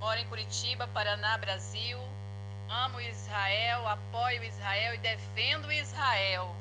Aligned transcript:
moro 0.00 0.18
em 0.18 0.26
Curitiba, 0.26 0.88
Paraná, 0.88 1.36
Brasil. 1.36 1.98
Amo 2.72 3.00
Israel, 3.00 3.84
apoio 3.84 4.44
Israel 4.44 4.94
e 4.94 4.98
defendo 4.98 5.72
Israel. 5.72 6.54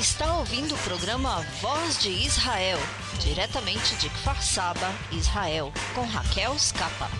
Está 0.00 0.32
ouvindo 0.38 0.74
o 0.74 0.78
programa 0.78 1.44
Voz 1.60 1.98
de 1.98 2.08
Israel, 2.08 2.78
diretamente 3.18 3.94
de 3.96 4.08
Kfar 4.08 4.42
Saba, 4.42 4.90
Israel, 5.12 5.70
com 5.94 6.06
Raquel 6.06 6.58
Scapa. 6.58 7.19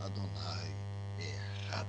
Adonai 0.00 0.70
errado. 1.18 1.86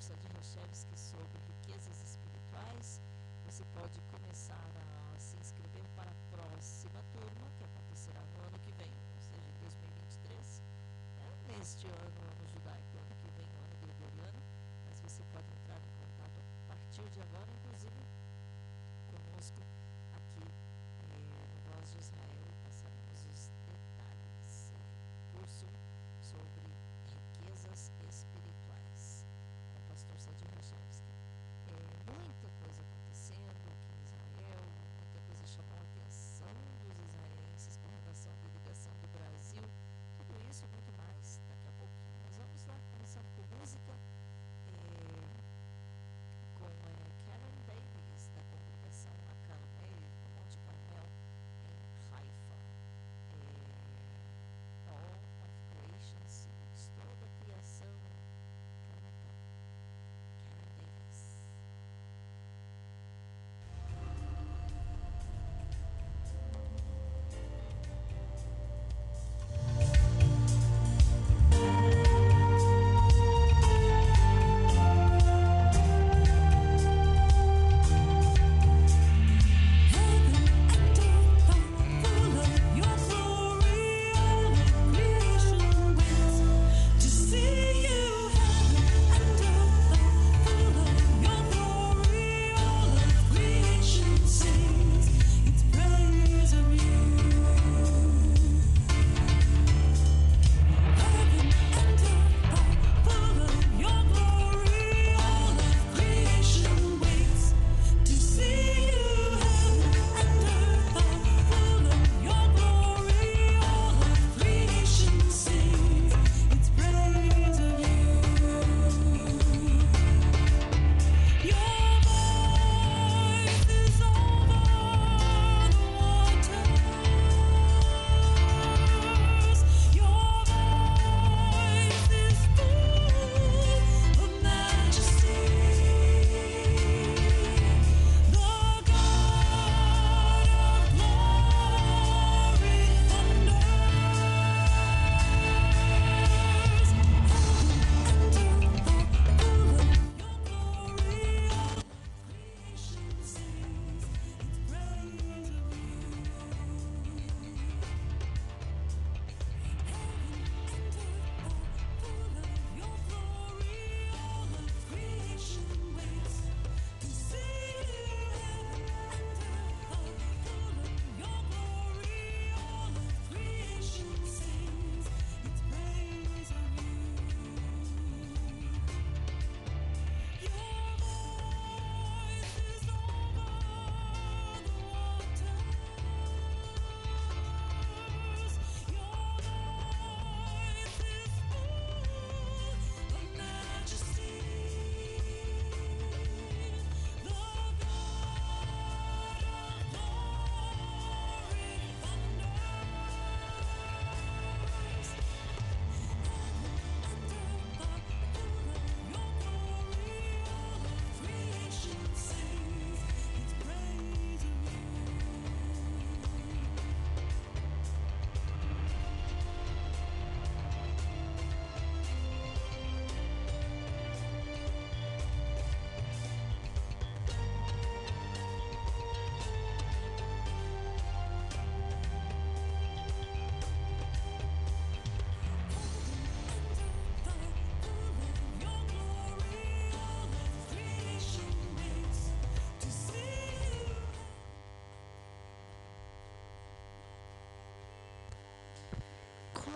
Constantino 0.00 0.42
Chevski 0.42 0.98
sobre 0.98 1.38
riquezas 1.46 2.00
espirituais. 2.00 3.02
Você 3.44 3.62
pode 3.74 4.00
começar 4.10 4.56
a 4.56 5.18
se 5.18 5.36
inscrever 5.36 5.84
para 5.94 6.10
a 6.10 6.14
próxima 6.30 7.04
turma, 7.12 7.46
que 7.58 7.64
acontecerá 7.64 8.22
no 8.32 8.40
ano 8.48 8.58
que 8.60 8.72
vem, 8.80 8.90
ou 9.14 9.20
seja, 9.20 9.44
em 9.44 9.60
2023, 9.60 10.62
né? 11.16 11.28
neste 11.48 11.86
ano 11.86 12.09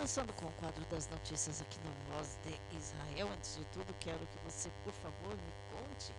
Começando 0.05 0.33
com 0.33 0.45
o 0.45 0.51
quadro 0.61 0.85
das 0.85 1.09
notícias 1.09 1.63
aqui 1.63 1.79
na 1.81 2.13
Voz 2.13 2.37
de 2.45 2.53
Israel. 2.77 3.27
Antes 3.33 3.57
de 3.57 3.65
tudo, 3.73 3.91
quero 3.99 4.21
que 4.27 4.37
você, 4.45 4.69
por 4.83 4.93
favor, 4.93 5.33
me 5.33 5.53
conte 5.73 6.13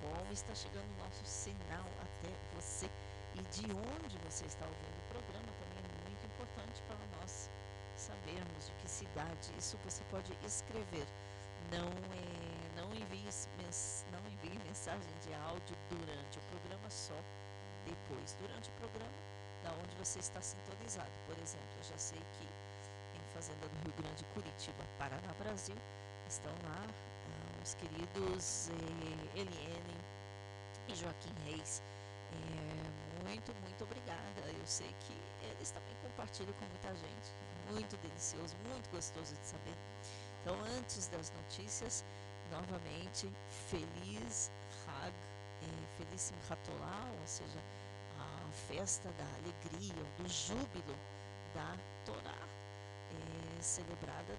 como 0.00 0.32
está 0.32 0.54
chegando 0.54 0.86
o 0.94 1.02
nosso 1.02 1.24
sinal 1.26 1.84
até 1.98 2.30
você 2.54 2.86
e 3.34 3.42
de 3.50 3.66
onde 3.74 4.16
você 4.18 4.46
está 4.46 4.64
ouvindo 4.64 4.98
o 5.02 5.08
programa. 5.10 5.50
Também 5.58 5.82
é 5.82 6.08
muito 6.08 6.24
importante 6.24 6.80
para 6.86 7.02
nós 7.18 7.50
sabermos 7.96 8.68
de 8.68 8.72
que 8.74 8.88
cidade. 8.88 9.50
Isso 9.58 9.76
você 9.82 10.04
pode 10.04 10.30
escrever. 10.46 11.08
Não, 11.74 11.90
é, 11.90 12.80
não, 12.80 12.94
envie, 12.94 13.26
não 14.12 14.22
envie 14.30 14.62
mensagem 14.62 15.12
de 15.26 15.34
áudio 15.34 15.76
durante 15.90 16.38
o 16.38 16.42
programa, 16.54 16.88
só 16.88 17.18
depois. 17.84 18.36
Durante 18.38 18.70
o 18.70 18.72
programa, 18.74 19.18
da 19.64 19.72
onde 19.72 19.96
você 19.96 20.20
está 20.20 20.40
sintonizado. 20.40 21.10
Por 21.26 21.36
exemplo, 21.42 21.74
eu 21.78 21.82
já 21.82 21.98
sei 21.98 22.20
que 22.38 22.63
Fazenda 23.34 23.68
do 23.68 23.76
Rio 23.82 23.92
Grande, 23.98 24.24
Curitiba, 24.32 24.84
Paraná, 24.96 25.34
Brasil. 25.40 25.74
Estão 26.28 26.52
lá 26.62 26.86
ah, 26.86 27.62
os 27.62 27.74
queridos 27.74 28.70
eh, 28.70 29.40
Eliene 29.40 29.98
e 30.86 30.94
Joaquim 30.94 31.34
Reis. 31.44 31.82
É, 32.30 33.24
muito, 33.28 33.52
muito 33.62 33.82
obrigada. 33.82 34.40
Eu 34.56 34.64
sei 34.64 34.86
que 35.00 35.12
eles 35.50 35.72
também 35.72 35.96
compartilham 36.00 36.52
com 36.52 36.64
muita 36.66 36.94
gente. 36.94 37.34
Muito 37.72 37.96
delicioso, 37.96 38.54
muito 38.68 38.88
gostoso 38.90 39.34
de 39.34 39.46
saber. 39.46 39.76
Então, 40.40 40.54
antes 40.78 41.08
das 41.08 41.32
notícias, 41.32 42.04
novamente, 42.52 43.28
feliz 43.68 44.52
Hag, 44.86 45.12
é, 45.60 45.96
feliz 45.96 46.20
Simchat 46.20 46.60
ou 46.70 47.26
seja, 47.26 47.58
a 48.16 48.52
festa 48.68 49.10
da 49.12 49.24
alegria, 49.24 50.04
do 50.18 50.28
júbilo 50.28 50.94
da 51.52 51.76
Torá 52.04 52.33
celebrada 53.64 54.36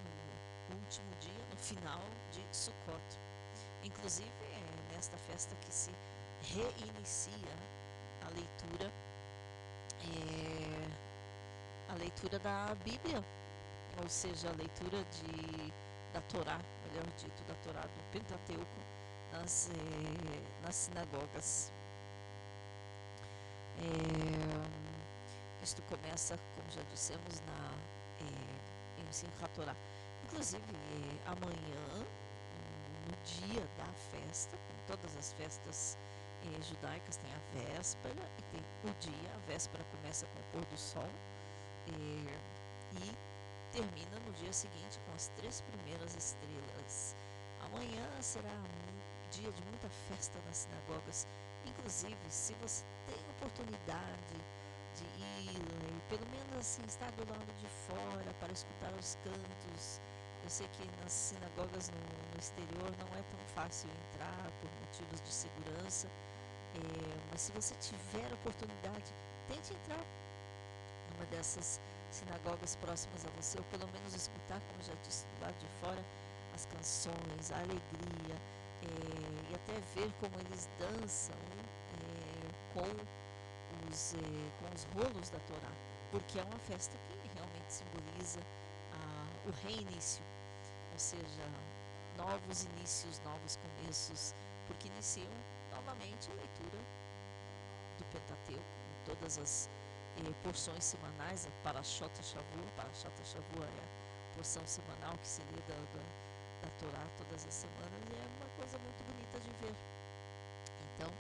no 0.70 0.76
último 0.78 1.10
dia, 1.20 1.46
no 1.50 1.58
final 1.58 2.02
de 2.32 2.46
Sukkot. 2.52 3.20
Inclusive 3.84 4.30
é 4.30 4.94
nesta 4.96 5.18
festa 5.18 5.56
que 5.56 5.74
se 5.74 5.92
reinicia 6.42 7.56
a 8.26 8.30
leitura 8.30 8.92
é, 10.02 11.92
a 11.92 11.96
leitura 11.96 12.38
da 12.40 12.76
Bíblia, 12.84 13.24
ou 14.02 14.10
seja, 14.10 14.50
a 14.50 14.54
leitura 14.54 15.04
de, 15.04 15.74
da 16.14 16.22
Torá, 16.22 16.60
melhor 16.88 17.06
dito, 17.18 17.44
da 17.48 17.56
Torá 17.56 17.82
do 17.82 18.12
Pentateuco 18.12 18.66
nas, 19.32 19.70
é, 19.70 20.66
nas 20.66 20.76
sinagogas. 20.76 21.72
É, 23.78 25.64
isto 25.64 25.82
começa, 25.84 26.38
como 26.56 26.72
já 26.72 26.82
dissemos, 26.92 27.42
na 27.42 27.65
em 29.16 29.30
Simchat 29.30 29.50
Torah. 29.54 29.76
Inclusive, 30.26 30.64
é, 30.64 31.30
amanhã, 31.30 32.06
no 33.08 33.16
dia 33.24 33.62
da 33.78 33.86
festa, 34.12 34.58
como 34.68 34.80
todas 34.88 35.16
as 35.16 35.32
festas 35.34 35.98
é, 36.44 36.62
judaicas, 36.64 37.18
tem 37.18 37.32
a 37.32 37.74
véspera 37.74 38.22
e 38.38 38.42
tem 38.52 38.62
o 38.84 38.94
dia. 39.00 39.32
A 39.36 39.48
véspera 39.48 39.84
começa 39.86 40.26
com 40.26 40.40
o 40.40 40.44
pôr 40.52 40.66
do 40.66 40.78
sol 40.78 41.08
é, 41.88 41.92
e 41.92 43.18
termina 43.72 44.20
no 44.26 44.34
dia 44.34 44.52
seguinte 44.52 45.00
com 45.06 45.16
as 45.16 45.30
três 45.38 45.62
primeiras 45.62 46.16
estrelas. 46.16 47.16
Amanhã 47.62 48.06
será 48.22 48.50
um 48.50 49.30
dia 49.30 49.52
de 49.52 49.62
muita 49.64 49.90
festa 50.10 50.38
nas 50.46 50.58
sinagogas. 50.58 51.26
Inclusive, 51.66 52.18
se 52.30 52.54
você 52.56 52.84
tem 53.08 53.18
oportunidade 53.38 54.36
de 54.96 55.04
ir, 55.22 56.02
pelo 56.10 56.26
menos 56.30 56.58
assim, 56.60 56.82
estar 56.88 57.12
do 57.12 57.30
lado 57.30 57.54
de 57.60 57.68
fora 57.88 58.34
para 58.40 58.52
escutar 58.52 58.94
os 59.00 59.18
cantos. 59.24 60.02
Eu 60.44 60.50
sei 60.50 60.68
que 60.70 60.86
nas 61.02 61.12
sinagogas 61.12 61.90
no, 61.90 61.98
no 61.98 62.40
exterior 62.40 62.92
não 63.00 63.08
é 63.18 63.22
tão 63.24 63.40
fácil 63.56 63.90
entrar 63.90 64.52
por 64.62 64.70
motivos 64.80 65.22
de 65.22 65.32
segurança, 65.32 66.08
é, 66.08 66.80
mas 67.32 67.42
se 67.42 67.52
você 67.52 67.74
tiver 67.76 68.32
oportunidade, 68.34 69.14
tente 69.48 69.74
entrar 69.74 70.04
numa 71.12 71.26
dessas 71.26 71.80
sinagogas 72.12 72.76
próximas 72.76 73.26
a 73.26 73.30
você, 73.42 73.58
ou 73.58 73.64
pelo 73.66 73.88
menos 73.92 74.14
escutar, 74.14 74.62
como 74.72 74.84
já 74.84 74.94
disse, 75.04 75.26
do 75.26 75.42
lado 75.42 75.58
de 75.60 75.68
fora, 75.82 76.04
as 76.54 76.66
canções, 76.66 77.52
a 77.52 77.58
alegria, 77.58 78.36
é, 78.84 79.52
e 79.52 79.56
até 79.56 79.74
ver 79.96 80.12
como 80.20 80.40
eles 80.40 80.70
dançam 80.80 81.36
é, 81.36 82.74
com 82.74 83.25
os, 83.90 84.14
eh, 84.14 84.52
com 84.60 84.74
os 84.74 84.84
rolos 84.94 85.30
da 85.30 85.40
Torá, 85.40 85.72
porque 86.12 86.40
é 86.40 86.44
uma 86.44 86.60
festa 86.60 86.98
que 86.98 87.14
realmente 87.34 87.72
simboliza 87.72 88.40
ah, 88.94 89.28
o 89.46 89.52
reinício, 89.68 90.24
ou 90.94 91.00
seja, 91.00 91.44
novos 92.18 92.64
inícios, 92.66 93.20
novos 93.20 93.58
começos, 93.58 94.34
porque 94.68 94.88
iniciam 94.88 95.32
novamente 95.72 96.32
a 96.32 96.36
leitura 96.36 96.80
do 97.98 98.06
Pentateuco, 98.06 98.64
em 98.64 99.06
todas 99.06 99.38
as 99.38 99.70
eh, 100.18 100.34
porções 100.44 100.84
semanais, 100.84 101.46
a 101.46 101.52
Parashot 101.64 102.12
Shavua, 102.24 102.72
Parashot 102.76 103.14
Shavua 103.24 103.66
é 103.66 103.84
a 103.84 104.36
porção 104.36 104.66
semanal 104.66 105.18
que 105.18 105.28
se 105.28 105.42
lê 105.42 105.62
da, 105.68 105.76
da, 105.76 106.04
da 106.62 106.70
Torá 106.80 107.04
todas 107.18 107.46
as 107.46 107.54
semanas, 107.54 108.02
e 108.12 108.16
é 108.16 108.28
uma 108.40 108.50
coisa 108.58 108.78
muito 108.80 109.04
bonita 109.04 109.40
de 109.40 109.50
ver. 109.62 109.76
Então, 110.96 111.12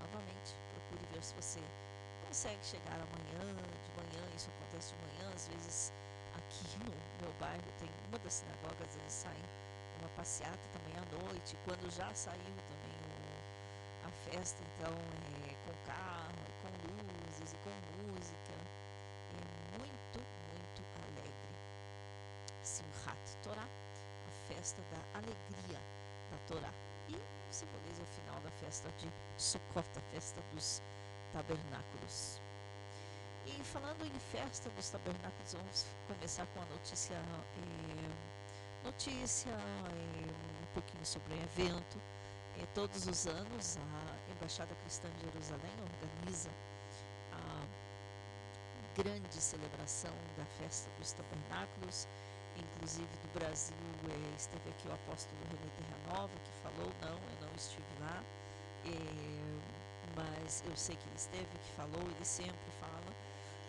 novamente, 0.00 0.56
procure 0.72 1.04
ver 1.12 1.22
se 1.22 1.34
você 1.34 1.60
consegue 2.30 2.64
chegar 2.64 2.94
amanhã, 2.94 3.42
de 3.42 3.90
manhã, 3.98 4.22
isso 4.36 4.48
acontece 4.50 4.94
de 4.94 5.02
manhã, 5.02 5.34
às 5.34 5.48
vezes 5.48 5.92
aqui 6.38 6.78
no 6.86 6.94
meu 7.20 7.32
bairro 7.40 7.72
tem 7.80 7.90
uma 8.06 8.18
das 8.20 8.34
sinagogas, 8.34 8.94
eles 8.94 9.12
saem 9.12 9.42
uma 9.98 10.08
passeata 10.10 10.62
também 10.72 10.94
à 10.94 11.26
noite, 11.26 11.58
quando 11.64 11.90
já 11.90 12.14
saiu 12.14 12.54
também 12.70 12.94
o, 13.02 14.06
a 14.06 14.10
festa, 14.30 14.62
então 14.62 14.94
é, 15.42 15.54
com 15.66 15.74
carro, 15.84 16.46
com 16.62 16.70
luzes 16.86 17.52
e 17.52 17.56
com 17.66 17.74
música, 17.98 18.54
é 19.34 19.78
muito, 19.78 20.18
muito 20.54 20.82
alegre. 21.02 21.50
Simchat 22.62 23.36
Torah, 23.42 23.66
a 23.66 24.54
festa 24.54 24.80
da 24.92 25.18
alegria 25.18 25.80
da 26.30 26.38
Torá. 26.46 26.72
E 27.08 27.20
simboliza 27.52 28.02
o 28.02 28.06
final 28.06 28.40
da 28.40 28.50
festa 28.52 28.88
de 28.98 29.10
Sukkot, 29.36 29.88
a 29.98 30.00
festa 30.12 30.40
dos 30.52 30.80
tabernáculos. 31.32 32.40
E 33.46 33.64
falando 33.64 34.04
em 34.04 34.18
festa 34.32 34.68
dos 34.70 34.88
tabernáculos, 34.90 35.54
vamos 35.54 35.86
começar 36.06 36.46
com 36.46 36.60
a 36.60 36.64
notícia, 36.66 37.14
eh, 37.14 38.84
notícia 38.84 39.50
eh, 39.50 40.62
um 40.62 40.66
pouquinho 40.74 41.04
sobre 41.04 41.34
o 41.34 41.42
evento. 41.42 42.00
Eh, 42.58 42.66
todos 42.74 43.06
os 43.06 43.26
anos 43.26 43.76
a 43.78 44.32
Embaixada 44.32 44.74
Cristã 44.82 45.08
de 45.10 45.26
Jerusalém 45.26 45.72
organiza 45.80 46.50
a 47.32 49.00
grande 49.00 49.40
celebração 49.40 50.12
da 50.36 50.44
festa 50.44 50.90
dos 50.98 51.12
tabernáculos, 51.12 52.06
inclusive 52.56 53.08
do 53.22 53.38
Brasil 53.38 53.76
esteve 54.36 54.70
aqui 54.70 54.88
o 54.88 54.92
apóstolo 54.92 55.38
René 55.50 55.70
Terranova 55.76 56.32
que 56.44 56.52
falou, 56.62 56.90
não, 57.00 57.16
eu 57.16 57.46
não 57.46 57.54
estive 57.56 57.84
lá 58.00 58.22
mas 60.16 60.62
eu 60.66 60.76
sei 60.76 60.96
que 60.96 61.06
ele 61.08 61.16
esteve, 61.16 61.46
que 61.46 61.72
falou, 61.76 62.02
ele 62.02 62.24
sempre 62.24 62.70
fala. 62.80 63.12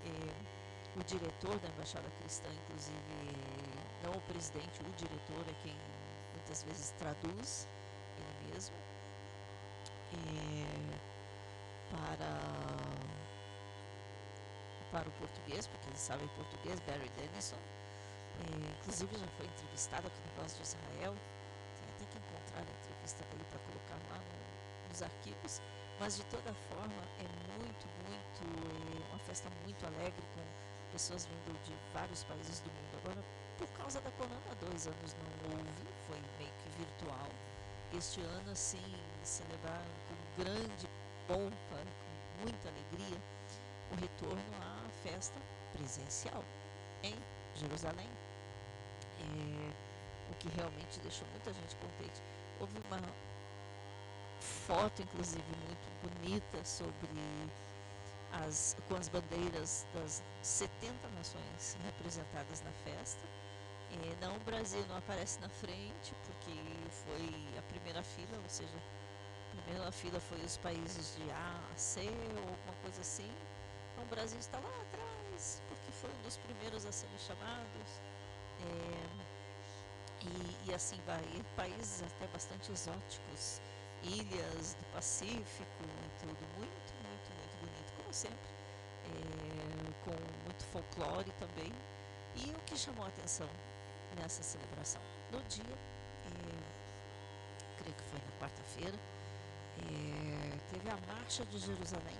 É, 0.06 1.00
o 1.00 1.04
diretor 1.04 1.58
da 1.60 1.70
Embaixada 1.70 2.10
Cristã, 2.20 2.50
inclusive, 2.52 3.36
não 4.04 4.12
o 4.12 4.22
presidente, 4.22 4.82
o 4.82 4.92
diretor 4.98 5.46
é 5.48 5.54
quem 5.64 5.76
muitas 6.34 6.64
vezes 6.64 6.90
traduz 6.98 7.68
ele 8.18 8.54
mesmo 8.54 8.76
é, 10.14 11.00
para, 11.92 12.32
para 14.92 15.08
o 15.08 15.12
português, 15.14 15.68
porque 15.68 15.88
ele 15.88 15.98
sabe 15.98 16.28
português, 16.36 16.80
Barry 16.82 17.10
Dennison. 17.16 17.58
É, 18.40 18.80
inclusive 18.80 19.18
já 19.18 19.28
foi 19.38 19.46
entrevistado 19.46 20.08
aqui 20.08 20.20
no 20.26 20.42
Voz 20.42 20.56
de 20.56 20.64
Israel. 20.64 21.16
Tem 21.78 21.90
até 21.96 22.06
que 22.06 22.18
encontrar 22.18 22.60
a 22.60 22.72
entrevista 22.72 23.24
dele 23.26 23.46
para 23.50 23.60
colocar 23.60 24.00
lá 24.10 24.18
no, 24.18 24.90
nos 24.90 25.02
arquivos. 25.02 25.62
Mas 26.02 26.18
de 26.18 26.24
toda 26.24 26.52
forma 26.68 27.04
é 27.20 27.28
muito, 27.62 27.86
muito, 28.10 29.06
é 29.06 29.10
uma 29.12 29.20
festa 29.20 29.48
muito 29.64 29.86
alegre 29.86 30.24
com 30.34 30.42
pessoas 30.92 31.28
vindo 31.28 31.64
de 31.64 31.76
vários 31.94 32.24
países 32.24 32.60
do 32.62 32.72
mundo. 32.72 32.98
Agora, 33.06 33.24
por 33.60 33.68
causa 33.78 34.02
da 34.02 34.10
corona, 34.10 34.56
dois 34.60 34.88
anos 34.88 35.14
não 35.14 35.52
houve, 35.52 35.86
foi 36.08 36.18
meio 36.40 36.52
que 36.58 36.70
virtual. 36.80 37.30
Este 37.96 38.20
ano, 38.22 38.50
assim, 38.50 38.96
celebraram 39.24 39.94
com 40.10 40.44
grande 40.44 40.90
pompa, 41.28 41.78
com 41.78 42.42
muita 42.42 42.70
alegria, 42.70 43.22
o 43.92 43.96
retorno 44.02 44.56
à 44.60 44.90
festa 45.04 45.40
presencial 45.72 46.44
em 47.04 47.14
Jerusalém. 47.54 48.10
É, 49.20 49.72
o 50.32 50.36
que 50.40 50.50
realmente 50.50 51.00
deixou 51.02 51.28
muita 51.28 51.54
gente 51.54 51.76
contente. 51.76 52.24
Houve 52.60 52.74
uma 52.90 53.31
foto, 54.42 55.02
inclusive, 55.02 55.44
muito 55.66 55.88
bonita 56.02 56.64
sobre 56.66 57.10
as, 58.34 58.76
com 58.88 58.96
as 58.96 59.08
bandeiras 59.08 59.86
das 59.94 60.22
70 60.42 61.08
nações 61.16 61.78
representadas 61.86 62.62
na 62.62 62.72
festa. 62.84 63.22
É, 63.92 64.26
não, 64.26 64.36
o 64.36 64.40
Brasil 64.40 64.84
não 64.88 64.98
aparece 64.98 65.40
na 65.42 65.50
frente, 65.50 66.14
porque 66.26 66.52
foi 67.04 67.58
a 67.58 67.62
primeira 67.64 68.02
fila, 68.02 68.38
ou 68.42 68.50
seja, 68.50 68.78
a 69.52 69.62
primeira 69.62 69.92
fila 69.92 70.20
foi 70.20 70.40
os 70.40 70.58
países 70.58 71.16
de 71.18 71.30
A 71.32 71.60
a 71.74 71.78
C 71.78 72.02
ou 72.02 72.50
alguma 72.50 72.74
coisa 72.82 73.02
assim. 73.02 73.30
Então 73.92 74.06
o 74.06 74.08
Brasil 74.08 74.40
está 74.40 74.58
lá 74.60 74.70
atrás, 74.82 75.62
porque 75.68 75.92
foi 75.92 76.10
um 76.10 76.22
dos 76.24 76.38
primeiros 76.38 76.86
a 76.86 76.92
serem 76.92 77.18
chamados. 77.20 78.02
É, 78.62 79.32
e, 80.24 80.70
e, 80.70 80.74
assim 80.74 81.00
vai, 81.06 81.22
e 81.36 81.44
países 81.56 82.04
até 82.04 82.28
bastante 82.28 82.72
exóticos, 82.72 83.60
ilhas 84.04 84.74
do 84.76 84.86
Pacífico 84.94 85.84
tudo, 86.22 86.38
muito, 86.58 86.94
muito, 87.04 87.34
muito 87.34 87.58
bonito, 87.60 87.94
como 87.98 88.14
sempre, 88.14 88.50
é, 89.06 90.06
com 90.06 90.12
muito 90.44 90.64
folclore 90.66 91.32
também. 91.40 91.74
E 92.36 92.52
o 92.52 92.60
que 92.66 92.78
chamou 92.78 93.06
a 93.06 93.08
atenção 93.08 93.50
nessa 94.18 94.44
celebração? 94.44 95.02
No 95.32 95.42
dia, 95.44 95.64
é, 95.66 96.32
creio 97.80 97.96
que 97.96 98.04
foi 98.04 98.20
na 98.20 98.40
quarta-feira, 98.40 98.98
é, 99.80 100.58
teve 100.72 100.90
a 100.90 100.98
Marcha 101.14 101.46
de 101.46 101.58
Jerusalém. 101.58 102.18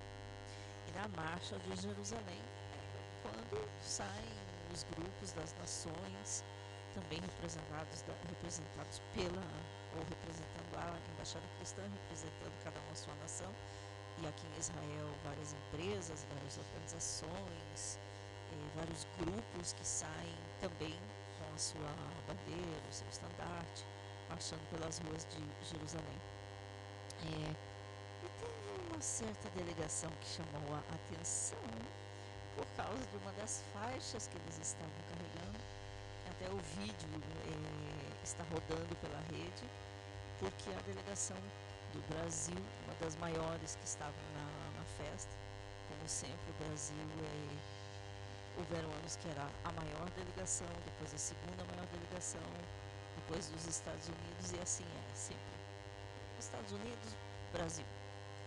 E 0.88 0.92
na 0.98 1.08
Marcha 1.10 1.58
de 1.60 1.82
Jerusalém, 1.82 2.42
quando 3.22 3.70
saem 3.82 4.42
os 4.74 4.84
grupos 4.84 5.32
das 5.34 5.54
nações, 5.60 6.44
também 6.94 7.20
representados, 7.22 8.04
representados 8.28 9.02
pela, 9.14 9.44
ou 9.96 10.04
representando 10.10 10.76
a 10.78 11.12
Embaixada 11.14 11.46
Cristã, 11.58 11.82
representando 11.82 12.64
cada 12.64 12.80
uma 12.80 12.92
a 12.92 12.96
sua 12.96 13.16
nação, 13.16 13.52
e 14.22 14.28
aqui 14.28 14.46
em 14.48 14.60
Israel 14.60 15.10
várias 15.24 15.54
empresas, 15.54 16.26
várias 16.34 16.58
organizações, 16.58 18.00
eh, 18.52 18.70
vários 18.76 19.08
grupos 19.18 19.74
que 19.74 19.86
saem 19.86 20.38
também 20.60 20.98
com 21.38 21.56
a 21.56 21.58
sua 21.58 21.92
bandeira, 22.28 22.82
o 22.90 22.94
seu 22.94 23.08
estandarte, 23.08 23.86
marchando 24.30 24.62
pelas 24.70 25.00
ruas 25.00 25.26
de 25.26 25.42
Jerusalém. 25.68 26.22
É, 27.22 27.72
e 28.24 28.30
teve 28.40 28.88
uma 28.90 29.02
certa 29.02 29.50
delegação 29.52 30.10
que 30.22 30.28
chamou 30.28 30.76
a 30.76 30.80
atenção 30.96 31.60
por 32.56 32.66
causa 32.78 33.04
de 33.06 33.18
uma 33.18 33.32
das 33.34 33.64
faixas 33.74 34.28
que 34.28 34.38
eles 34.38 34.60
estavam 34.60 34.92
carregando. 35.10 35.60
Até 36.30 36.50
o 36.50 36.58
vídeo 36.58 37.10
é, 37.46 37.91
está 38.24 38.44
rodando 38.44 38.96
pela 38.98 39.20
rede, 39.32 39.66
porque 40.40 40.70
a 40.72 40.82
delegação 40.82 41.38
do 41.94 42.02
Brasil, 42.08 42.58
uma 42.86 42.96
das 42.96 43.16
maiores 43.18 43.76
que 43.76 43.86
estavam 43.86 44.24
na, 44.34 44.80
na 44.80 44.86
festa, 44.98 45.32
como 45.88 46.08
sempre, 46.08 46.50
o 46.50 46.64
Brasil 46.64 46.96
é, 46.98 48.60
houveram 48.60 48.90
anos 48.92 49.16
que 49.18 49.28
era 49.30 49.48
a 49.64 49.72
maior 49.74 50.10
delegação, 50.12 50.68
depois 50.86 51.14
a 51.14 51.18
segunda 51.18 51.64
maior 51.66 51.86
delegação, 51.88 52.42
depois 53.16 53.50
dos 53.50 53.66
Estados 53.66 54.08
Unidos, 54.08 54.52
e 54.52 54.60
assim 54.60 54.86
é 54.86 55.16
sempre. 55.16 55.56
Os 56.40 56.46
Estados 56.46 56.72
Unidos, 56.72 57.16
Brasil. 57.52 57.86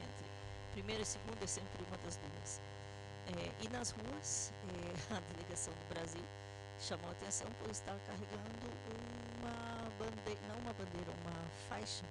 Entre 0.01 0.27
primeira 0.73 1.03
e 1.03 1.07
segunda 1.07 1.45
é 1.45 1.47
sempre 1.47 1.85
uma 1.85 1.97
das 1.99 2.17
duas. 2.17 2.61
É, 3.27 3.65
e 3.65 3.69
nas 3.69 3.91
ruas, 3.91 4.53
é, 5.13 5.15
a 5.17 5.21
delegação 5.35 5.73
do 5.75 5.95
Brasil 5.95 6.25
chamou 6.81 7.09
a 7.09 7.13
atenção 7.13 7.47
por 7.61 7.71
estar 7.71 7.97
carregando 8.07 8.69
uma 9.45 9.91
bandeira, 9.99 10.41
não 10.49 10.57
uma 10.59 10.73
bandeira, 10.73 11.11
uma 11.21 11.37
faixa, 11.69 12.05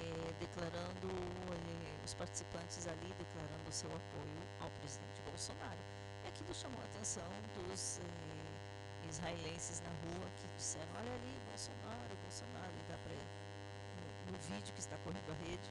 é, 0.00 0.32
declarando, 0.40 1.08
é, 1.08 2.04
os 2.04 2.14
participantes 2.14 2.86
ali 2.88 3.12
declarando 3.18 3.68
o 3.68 3.72
seu 3.72 3.90
apoio 3.90 4.40
ao 4.60 4.70
presidente 4.80 5.20
Bolsonaro. 5.28 5.78
E 6.24 6.28
aquilo 6.28 6.54
chamou 6.54 6.80
a 6.80 6.84
atenção 6.84 7.28
dos 7.56 8.00
é, 8.00 9.08
israelenses 9.08 9.82
na 9.82 9.90
rua 9.90 10.26
que 10.40 10.48
disseram, 10.56 10.88
olha 10.96 11.12
ali, 11.12 11.34
Bolsonaro, 11.48 12.16
Bolsonaro, 12.22 12.72
e 12.72 12.84
dá 12.90 12.96
para 13.04 13.12
no, 13.12 14.32
no 14.32 14.38
vídeo 14.48 14.72
que 14.72 14.80
está 14.80 14.96
correndo 15.04 15.30
a 15.30 15.48
rede, 15.48 15.68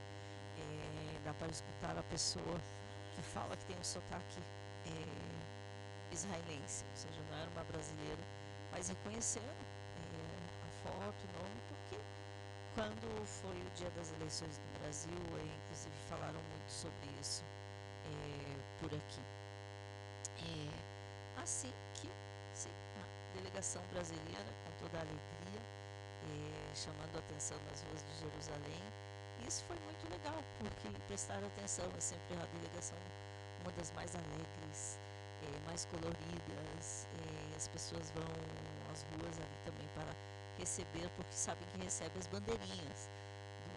dá 1.24 1.34
para 1.34 1.48
escutar 1.48 1.98
a 1.98 2.04
pessoa 2.04 2.60
que 3.16 3.22
fala 3.22 3.56
que 3.58 3.66
tem 3.66 3.78
um 3.78 3.84
sotaque 3.84 4.42
israelense, 6.12 6.86
ou 6.90 6.96
seja, 6.96 7.22
não 7.30 7.38
era 7.38 7.50
uma 7.52 7.64
brasileira, 7.66 8.24
mas 8.72 8.90
reconheceram 8.90 9.67
nome, 11.06 11.62
porque 11.68 12.00
quando 12.76 13.26
foi 13.26 13.56
o 13.56 13.70
dia 13.76 13.90
das 13.92 14.12
eleições 14.14 14.60
no 14.60 14.80
Brasil, 14.80 15.12
inclusive 15.14 15.96
falaram 16.10 16.40
muito 16.40 16.70
sobre 16.70 17.10
isso 17.22 17.44
é, 18.06 18.58
por 18.80 18.94
aqui. 18.94 19.22
É, 20.40 21.42
assim 21.42 21.74
que 21.94 22.10
sim, 22.54 22.72
a 22.98 23.38
delegação 23.38 23.82
brasileira, 23.94 24.46
com 24.66 24.86
toda 24.86 24.98
a 24.98 25.02
alegria, 25.02 25.62
é, 26.24 26.76
chamando 26.76 27.16
a 27.16 27.20
atenção 27.20 27.58
nas 27.70 27.82
ruas 27.84 28.04
de 28.04 28.20
Jerusalém. 28.20 28.84
Isso 29.48 29.64
foi 29.64 29.78
muito 29.86 30.10
legal, 30.10 30.44
porque 30.60 30.90
prestaram 31.08 31.48
atenção, 31.48 31.86
é 31.96 32.00
sempre 32.00 32.36
a 32.36 32.46
delegação 32.58 32.98
uma 33.64 33.72
das 33.72 33.92
mais 33.92 34.16
alegres, 34.16 35.00
é, 35.44 35.68
mais 35.68 35.86
coloridas. 35.86 37.08
É, 37.14 37.56
as 37.56 37.68
pessoas 37.68 38.12
vão 38.12 38.24
às 38.92 39.04
ruas 39.04 39.38
ali 39.38 39.58
também 39.66 39.88
para 39.94 40.16
receber, 40.58 41.10
porque 41.16 41.34
sabem 41.34 41.68
que 41.70 41.84
recebe 41.84 42.18
as 42.20 42.28
bandeirinhas 42.28 43.10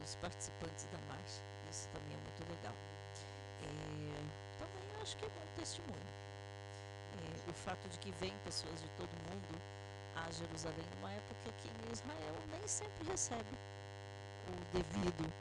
dos 0.01 0.15
participantes 0.17 0.87
da 0.87 0.99
marcha. 1.09 1.43
Isso 1.71 1.89
também 1.89 2.15
é 2.15 2.21
muito 2.21 2.43
legal. 2.51 2.75
É, 3.63 4.59
também 4.59 5.03
acho 5.03 5.17
que 5.17 5.25
é 5.25 5.29
bom 5.29 5.47
testemunho. 5.57 6.11
É, 7.19 7.51
o 7.51 7.53
fato 7.53 7.89
de 7.89 7.99
que 7.99 8.11
vêm 8.13 8.33
pessoas 8.45 8.81
de 8.81 8.89
todo 8.91 9.11
mundo 9.31 9.61
a 10.17 10.31
Jerusalém 10.31 10.85
numa 10.97 11.13
época 11.13 11.53
que 11.59 11.69
em 11.69 11.93
Israel 11.93 12.35
nem 12.51 12.67
sempre 12.67 13.09
recebe 13.09 13.57
o 14.49 14.77
devido 14.77 15.33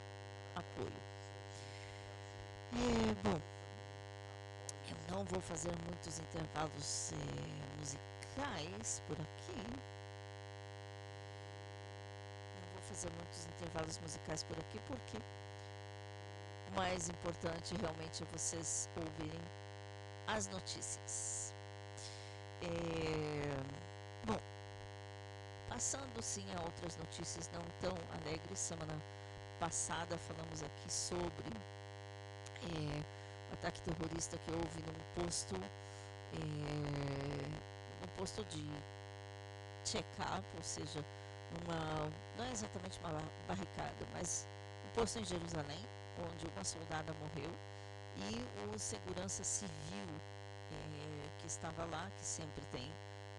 apoio. 0.55 1.09
É, 2.71 3.13
bom, 3.23 3.41
eu 4.89 5.15
não 5.15 5.25
vou 5.25 5.41
fazer 5.41 5.71
muitos 5.87 6.19
intervalos 6.19 7.11
é, 7.13 7.79
musicais 7.79 9.01
por 9.07 9.17
aqui. 9.19 9.98
Fazer 12.99 13.13
muitos 13.15 13.45
intervalos 13.45 13.97
musicais 13.99 14.43
por 14.43 14.59
aqui 14.59 14.77
porque 14.85 15.17
o 16.69 16.75
mais 16.75 17.07
importante 17.07 17.73
realmente 17.79 18.23
é 18.23 18.25
vocês 18.25 18.89
ouvirem 18.97 19.39
as 20.27 20.47
notícias. 20.47 21.53
É, 22.61 24.25
bom, 24.25 24.37
Passando 25.69 26.21
sim 26.21 26.45
a 26.57 26.61
outras 26.65 26.97
notícias 26.97 27.49
não 27.53 27.61
tão 27.79 27.95
alegres, 28.19 28.59
semana 28.59 28.99
passada 29.59 30.17
falamos 30.17 30.61
aqui 30.61 30.91
sobre 30.91 31.47
é, 32.63 33.03
o 33.49 33.53
ataque 33.53 33.79
terrorista 33.81 34.37
que 34.39 34.51
houve 34.51 34.81
num 34.81 35.23
posto, 35.23 35.55
é, 36.33 36.37
num 38.01 38.07
posto 38.17 38.43
de 38.45 38.67
check-up, 39.85 40.45
ou 40.57 40.63
seja, 40.63 41.05
numa, 41.51 42.11
não 42.37 42.45
é 42.45 42.51
exatamente 42.51 42.99
uma 42.99 43.21
barricada, 43.47 44.05
mas 44.13 44.47
um 44.85 44.89
posto 44.89 45.19
em 45.19 45.25
Jerusalém, 45.25 45.85
onde 46.17 46.47
uma 46.47 46.63
soldada 46.63 47.13
morreu, 47.13 47.51
e 48.17 48.75
o 48.75 48.77
segurança 48.77 49.43
civil 49.43 50.07
é, 50.71 51.29
que 51.37 51.47
estava 51.47 51.85
lá, 51.85 52.09
que 52.17 52.25
sempre 52.25 52.63
tem 52.71 52.91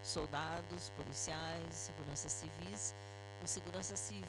soldados, 0.03 0.91
policiais, 0.91 1.75
segurança 1.75 2.29
civis. 2.29 2.95
O 3.43 3.47
segurança 3.47 3.97
civil 3.97 4.25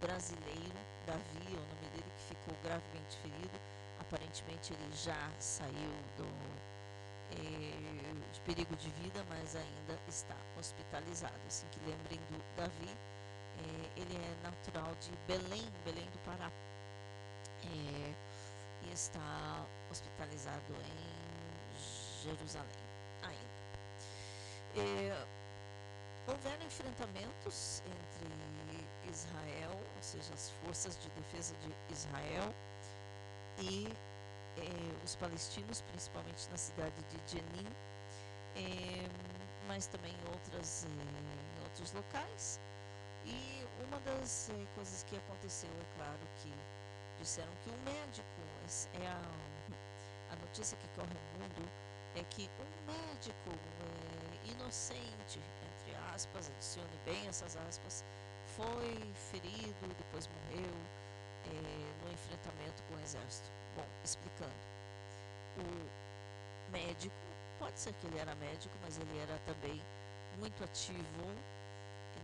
brasileiro, 0.00 0.78
Davi, 1.06 1.46
é 1.46 1.56
o 1.56 1.60
nome 1.60 1.88
dele, 1.92 2.12
que 2.16 2.34
ficou 2.34 2.54
gravemente 2.62 3.16
ferido. 3.22 3.60
Aparentemente 4.00 4.72
ele 4.72 4.92
já 4.94 5.30
saiu 5.38 5.92
do, 6.16 6.24
eh, 6.24 6.65
de 7.36 8.40
perigo 8.40 8.76
de 8.76 8.88
vida, 9.02 9.24
mas 9.28 9.56
ainda 9.56 9.98
está 10.08 10.36
hospitalizado. 10.58 11.34
Assim 11.46 11.66
que 11.68 11.80
lembrem 11.80 12.18
do 12.30 12.42
Davi, 12.56 12.96
eh, 13.58 13.90
ele 13.96 14.16
é 14.16 14.42
natural 14.42 14.94
de 15.00 15.10
Belém, 15.26 15.64
Belém 15.84 16.08
do 16.10 16.18
Pará. 16.20 16.50
Eh, 17.64 18.14
e 18.82 18.92
está 18.92 19.66
hospitalizado 19.90 20.74
em 20.74 22.24
Jerusalém 22.24 22.86
ainda. 23.22 23.66
É, 24.76 25.26
houveram 26.26 26.66
enfrentamentos 26.66 27.82
entre 27.86 29.10
Israel, 29.10 29.72
ou 29.72 30.02
seja, 30.02 30.34
as 30.34 30.50
forças 30.62 30.98
de 31.00 31.08
defesa 31.10 31.54
de 31.56 31.92
Israel 31.92 32.54
e 33.58 33.88
é, 34.56 35.04
os 35.04 35.16
palestinos, 35.16 35.80
principalmente 35.82 36.48
na 36.50 36.56
cidade 36.56 36.94
de 37.10 37.30
Jenin, 37.30 37.68
é, 38.54 39.08
mas 39.68 39.86
também 39.86 40.12
em, 40.12 40.28
outras, 40.32 40.84
é, 40.84 40.88
em 40.88 41.62
outros 41.64 41.92
locais. 41.92 42.60
E 43.24 43.66
uma 43.86 43.98
das 44.00 44.50
é, 44.50 44.66
coisas 44.74 45.02
que 45.04 45.16
aconteceu, 45.16 45.70
é 45.70 45.96
claro, 45.96 46.20
que 46.36 46.52
disseram 47.18 47.52
que 47.62 47.70
um 47.70 47.78
médico, 47.84 48.26
é 48.94 49.06
a, 49.06 50.32
a 50.32 50.36
notícia 50.36 50.76
que 50.78 50.88
corre 50.88 51.12
no 51.12 51.40
mundo, 51.40 51.70
é 52.14 52.22
que 52.24 52.48
um 52.58 52.92
médico 52.92 53.50
é, 53.50 54.50
inocente, 54.52 55.38
entre 55.38 55.94
aspas, 56.14 56.48
adicione 56.48 56.98
bem 57.04 57.26
essas 57.26 57.56
aspas, 57.56 58.04
foi 58.56 59.12
ferido, 59.30 59.94
depois 59.98 60.28
morreu 60.28 60.72
no 62.02 62.12
enfrentamento 62.12 62.82
com 62.84 62.94
o 62.94 63.00
exército. 63.00 63.50
Bom, 63.76 63.86
explicando. 64.04 64.52
O 65.58 66.70
médico, 66.70 67.14
pode 67.58 67.78
ser 67.78 67.92
que 67.94 68.06
ele 68.06 68.18
era 68.18 68.34
médico, 68.34 68.74
mas 68.82 68.98
ele 68.98 69.18
era 69.18 69.38
também 69.40 69.82
muito 70.38 70.62
ativo 70.64 71.02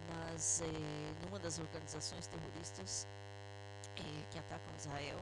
nas, 0.08 0.60
eh, 0.60 0.66
numa 1.24 1.38
das 1.38 1.58
organizações 1.58 2.26
terroristas 2.26 3.06
eh, 3.96 4.24
que 4.30 4.38
atacam 4.38 4.74
Israel. 4.76 5.20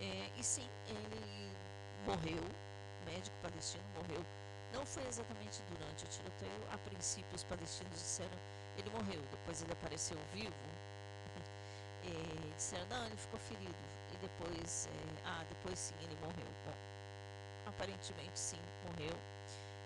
Eh, 0.00 0.30
e 0.36 0.44
sim, 0.44 0.68
ele 0.88 1.52
morreu, 2.06 2.42
médico 3.04 3.36
palestino 3.42 3.84
morreu. 3.94 4.24
Não 4.72 4.84
foi 4.84 5.06
exatamente 5.06 5.62
durante 5.70 6.04
o 6.04 6.08
tiroteio, 6.08 6.62
a 6.72 6.78
princípio 6.78 7.34
os 7.34 7.44
palestinos 7.44 7.98
disseram 7.98 8.38
ele 8.78 8.90
morreu, 8.90 9.20
depois 9.30 9.60
ele 9.62 9.72
apareceu 9.72 10.16
vivo. 10.32 10.54
Disseram, 12.58 12.86
não, 12.88 13.06
ele 13.06 13.16
ficou 13.16 13.40
ferido. 13.40 13.74
E 14.12 14.16
depois, 14.18 14.88
ah, 15.24 15.44
depois 15.48 15.78
sim, 15.78 15.94
ele 16.02 16.16
morreu. 16.20 16.52
Bom, 16.66 16.74
aparentemente 17.66 18.38
sim, 18.38 18.60
morreu. 18.84 19.16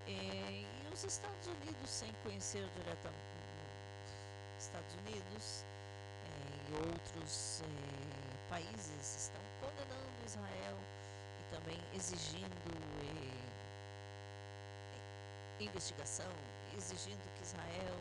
e 0.08 0.66
os 0.92 1.04
Estados 1.04 1.46
Unidos, 1.46 1.88
sem 1.88 2.12
conhecer 2.24 2.66
diretamente 2.74 3.32
Estados 4.62 4.94
Unidos 4.94 5.64
eh, 6.24 6.70
e 6.70 6.74
outros 6.88 7.62
eh, 7.62 7.66
países 8.48 9.16
estão 9.16 9.42
condenando 9.60 10.24
Israel 10.24 10.78
e 11.40 11.42
também 11.52 11.80
exigindo 11.92 12.70
eh, 15.60 15.64
investigação, 15.64 16.30
exigindo 16.76 17.28
que 17.36 17.42
Israel 17.42 17.98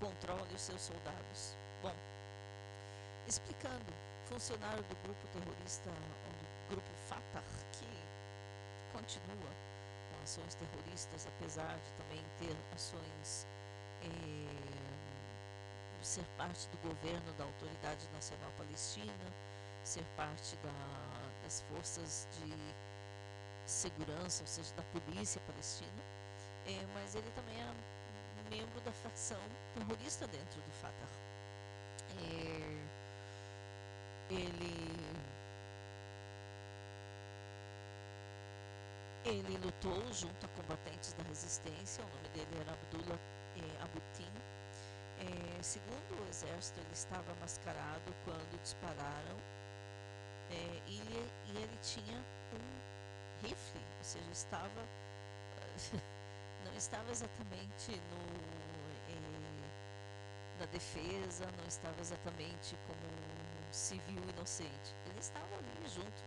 controle 0.00 0.52
os 0.52 0.60
seus 0.60 0.80
soldados. 0.80 1.56
Bom, 1.80 1.94
explicando, 3.32 3.92
funcionário 4.26 4.82
do 4.84 4.96
grupo 5.02 5.26
terrorista, 5.28 5.88
do 5.88 6.74
grupo 6.74 6.92
Fatah, 7.08 7.42
que 7.72 7.88
continua 8.92 9.52
com 10.10 10.22
ações 10.22 10.54
terroristas, 10.54 11.26
apesar 11.26 11.74
de 11.78 11.92
também 11.92 12.22
ter 12.38 12.56
ações 12.74 13.46
ser 16.02 16.24
parte 16.36 16.68
do 16.68 16.76
governo 16.88 17.32
da 17.34 17.44
Autoridade 17.44 18.06
Nacional 18.12 18.50
Palestina, 18.58 19.32
ser 19.82 20.04
parte 20.16 20.56
da, 20.56 21.42
das 21.42 21.62
forças 21.62 22.28
de 22.32 22.52
segurança, 23.64 24.42
ou 24.42 24.46
seja, 24.46 24.74
da 24.74 24.82
polícia 24.82 25.40
palestina, 25.46 26.02
é, 26.66 26.84
mas 26.92 27.14
ele 27.14 27.30
também 27.30 27.56
é 27.56 28.50
membro 28.50 28.80
da 28.80 28.92
facção 28.92 29.40
terrorista 29.72 30.26
dentro 30.26 30.60
do 30.60 30.72
Fatah. 30.72 31.08
É, 32.18 32.61
ele 34.34 34.92
ele 39.24 39.56
lutou 39.58 40.12
junto 40.12 40.46
a 40.46 40.48
combatentes 40.48 41.12
da 41.12 41.22
resistência, 41.24 42.04
o 42.04 42.08
nome 42.08 42.28
dele 42.30 42.60
era 42.60 42.72
Abdullah 42.72 43.18
é, 43.56 43.82
Abutin, 43.82 44.32
é, 45.18 45.62
segundo 45.62 46.20
o 46.20 46.28
exército, 46.28 46.80
ele 46.80 46.92
estava 46.92 47.32
mascarado 47.40 48.12
quando 48.24 48.60
dispararam 48.62 49.36
é, 50.50 50.82
e, 50.86 50.98
ele, 51.00 51.32
e 51.46 51.62
ele 51.62 51.78
tinha 51.82 52.18
um 52.52 53.46
rifle, 53.46 53.80
ou 53.98 54.04
seja, 54.04 54.30
estava 54.32 54.82
não 56.64 56.74
estava 56.76 57.10
exatamente 57.10 57.92
no 57.92 58.72
é, 59.08 60.58
na 60.58 60.66
defesa, 60.66 61.46
não 61.58 61.66
estava 61.66 62.00
exatamente 62.00 62.76
como 62.86 63.31
civil 63.72 64.22
inocente. 64.28 64.94
Ele 65.06 65.18
estava 65.18 65.56
ali 65.56 65.88
junto 65.88 66.22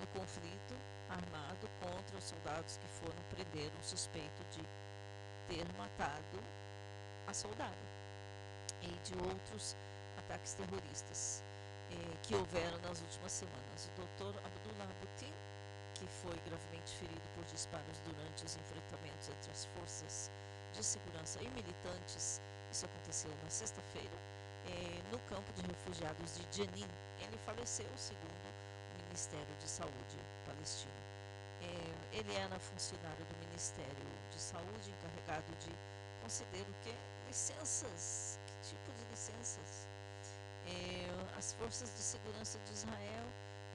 no 0.00 0.06
conflito 0.08 0.74
armado 1.08 1.68
contra 1.80 2.18
os 2.18 2.24
soldados 2.24 2.76
que 2.76 2.88
foram 2.88 3.22
prender 3.30 3.70
um 3.78 3.82
suspeito 3.82 4.42
de 4.50 4.62
ter 5.48 5.66
matado 5.78 6.38
a 7.26 7.32
soldada 7.32 7.88
e 8.82 8.88
de 8.88 9.14
outros 9.26 9.76
ataques 10.18 10.54
terroristas 10.54 11.42
eh, 11.90 12.16
que 12.22 12.34
houveram 12.34 12.78
nas 12.80 13.00
últimas 13.00 13.32
semanas. 13.32 13.90
O 13.96 14.02
Dr. 14.02 14.38
Abdullah 14.44 14.92
Butin, 15.00 15.32
que 15.94 16.06
foi 16.06 16.36
gravemente 16.44 16.92
ferido 16.96 17.28
por 17.34 17.44
disparos 17.44 17.98
durante 18.04 18.44
os 18.44 18.56
enfrentamentos 18.56 19.28
entre 19.28 19.50
as 19.50 19.64
forças 19.64 20.30
de 20.72 20.84
segurança 20.84 21.42
e 21.42 21.48
militantes, 21.50 22.40
isso 22.70 22.84
aconteceu 22.84 23.30
na 23.42 23.50
sexta-feira, 23.50 24.16
eh, 24.68 25.02
no 25.10 25.18
campo 25.20 25.52
de 25.52 25.62
refugiados 25.62 26.36
de 26.36 26.56
Jenin. 26.56 26.88
Ele 27.20 27.38
faleceu, 27.44 27.90
segundo 27.96 28.48
o 28.94 29.04
Ministério 29.04 29.54
de 29.58 29.68
Saúde 29.68 30.18
palestino. 30.44 30.92
Eh, 31.60 32.18
ele 32.18 32.34
era 32.34 32.58
funcionário 32.58 33.24
do 33.24 33.36
Ministério 33.46 34.06
de 34.30 34.40
Saúde, 34.40 34.90
encarregado 34.90 35.50
de 35.56 35.72
conceder 36.22 36.62
o 36.62 36.74
que? 36.82 36.94
Licenças 37.26 38.38
tipo 38.68 38.92
de 38.92 39.04
licenças. 39.10 39.88
É, 40.66 41.08
as 41.36 41.52
forças 41.54 41.88
de 41.94 42.02
segurança 42.02 42.58
de 42.58 42.72
Israel 42.72 43.26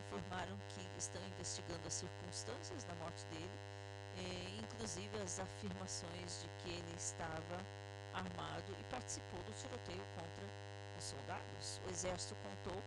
informaram 0.05 0.57
que 0.69 0.85
estão 0.97 1.21
investigando 1.25 1.87
as 1.87 1.93
circunstâncias 1.93 2.83
da 2.83 2.93
morte 2.95 3.25
dele, 3.27 3.57
é, 4.17 4.59
inclusive 4.61 5.17
as 5.21 5.39
afirmações 5.39 6.41
de 6.41 6.49
que 6.61 6.69
ele 6.69 6.95
estava 6.95 7.57
armado 8.13 8.75
e 8.79 8.83
participou 8.85 9.41
do 9.41 9.51
tiroteio 9.53 10.05
contra 10.15 10.32
os 10.97 11.03
soldados. 11.03 11.81
O 11.85 11.89
exército 11.89 12.35
contou, 12.35 12.81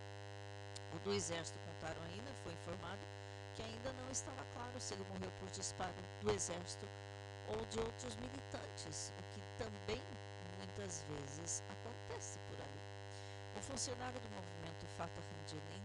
ou 0.92 0.98
do 1.00 1.12
exército 1.12 1.58
contaram 1.60 2.02
ainda, 2.04 2.32
foi 2.42 2.52
informado 2.52 3.00
que 3.54 3.62
ainda 3.62 3.92
não 3.94 4.10
estava 4.10 4.44
claro 4.52 4.78
se 4.78 4.94
ele 4.94 5.04
morreu 5.08 5.30
por 5.40 5.48
disparo 5.50 5.94
do 6.20 6.30
exército 6.30 6.86
ou 7.48 7.64
de 7.66 7.78
outros 7.80 8.14
militantes, 8.16 9.12
o 9.18 9.22
que 9.32 9.40
também 9.56 10.02
muitas 10.58 11.04
vezes 11.08 11.62
acontece 11.70 12.38
por 12.48 12.60
ali. 12.60 12.82
O 13.56 13.60
funcionário 13.62 14.20
do 14.20 14.28
movimento 14.30 14.86
Fatah 14.98 15.22
Jenin, 15.46 15.84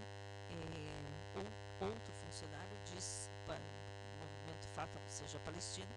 eh, 0.50 1.40
ou 1.40 1.88
outro 1.88 2.14
funcionário, 2.26 2.78
disse 2.94 3.30
para 3.46 3.56
o 3.56 4.20
movimento 4.20 4.68
Fatah, 4.76 5.00
ou 5.00 5.10
seja, 5.10 5.40
palestino, 5.40 5.94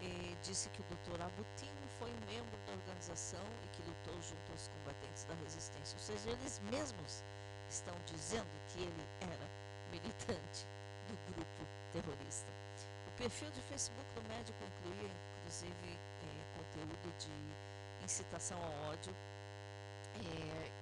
eh, 0.00 0.34
disse 0.42 0.68
que 0.70 0.80
o 0.80 0.84
Dr. 0.84 1.20
Abutin 1.22 1.70
foi 1.98 2.10
membro 2.26 2.58
da 2.66 2.72
organização 2.72 3.44
e 3.64 3.68
que 3.68 3.82
lutou 3.82 4.20
junto 4.20 4.52
aos 4.52 4.68
combatentes 4.68 5.03
da 5.22 5.34
resistência. 5.34 5.96
Ou 5.96 6.02
seja, 6.02 6.30
eles 6.30 6.58
mesmos 6.70 7.22
estão 7.70 7.94
dizendo 8.06 8.50
que 8.68 8.80
ele 8.80 9.08
era 9.20 9.48
militante 9.92 10.66
do 11.06 11.32
grupo 11.32 11.62
terrorista. 11.92 12.50
O 13.06 13.10
perfil 13.12 13.50
de 13.52 13.60
Facebook 13.62 14.06
do 14.14 14.28
médico 14.28 14.58
incluía, 14.64 15.14
inclusive, 15.38 15.98
eh, 16.22 16.44
conteúdo 16.56 17.16
de 17.18 18.04
incitação 18.04 18.58
ao 18.58 18.90
ódio, 18.90 19.14
é, 20.16 20.74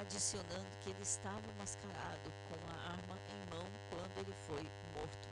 adicionando 0.00 0.70
que 0.80 0.90
ele 0.90 1.02
estava 1.02 1.42
mascarado 1.58 2.30
com 2.48 2.56
a 2.70 2.92
arma 2.92 3.18
em 3.28 3.54
mão 3.54 3.66
quando 3.90 4.18
ele 4.18 4.34
foi 4.46 4.62
morto. 4.94 5.28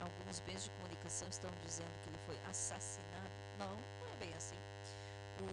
Alguns 0.00 0.40
meios 0.46 0.64
de 0.64 0.70
comunicação 0.70 1.28
estão 1.28 1.50
dizendo 1.64 1.92
que 2.02 2.08
ele 2.08 2.18
foi 2.26 2.38
assassinado. 2.50 3.30
Não, 3.58 3.70
não 3.70 4.12
é 4.12 4.16
bem 4.18 4.34
assim. 4.34 4.58
O, 5.40 5.46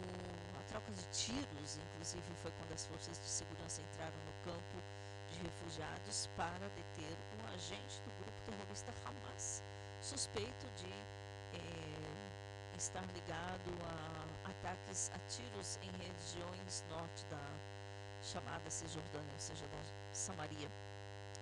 a 0.69 0.71
troca 0.71 0.91
de 0.91 1.03
tiros, 1.09 1.77
inclusive, 1.77 2.35
foi 2.43 2.51
quando 2.51 2.73
as 2.73 2.85
forças 2.85 3.17
de 3.17 3.25
segurança 3.25 3.81
entraram 3.81 4.17
no 4.25 4.33
campo 4.43 4.77
de 5.27 5.39
refugiados 5.41 6.29
para 6.37 6.69
deter 6.69 7.17
um 7.41 7.53
agente 7.55 7.99
do 8.05 8.11
grupo 8.21 8.39
terrorista 8.45 8.93
Hamas, 9.03 9.63
suspeito 9.99 10.67
de 10.77 10.93
é, 11.57 12.77
estar 12.77 13.03
ligado 13.13 13.71
a 13.83 14.49
ataques 14.51 15.11
a 15.15 15.19
tiros 15.27 15.79
em 15.81 15.89
regiões 15.97 16.85
norte 16.87 17.25
da 17.25 17.41
chamada 18.21 18.69
Cisjordânia, 18.69 19.33
ou 19.33 19.39
seja, 19.39 19.65
da 19.67 19.81
Samaria. 20.13 20.69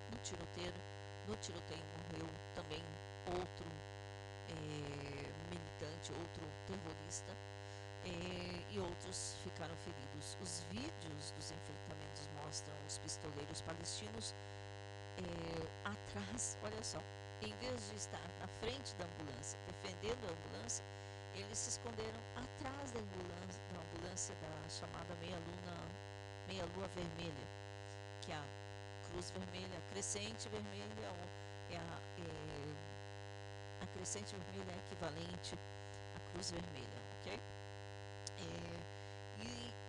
No 0.09 0.17
tiroteio, 0.19 0.73
no 1.27 1.35
tiroteio 1.35 1.83
morreu 1.97 2.29
também 2.55 2.83
outro 3.27 3.67
é, 4.47 5.27
militante, 5.51 6.13
outro 6.13 6.47
terrorista, 6.65 7.35
é, 8.07 8.73
e 8.73 8.79
outros 8.79 9.35
ficaram 9.43 9.75
feridos. 9.77 10.37
Os 10.41 10.61
vídeos 10.69 11.31
dos 11.31 11.51
enfrentamentos 11.51 12.29
mostram 12.43 12.75
os 12.87 12.97
pistoleiros 12.99 13.61
palestinos 13.61 14.33
é, 15.17 15.89
atrás, 15.89 16.57
olha 16.63 16.83
só, 16.83 16.99
em 17.41 17.53
vez 17.57 17.89
de 17.89 17.95
estar 17.95 18.27
na 18.39 18.47
frente 18.47 18.95
da 18.95 19.05
ambulância, 19.05 19.59
defendendo 19.67 20.23
a 20.25 20.31
ambulância, 20.31 20.83
eles 21.35 21.57
se 21.57 21.69
esconderam 21.69 22.19
atrás 22.35 22.91
da 22.91 22.99
ambulância, 22.99 23.61
da, 23.71 23.79
ambulância 23.79 24.35
da 24.35 24.69
chamada 24.69 25.13
meia-luna, 25.21 25.75
meia-lua 26.47 26.87
vermelha, 26.95 27.47
que 28.21 28.31
é 28.31 28.35
a 28.35 28.45
cruz 29.09 29.31
vermelha, 29.31 29.77
a 29.77 29.91
crescente 29.91 30.49
vermelha, 30.49 31.13
é 31.69 31.77
a, 31.77 31.99
é, 32.19 33.83
a 33.83 33.87
crescente 33.87 34.35
vermelha 34.35 34.71
é 34.71 34.77
equivalente 34.85 35.55
à 36.15 36.31
cruz 36.31 36.51
vermelha, 36.51 36.96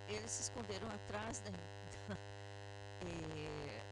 eles 0.08 0.30
se 0.30 0.42
esconderam 0.42 0.88
atrás 0.88 1.40
da, 1.40 1.50
da, 1.50 2.14
é, 3.06 3.82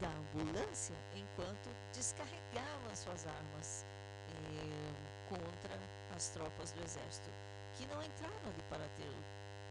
da 0.00 0.08
ambulância 0.08 0.94
enquanto 1.14 1.70
descarregavam 1.92 2.94
suas 2.94 3.26
armas 3.26 3.86
é, 4.28 5.28
contra 5.28 5.78
as 6.14 6.28
tropas 6.30 6.72
do 6.72 6.82
exército, 6.82 7.30
que 7.74 7.86
não 7.86 8.02
entraram 8.02 8.36
ali 8.46 8.62
para 8.70 8.88
ter 8.96 9.12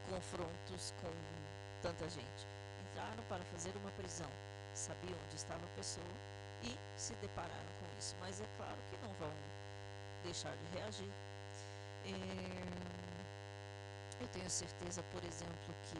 confrontos 0.09 0.93
com 1.01 1.11
tanta 1.81 2.07
gente. 2.09 2.47
Entraram 2.81 3.23
para 3.27 3.43
fazer 3.45 3.75
uma 3.77 3.91
prisão. 3.91 4.29
Sabiam 4.73 5.17
onde 5.25 5.35
estava 5.35 5.63
a 5.65 5.75
pessoa 5.75 6.15
e 6.61 6.77
se 6.97 7.13
depararam 7.15 7.73
com 7.79 7.97
isso. 7.97 8.15
Mas 8.19 8.41
é 8.41 8.47
claro 8.57 8.77
que 8.89 8.97
não 9.05 9.13
vão 9.13 9.33
deixar 10.23 10.55
de 10.55 10.77
reagir. 10.77 11.11
É, 12.05 12.94
eu 14.25 14.29
tenho 14.29 14.49
certeza, 14.49 15.03
por 15.03 15.23
exemplo, 15.23 15.75
que 15.83 15.97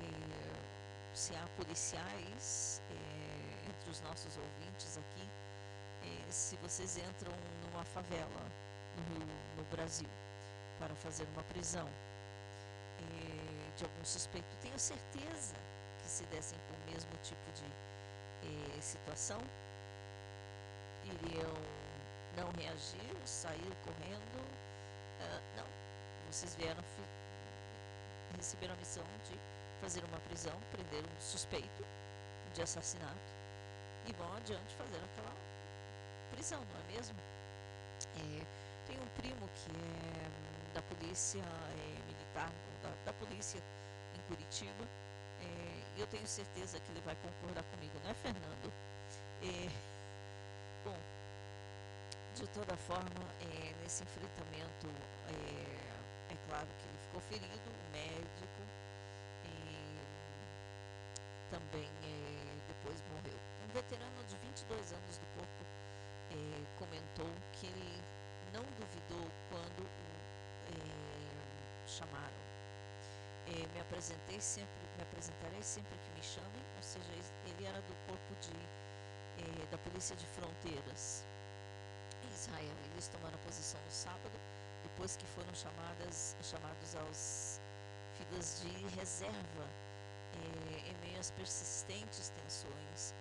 é, 0.00 1.14
se 1.14 1.36
há 1.36 1.46
policiais 1.56 2.80
é, 2.90 3.68
entre 3.68 3.90
os 3.90 4.00
nossos 4.00 4.38
ouvintes 4.38 4.96
aqui, 4.96 5.28
é, 6.02 6.32
se 6.32 6.56
vocês 6.56 6.96
entram 6.96 7.32
numa 7.62 7.84
favela 7.84 8.42
no, 9.10 9.62
no 9.62 9.64
Brasil 9.70 10.08
para 10.78 10.94
fazer 10.94 11.26
uma 11.34 11.42
prisão 11.44 11.88
de 13.76 13.84
algum 13.84 14.04
suspeito, 14.04 14.54
tenho 14.60 14.78
certeza 14.78 15.54
que 15.98 16.08
se 16.08 16.24
dessem 16.26 16.58
com 16.68 16.74
o 16.74 16.92
mesmo 16.92 17.10
tipo 17.22 17.50
de 17.52 18.82
situação, 18.82 19.40
iriam 21.04 21.52
não 22.36 22.50
reagir, 22.52 23.16
sair 23.24 23.72
correndo. 23.84 24.40
Uh, 25.20 25.42
não, 25.56 25.81
vocês 26.32 26.54
vieram 26.54 26.82
receberam 28.34 28.72
a 28.72 28.76
missão 28.78 29.04
de 29.28 29.38
fazer 29.82 30.02
uma 30.04 30.18
prisão, 30.20 30.58
prender 30.72 31.04
um 31.04 31.20
suspeito 31.20 31.84
de 32.54 32.62
assassinato 32.62 33.32
e 34.06 34.12
vão 34.14 34.34
adiante 34.36 34.74
fazer 34.74 34.96
aquela 34.96 35.32
prisão, 36.30 36.58
não 36.60 36.80
é 36.80 36.96
mesmo? 36.96 37.18
É, 38.16 38.46
tem 38.86 38.98
um 38.98 39.06
primo 39.20 39.46
que 39.48 39.70
é 39.70 40.74
da 40.74 40.82
polícia 40.82 41.40
é, 41.40 42.02
militar, 42.06 42.50
da, 42.82 42.90
da, 43.04 43.12
polícia 43.12 43.62
em 44.14 44.20
Curitiba, 44.22 44.88
é, 45.40 45.98
e 45.98 46.00
eu 46.00 46.06
tenho 46.06 46.26
certeza 46.26 46.80
que 46.80 46.90
ele 46.90 47.02
vai 47.02 47.14
concordar 47.16 47.62
comigo, 47.64 47.92
não 48.02 48.10
é, 48.10 48.14
Fernando? 48.14 48.72
É, 49.42 49.68
bom, 50.82 50.96
de 52.34 52.46
toda 52.48 52.74
forma, 52.76 53.22
é, 53.42 53.74
nesse 53.82 54.02
enfrentamento, 54.02 54.88
é, 55.28 55.88
é 55.88 55.91
claro 56.52 56.68
que 56.78 56.84
ele 56.86 56.98
ficou 56.98 57.20
ferido, 57.22 57.70
o 57.70 57.92
médico, 57.92 58.60
também 61.50 61.88
é, 62.04 62.56
depois 62.68 63.02
morreu. 63.08 63.38
Um 63.64 63.72
veterano 63.72 64.24
de 64.24 64.36
22 64.36 64.92
anos 64.92 65.16
do 65.16 65.26
corpo 65.36 65.64
é, 66.30 66.36
comentou 66.78 67.32
que 67.52 67.66
ele 67.66 68.02
não 68.52 68.62
duvidou 68.76 69.26
quando 69.48 69.80
o 69.80 69.88
é, 70.68 71.88
chamaram. 71.88 72.42
me 73.72 73.80
apresentei 73.80 74.40
sempre, 74.40 74.82
me 74.96 75.02
apresentarei 75.02 75.62
sempre 75.62 75.96
que 76.04 76.10
me 76.10 76.22
chamem, 76.22 76.64
ou 76.76 76.82
seja, 76.82 77.12
ele 77.46 77.64
era 77.64 77.80
do 77.80 77.94
corpo 78.06 78.34
de, 78.40 79.66
da 79.70 79.78
polícia 79.78 80.14
de 80.16 80.26
fronteiras 80.26 81.24
em 82.24 82.30
Israel. 82.30 82.76
Eles 82.92 83.08
tomaram 83.08 83.38
posição 83.38 83.80
no 83.80 83.90
sábado, 83.90 84.51
depois 84.92 85.16
que 85.16 85.26
foram 85.26 85.52
chamadas, 85.54 86.36
chamados 86.42 86.94
aos 86.96 87.60
filas 88.16 88.60
de 88.60 88.98
reserva 88.98 89.66
é, 90.34 90.90
em 90.90 90.96
meio 91.06 91.18
às 91.18 91.30
persistentes 91.30 92.28
tensões 92.28 93.14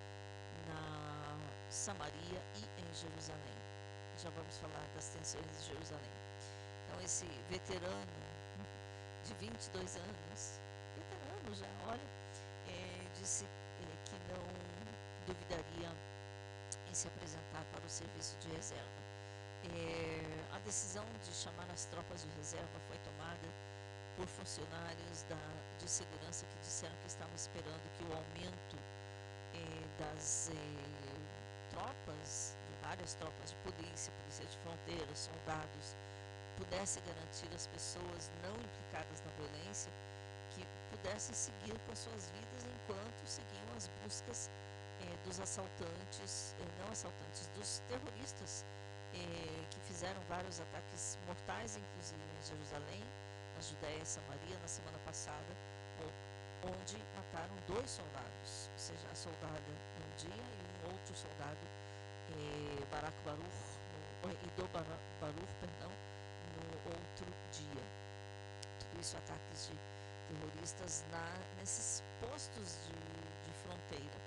na 0.67 1.37
Samaria 1.69 2.41
e 2.55 2.81
em 2.81 2.93
Jerusalém. 2.93 3.57
Já 4.17 4.29
vamos 4.31 4.57
falar 4.57 4.85
das 4.93 5.07
tensões 5.09 5.45
de 5.45 5.67
Jerusalém. 5.69 6.11
Então, 6.85 7.01
esse 7.01 7.25
veterano 7.49 8.05
de 9.23 9.33
22 9.35 9.95
anos, 9.95 10.59
veterano 10.95 11.55
já, 11.55 11.67
olha, 11.87 12.01
é, 12.67 13.07
disse 13.17 13.45
é, 13.45 14.09
que 14.09 14.15
não 14.27 14.43
duvidaria 15.25 15.89
em 16.89 16.93
se 16.93 17.07
apresentar 17.07 17.63
para 17.71 17.85
o 17.85 17.89
serviço 17.89 18.37
de 18.39 18.49
reserva. 18.49 19.00
É, 19.63 20.55
a 20.55 20.59
decisão 20.59 21.05
de 21.23 21.33
chamar 21.33 21.69
as 21.71 21.85
tropas 21.85 22.23
de 22.23 22.29
reserva 22.37 22.79
foi 22.87 22.97
tomada 22.99 23.47
por 24.15 24.27
funcionários 24.27 25.23
da, 25.23 25.37
de 25.77 25.89
segurança 25.89 26.45
que 26.45 26.57
disseram 26.59 26.95
que 26.97 27.07
estavam 27.07 27.35
esperando 27.35 27.81
que 27.97 28.03
o 28.03 28.13
aumento 28.13 28.77
eh, 29.53 29.87
das 29.99 30.49
eh, 30.49 31.01
tropas, 31.69 32.57
várias 32.81 33.13
tropas 33.15 33.51
de 33.51 33.55
polícia, 33.57 34.11
polícia 34.21 34.45
de 34.45 34.57
fronteira, 34.57 35.15
soldados, 35.15 35.95
pudesse 36.57 36.99
garantir 37.01 37.49
às 37.55 37.67
pessoas 37.67 38.31
não 38.43 38.55
implicadas 38.55 39.21
na 39.25 39.31
violência 39.31 39.91
que 40.51 40.65
pudessem 40.89 41.33
seguir 41.33 41.79
com 41.87 41.95
suas 41.95 42.29
vidas 42.31 42.65
enquanto 42.65 43.25
seguiam 43.25 43.75
as 43.77 43.87
buscas 44.03 44.49
eh, 45.01 45.17
dos 45.23 45.39
assaltantes, 45.39 46.55
não 46.79 46.91
assaltantes, 46.91 47.47
dos 47.55 47.79
terroristas 47.87 48.65
eh, 49.13 49.65
que 49.69 49.79
fizeram 49.81 50.21
vários 50.29 50.59
ataques 50.59 51.17
mortais, 51.27 51.77
inclusive 51.77 52.21
em 52.21 52.43
Jerusalém, 52.43 53.03
na 53.55 53.61
Judéia 53.61 54.01
e 54.01 54.05
Samaria 54.05 54.57
na 54.61 54.67
semana 54.67 54.97
passada, 55.05 55.55
onde 56.63 56.97
mataram 57.15 57.55
dois 57.67 57.89
soldados, 57.89 58.69
ou 58.71 58.77
seja, 58.77 59.07
a 59.11 59.15
soldada 59.15 59.71
num 59.97 60.15
dia 60.17 60.29
e 60.29 60.85
um 60.85 60.91
outro 60.93 61.15
soldado, 61.15 61.65
eh, 62.29 62.85
Barak 62.91 63.17
Baruch, 63.25 63.71
no, 64.23 64.67
Baruch, 65.19 65.53
perdão, 65.59 65.91
no 66.55 66.91
outro 66.91 67.25
dia. 67.51 67.83
Tudo 68.79 69.01
isso 69.01 69.17
ataques 69.17 69.69
de 69.69 69.77
terroristas 70.27 71.03
na, 71.11 71.25
nesses 71.59 72.03
postos 72.19 72.77
de, 72.85 72.93
de 72.93 73.53
fronteira. 73.63 74.19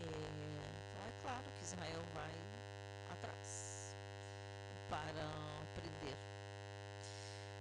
É, 0.00 0.04
então 0.04 1.02
é 1.08 1.22
claro 1.22 1.44
que 1.56 1.64
Israel 1.64 2.02
vai 2.14 2.43
para 4.94 5.26
prender 5.74 6.16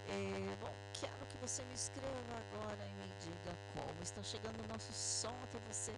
é, 0.09 0.55
bom, 0.61 0.73
quero 0.93 1.25
que 1.27 1.37
você 1.37 1.63
me 1.63 1.73
escreva 1.73 2.37
agora 2.37 2.85
e 2.85 2.93
me 2.93 3.07
diga 3.19 3.57
como 3.73 4.01
está 4.01 4.21
chegando 4.21 4.61
o 4.63 4.67
nosso 4.67 4.93
som 4.93 5.33
até 5.43 5.57
você. 5.71 5.93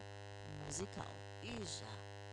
musical. 0.66 1.06
E 1.42 1.64
já 1.64 2.01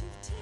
to 0.00 0.30
take. 0.30 0.39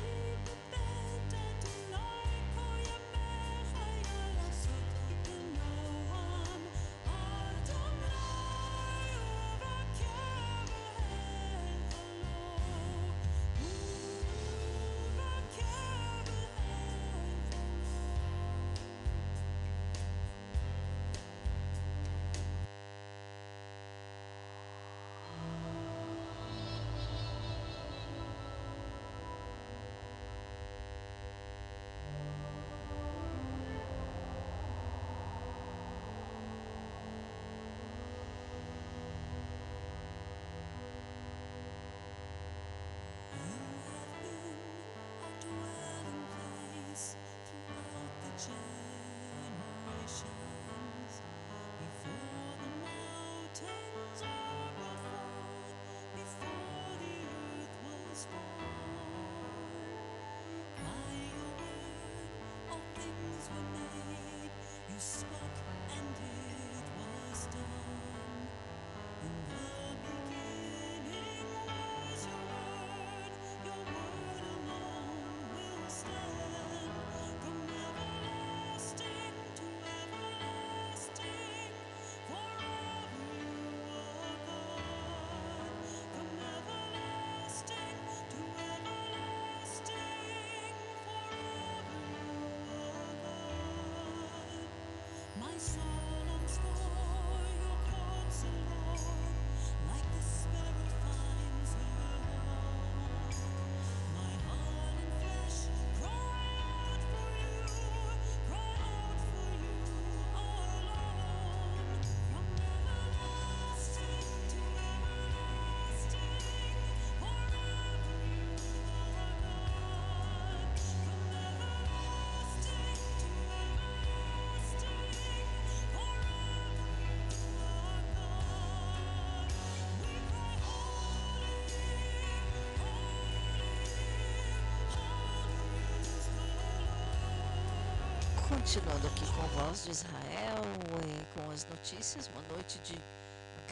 Continuando 138.68 139.06
aqui 139.06 139.24
com 139.32 139.40
a 139.40 139.64
voz 139.64 139.84
de 139.84 139.92
Israel, 139.92 140.60
e 141.08 141.24
com 141.34 141.50
as 141.50 141.64
notícias, 141.70 142.28
uma 142.34 142.42
noite 142.52 142.78
de 142.80 143.00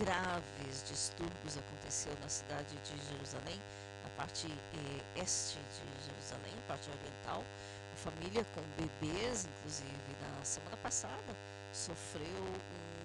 graves 0.03 0.83
distúrbios 0.89 1.59
aconteceu 1.59 2.15
na 2.23 2.29
cidade 2.31 2.75
de 2.79 2.97
Jerusalém, 3.13 3.61
na 4.03 4.09
parte 4.17 4.47
eh, 4.47 5.21
este 5.21 5.59
de 5.59 6.07
Jerusalém, 6.07 6.55
parte 6.67 6.89
oriental. 6.89 7.45
A 7.93 7.97
família 7.99 8.43
com 8.55 8.63
bebês, 8.81 9.45
inclusive, 9.45 10.17
na 10.23 10.43
semana 10.43 10.79
passada, 10.79 11.37
sofreu 11.75 12.45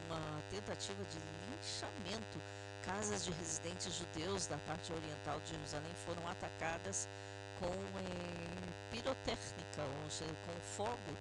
uma 0.07 0.41
tentativa 0.49 1.03
de 1.03 1.19
linchamento. 1.51 2.39
Casas 2.85 3.25
de 3.25 3.31
residentes 3.31 3.93
judeus 3.93 4.47
da 4.47 4.57
parte 4.59 4.93
oriental 4.93 5.41
de 5.41 5.51
Jerusalém 5.51 5.91
foram 6.05 6.25
atacadas 6.29 7.09
com 7.59 7.67
eh, 7.67 8.71
pirotécnica, 8.91 9.83
ou 10.05 10.09
seja, 10.09 10.33
com 10.45 10.53
fogo 10.61 11.17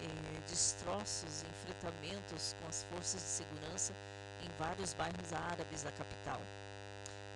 eh, 0.00 0.40
destroços, 0.48 1.42
enfrentamentos 1.42 2.54
com 2.60 2.68
as 2.68 2.84
forças 2.84 3.20
de 3.20 3.28
segurança 3.28 3.92
em 4.42 4.48
vários 4.58 4.94
bairros 4.94 5.32
árabes 5.32 5.82
da 5.82 5.92
capital. 5.92 6.40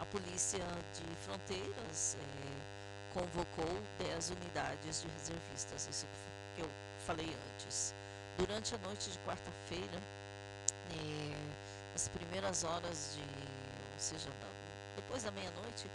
A 0.00 0.06
Polícia 0.06 0.64
de 0.94 1.16
Fronteiras 1.24 2.16
eh, 2.16 3.12
convocou 3.14 3.82
10 3.98 4.30
unidades 4.30 5.02
de 5.02 5.08
reservistas, 5.08 5.88
isso 5.88 6.06
que 6.56 6.62
eu 6.62 6.70
falei 7.06 7.34
antes. 7.54 7.94
Durante 8.38 8.74
a 8.74 8.78
noite 8.78 9.10
de 9.10 9.18
quarta-feira, 9.20 10.00
eh, 10.90 11.52
nas 11.92 12.08
primeiras 12.08 12.64
horas 12.64 13.14
de, 13.14 13.20
ou 13.20 13.98
seja, 13.98 14.28
depois 14.96 15.22
da 15.22 15.30
meia-noite, 15.30 15.86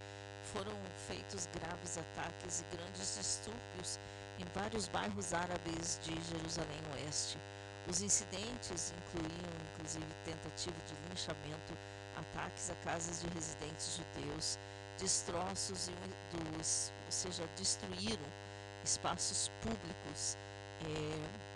foram 0.54 0.74
feitos 1.08 1.48
graves 1.60 1.98
ataques 1.98 2.62
e 2.62 2.76
grandes 2.76 3.18
distúrbios 3.18 4.00
em 4.40 4.46
vários 4.54 4.88
bairros 4.88 5.34
árabes 5.34 6.00
de 6.04 6.14
Jerusalém 6.30 6.80
Oeste. 6.94 7.38
Os 7.90 8.02
incidentes 8.02 8.94
incluíam, 8.98 9.54
inclusive, 9.74 10.06
tentativa 10.26 10.76
de 10.86 11.10
linchamento, 11.10 11.74
ataques 12.18 12.70
a 12.70 12.76
casas 12.84 13.22
de 13.22 13.28
residentes 13.30 13.98
judeus, 13.98 14.60
destroços 15.00 15.90
dos, 16.32 16.92
ou 17.06 17.12
seja, 17.12 17.48
destruíram 17.56 18.26
espaços 18.84 19.50
públicos 19.62 20.38
é, 20.82 21.48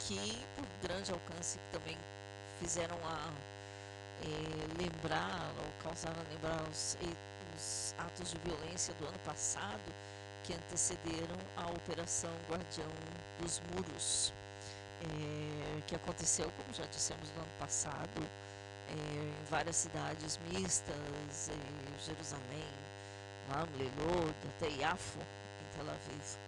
que, 0.00 0.46
por 0.56 0.66
grande 0.82 1.12
alcance, 1.12 1.58
também 1.72 1.96
fizeram 2.58 2.96
a 3.04 3.30
é, 4.22 4.82
lembrar 4.82 5.52
ou 5.58 5.82
causaram 5.82 6.20
a 6.20 6.32
lembrar 6.32 6.62
os, 6.70 6.96
os 7.54 7.94
atos 7.98 8.30
de 8.30 8.38
violência 8.38 8.94
do 8.94 9.06
ano 9.06 9.18
passado 9.20 9.92
que 10.44 10.52
antecederam 10.52 11.36
a 11.56 11.66
Operação 11.70 12.30
Guardião 12.48 12.88
dos 13.40 13.60
Muros, 13.72 14.32
é, 15.02 15.80
que 15.86 15.96
aconteceu, 15.96 16.50
como 16.56 16.72
já 16.74 16.84
dissemos 16.84 17.30
no 17.30 17.40
ano 17.40 17.52
passado, 17.58 18.22
é, 18.88 18.92
em 18.92 19.44
várias 19.50 19.76
cidades 19.76 20.38
mistas, 20.52 21.48
em 21.48 22.04
Jerusalém, 22.04 22.68
Mamle, 23.48 23.90
Lod, 23.98 24.34
até 24.56 24.68
Yafo, 24.68 25.18
em 25.18 25.76
Tel 25.76 25.90
Aviv. 25.90 26.38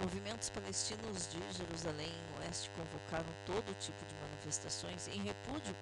Movimentos 0.00 0.50
palestinos 0.50 1.28
de 1.28 1.38
Jerusalém 1.56 2.12
Oeste 2.40 2.68
convocaram 2.76 3.32
todo 3.46 3.78
tipo 3.78 4.04
de 4.04 4.14
manifestações 4.16 5.06
em 5.06 5.22
repúdio 5.22 5.74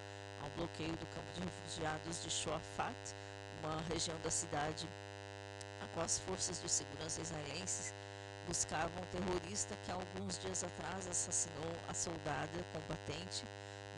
ao 0.43 0.51
bloqueio 0.51 0.93
do 0.93 1.07
campo 1.07 1.33
de 1.35 1.41
refugiados 1.41 2.23
de 2.23 2.31
Shoafat, 2.31 2.95
uma 3.63 3.81
região 3.89 4.17
da 4.23 4.31
cidade 4.31 4.87
com 5.95 6.01
as 6.01 6.19
forças 6.21 6.61
de 6.61 6.69
segurança 6.69 7.21
israelenses 7.21 7.95
buscavam 8.47 9.03
um 9.03 9.07
terrorista 9.07 9.77
que 9.85 9.93
alguns 9.93 10.39
dias 10.39 10.65
atrás 10.65 11.07
assassinou 11.07 11.73
a 11.89 11.95
soldada 11.95 12.65
combatente 12.73 13.45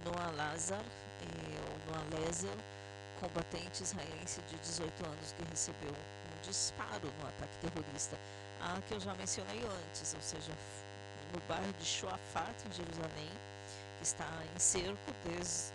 Noah 0.04 0.30
Lazar, 0.32 0.80
eh, 0.80 1.60
ou 1.64 1.92
Noah 1.92 2.04
Lezer, 2.18 2.56
combatente 3.20 3.82
israelense 3.82 4.42
de 4.42 4.56
18 4.56 5.06
anos 5.06 5.32
que 5.32 5.44
recebeu 5.48 5.92
um 5.92 6.46
disparo 6.46 7.10
no 7.20 7.28
ataque 7.28 7.56
terrorista, 7.58 8.18
a 8.60 8.80
que 8.82 8.94
eu 8.94 9.00
já 9.00 9.14
mencionei 9.14 9.60
antes, 9.64 10.14
ou 10.14 10.20
seja, 10.20 10.52
no 11.32 11.40
bairro 11.48 11.72
de 11.74 11.84
Shoafat, 11.84 12.54
em 12.68 12.72
Jerusalém, 12.72 13.30
que 13.98 14.04
está 14.04 14.28
em 14.54 14.58
cerco 14.58 15.14
desde 15.24 15.72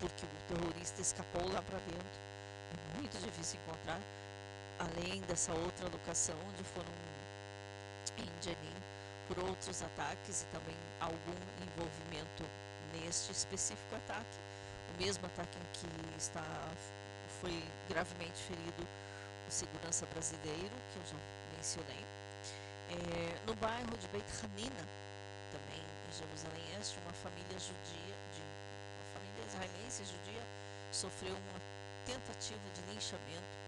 porque 0.00 0.26
o 0.26 0.54
terrorista 0.54 1.00
escapou 1.00 1.46
lá 1.52 1.62
para 1.62 1.78
dentro. 1.78 2.20
É 2.72 2.98
muito 2.98 3.16
difícil 3.18 3.58
encontrar 3.60 4.00
além 4.78 5.20
dessa 5.22 5.52
outra 5.52 5.88
locação 5.88 6.36
onde 6.48 6.64
foram 6.64 6.92
em 8.18 8.42
Jenin 8.42 8.74
por 9.26 9.38
outros 9.38 9.82
ataques 9.82 10.42
e 10.42 10.46
também 10.46 10.76
algum 11.00 11.36
envolvimento 11.62 12.44
neste 12.92 13.32
específico 13.32 13.96
ataque. 13.96 14.38
O 14.94 15.02
mesmo 15.02 15.26
ataque 15.26 15.58
em 15.58 15.66
que 15.72 16.18
está, 16.18 16.44
foi 17.40 17.62
gravemente 17.88 18.38
ferido 18.46 18.86
o 19.46 19.50
segurança 19.50 20.06
brasileiro, 20.06 20.74
que 20.92 20.98
eu 20.98 21.06
já 21.06 21.16
mencionei. 21.56 22.04
É, 22.90 23.46
no 23.46 23.54
bairro 23.56 23.96
de 23.96 24.06
Beit 24.08 24.26
Hanina, 24.42 24.84
também 25.50 25.80
em 25.80 26.12
Jerusalém 26.12 26.64
Este, 26.80 26.98
uma 27.00 27.12
família 27.12 27.58
judia, 27.58 28.14
de, 28.34 28.42
uma 28.42 29.06
família 29.14 29.46
israelense 29.46 30.04
judia, 30.04 30.42
sofreu 30.92 31.32
uma 31.32 31.60
tentativa 32.04 32.60
de 32.74 32.92
linchamento. 32.92 33.63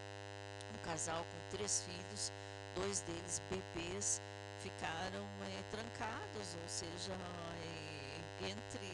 Casal 0.87 1.25
com 1.25 1.57
três 1.57 1.83
filhos, 1.83 2.33
dois 2.75 3.01
deles 3.01 3.43
bebês, 3.51 4.23
ficaram 4.61 5.27
é, 5.43 5.63
trancados, 5.71 6.57
ou 6.63 6.69
seja, 6.69 7.13
é, 7.13 8.49
entre 8.49 8.93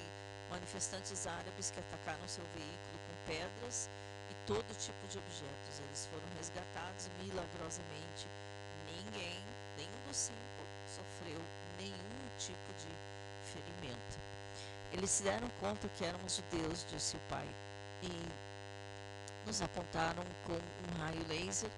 manifestantes 0.51 1.27
árabes 1.27 1.71
que 1.71 1.81
atacaram 1.81 2.27
seu 2.27 2.45
veículo 2.55 2.99
com 3.07 3.33
pedras 3.33 3.89
e 4.31 4.35
todo 4.47 4.65
tipo 4.79 5.07
de 5.09 5.19
objetos. 5.19 5.81
Eles 5.85 6.07
foram 6.07 6.29
resgatados 6.37 7.09
milagrosamente. 7.23 8.27
Ninguém, 8.87 9.39
nenhum 9.77 10.07
dos 10.09 10.17
cinco, 10.17 10.63
sofreu 10.87 11.41
nenhum 11.79 12.23
tipo 12.39 12.73
de 12.75 12.91
ferimento. 13.53 14.19
Eles 14.93 15.11
se 15.11 15.23
deram 15.23 15.49
conta 15.61 15.89
que 15.89 16.05
éramos 16.05 16.37
judeus, 16.37 16.87
disse 16.91 17.17
o 17.17 17.21
pai, 17.31 17.49
e 18.03 18.11
nos 19.47 19.63
apontaram 19.63 20.23
com 20.45 20.53
um 20.53 21.03
raio 21.03 21.27
laser 21.29 21.71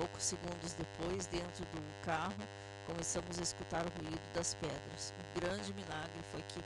poucos 0.00 0.22
segundos 0.22 0.72
depois, 0.72 1.26
dentro 1.26 1.62
do 1.66 2.06
carro, 2.06 2.42
começamos 2.86 3.38
a 3.38 3.42
escutar 3.42 3.84
o 3.84 3.90
ruído 4.02 4.32
das 4.32 4.54
pedras. 4.54 5.12
O 5.20 5.40
grande 5.40 5.74
milagre 5.74 6.22
foi 6.32 6.42
que 6.48 6.64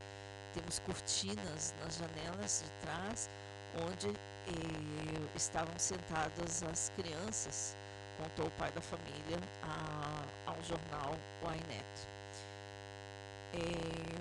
temos 0.55 0.78
cortinas 0.78 1.74
nas 1.82 1.97
janelas 1.97 2.62
de 2.62 2.87
trás, 2.87 3.28
onde 3.91 4.09
eh, 4.09 5.26
estavam 5.35 5.76
sentadas 5.76 6.62
as 6.62 6.93
crianças, 6.95 7.76
contou 8.22 8.47
o 8.47 8.51
pai 8.53 8.70
da 8.70 8.80
família 8.80 9.41
a, 9.64 10.51
ao 10.53 10.62
jornal 10.62 11.16
Ynet. 11.43 11.85
Eh, 13.55 14.14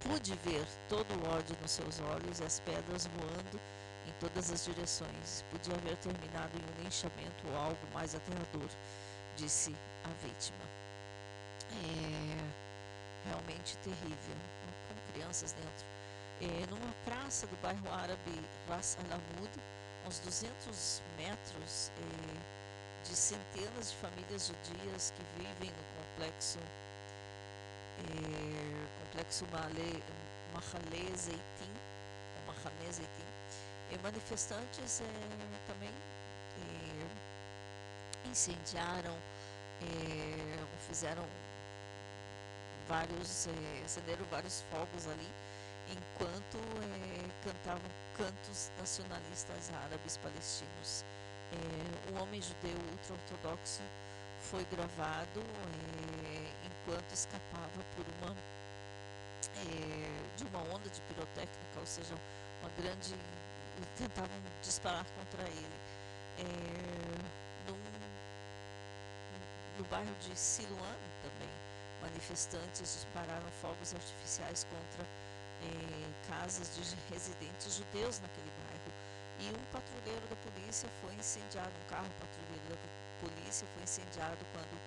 pude 0.00 0.34
ver 0.44 0.66
todo 0.88 1.06
o 1.16 1.36
ódio 1.36 1.54
nos 1.60 1.70
seus 1.70 2.00
olhos 2.00 2.40
e 2.40 2.44
as 2.44 2.60
pedras 2.60 3.06
voando 3.06 3.60
todas 4.24 4.50
as 4.50 4.64
direções. 4.64 5.44
Podia 5.50 5.74
haver 5.74 5.96
terminado 5.98 6.50
em 6.56 6.62
um 6.62 6.84
linchamento 6.84 7.46
ou 7.48 7.56
algo 7.56 7.86
mais 7.92 8.14
aterrador, 8.14 8.70
disse 9.36 9.74
a 10.04 10.26
vítima. 10.26 10.64
É 11.70 13.28
realmente 13.28 13.76
terrível, 13.78 14.36
com 14.88 15.12
crianças 15.12 15.52
dentro. 15.52 15.86
É, 16.40 16.66
numa 16.70 16.94
praça 17.04 17.46
do 17.46 17.56
bairro 17.60 17.92
árabe 17.92 18.40
Ras 18.68 18.96
Al 18.98 19.18
Amud, 19.18 19.50
uns 20.06 20.18
200 20.20 21.02
metros 21.18 21.90
é, 21.98 23.08
de 23.08 23.14
centenas 23.14 23.90
de 23.90 23.96
famílias 23.96 24.46
judias 24.48 25.12
que 25.16 25.42
vivem 25.42 25.70
no 25.70 25.84
complexo 26.02 26.58
é, 27.98 29.04
complexo 29.04 29.46
Mahale 29.52 31.16
Zeitin, 31.16 31.72
Mahane 32.46 32.92
Zeitin, 32.92 33.33
e 33.90 33.98
manifestantes 34.02 35.00
é, 35.00 35.04
também 35.66 35.88
é, 35.88 35.92
incendiaram, 38.28 39.16
é, 39.82 40.64
fizeram 40.88 41.24
vários, 42.88 43.48
acenderam 43.84 44.24
vários 44.30 44.62
fogos 44.70 45.06
ali, 45.06 45.28
enquanto 45.90 46.58
cantavam 47.44 47.90
cantos 48.16 48.70
nacionalistas 48.78 49.70
árabes 49.84 50.16
palestinos. 50.18 51.04
Um 52.12 52.20
homem 52.20 52.42
judeu 52.42 52.76
ultra-ortodoxo 52.92 53.82
foi 54.40 54.64
gravado 54.64 55.40
enquanto 56.66 57.12
escapava 57.12 57.84
por 57.96 58.04
uma 58.18 58.34
de 60.36 60.44
uma 60.44 60.60
onda 60.74 60.88
de 60.88 61.00
pirotécnica, 61.02 61.80
ou 61.80 61.86
seja, 61.86 62.14
uma 62.60 62.70
grande 62.80 63.14
tentavam 63.96 64.36
disparar 64.62 65.04
contra 65.16 65.42
ele. 65.48 65.78
É, 66.38 66.42
num, 67.70 67.78
no 69.78 69.84
bairro 69.84 70.14
de 70.20 70.36
Siloam 70.38 70.98
também, 71.22 71.54
manifestantes 72.02 72.80
dispararam 72.80 73.50
fogos 73.60 73.94
artificiais 73.94 74.66
contra 74.70 75.06
é, 75.62 76.28
casas 76.28 76.76
de 76.76 76.82
residentes 77.12 77.76
judeus 77.76 78.20
naquele 78.20 78.50
bairro. 78.62 78.92
E 79.40 79.50
um 79.50 79.64
patrulheiro 79.72 80.26
da 80.28 80.36
polícia 80.36 80.88
foi 81.00 81.12
incendiado, 81.14 81.70
um 81.70 81.88
carro 81.90 82.10
patrulheiro 82.20 82.70
da 82.70 83.26
polícia 83.26 83.66
foi 83.74 83.82
incendiado 83.82 84.38
quando 84.52 84.78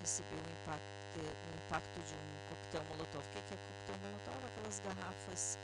recebeu 0.00 0.38
o 0.38 0.50
impacto, 0.62 1.18
o 1.18 1.56
impacto 1.66 2.00
de 2.06 2.14
um 2.14 2.26
coquetel 2.48 2.84
molotov. 2.90 3.24
O 3.26 3.30
que 3.30 3.38
é 3.38 3.58
coquetel 3.58 3.98
molotov? 4.06 4.38
Aquelas 4.46 4.78
garrafas 4.80 5.58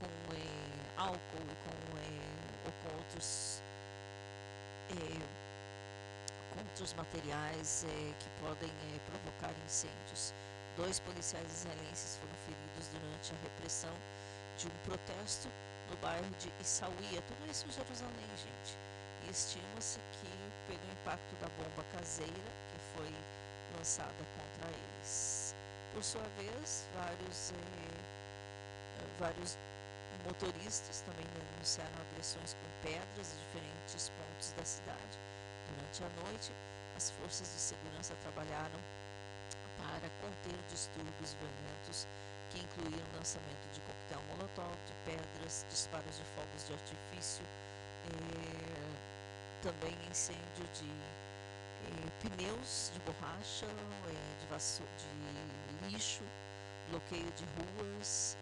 com 0.00 0.34
é, 0.34 1.00
álcool 1.00 1.18
com, 1.64 1.98
é, 1.98 2.66
ou 2.66 2.72
com 2.72 2.96
outros, 2.96 3.62
é, 4.90 6.58
outros 6.58 6.94
materiais 6.94 7.84
que 8.18 8.30
podem 8.40 8.70
provocar 9.06 9.54
incêndios. 9.64 10.34
Dois 10.76 11.00
policiais 11.00 11.50
israelenses 11.50 12.18
foram 12.18 12.34
feridos 12.46 12.88
durante 12.88 13.32
a 13.32 13.36
repressão 13.42 13.94
de 14.56 14.66
um 14.66 14.76
protesto 14.84 15.48
no 15.90 15.96
bairro 15.96 16.30
de 16.38 16.52
Issaouia, 16.60 17.22
tudo 17.22 17.50
isso 17.50 17.66
em 17.66 17.72
Jerusalém, 17.72 18.28
gente. 18.36 18.76
E 19.26 19.30
estima-se 19.30 19.98
que 20.12 20.28
pelo 20.68 20.92
impacto 20.92 21.34
da 21.40 21.48
bomba 21.48 21.84
caseira 21.96 22.32
que 22.32 22.78
foi 22.94 23.12
lançada 23.76 24.12
contra 24.36 24.70
eles. 24.70 25.54
Por 25.92 26.04
sua 26.04 26.22
vez, 26.36 26.86
vários, 26.94 27.52
vários 29.18 29.58
Motoristas 30.28 31.00
também 31.08 31.24
denunciaram 31.32 31.96
agressões 32.12 32.52
com 32.52 32.68
pedras 32.86 33.32
em 33.32 33.38
diferentes 33.48 34.12
pontos 34.12 34.52
da 34.52 34.62
cidade. 34.62 35.16
Durante 35.72 36.04
a 36.04 36.22
noite, 36.22 36.52
as 36.94 37.08
forças 37.12 37.48
de 37.48 37.58
segurança 37.58 38.14
trabalharam 38.20 38.78
para 39.80 40.04
conter 40.20 40.58
distúrbios 40.68 41.32
violentos 41.32 42.06
que 42.50 42.60
incluíram 42.60 43.08
lançamento 43.16 43.72
de 43.72 43.80
coquetel 43.80 44.20
molotov, 44.28 44.76
de 44.84 44.92
pedras, 45.08 45.64
disparos 45.70 46.16
de 46.18 46.24
fogos 46.36 46.66
de 46.66 46.74
artifício, 46.74 47.44
eh, 48.12 48.92
também 49.62 49.96
incêndio 50.10 50.68
de 50.76 50.90
eh, 51.88 52.10
pneus 52.20 52.92
de 52.92 53.00
borracha, 53.00 53.64
eh, 53.64 54.36
de, 54.44 55.78
de 55.78 55.88
lixo, 55.88 56.22
bloqueio 56.90 57.32
de 57.32 57.44
ruas, 57.56 58.36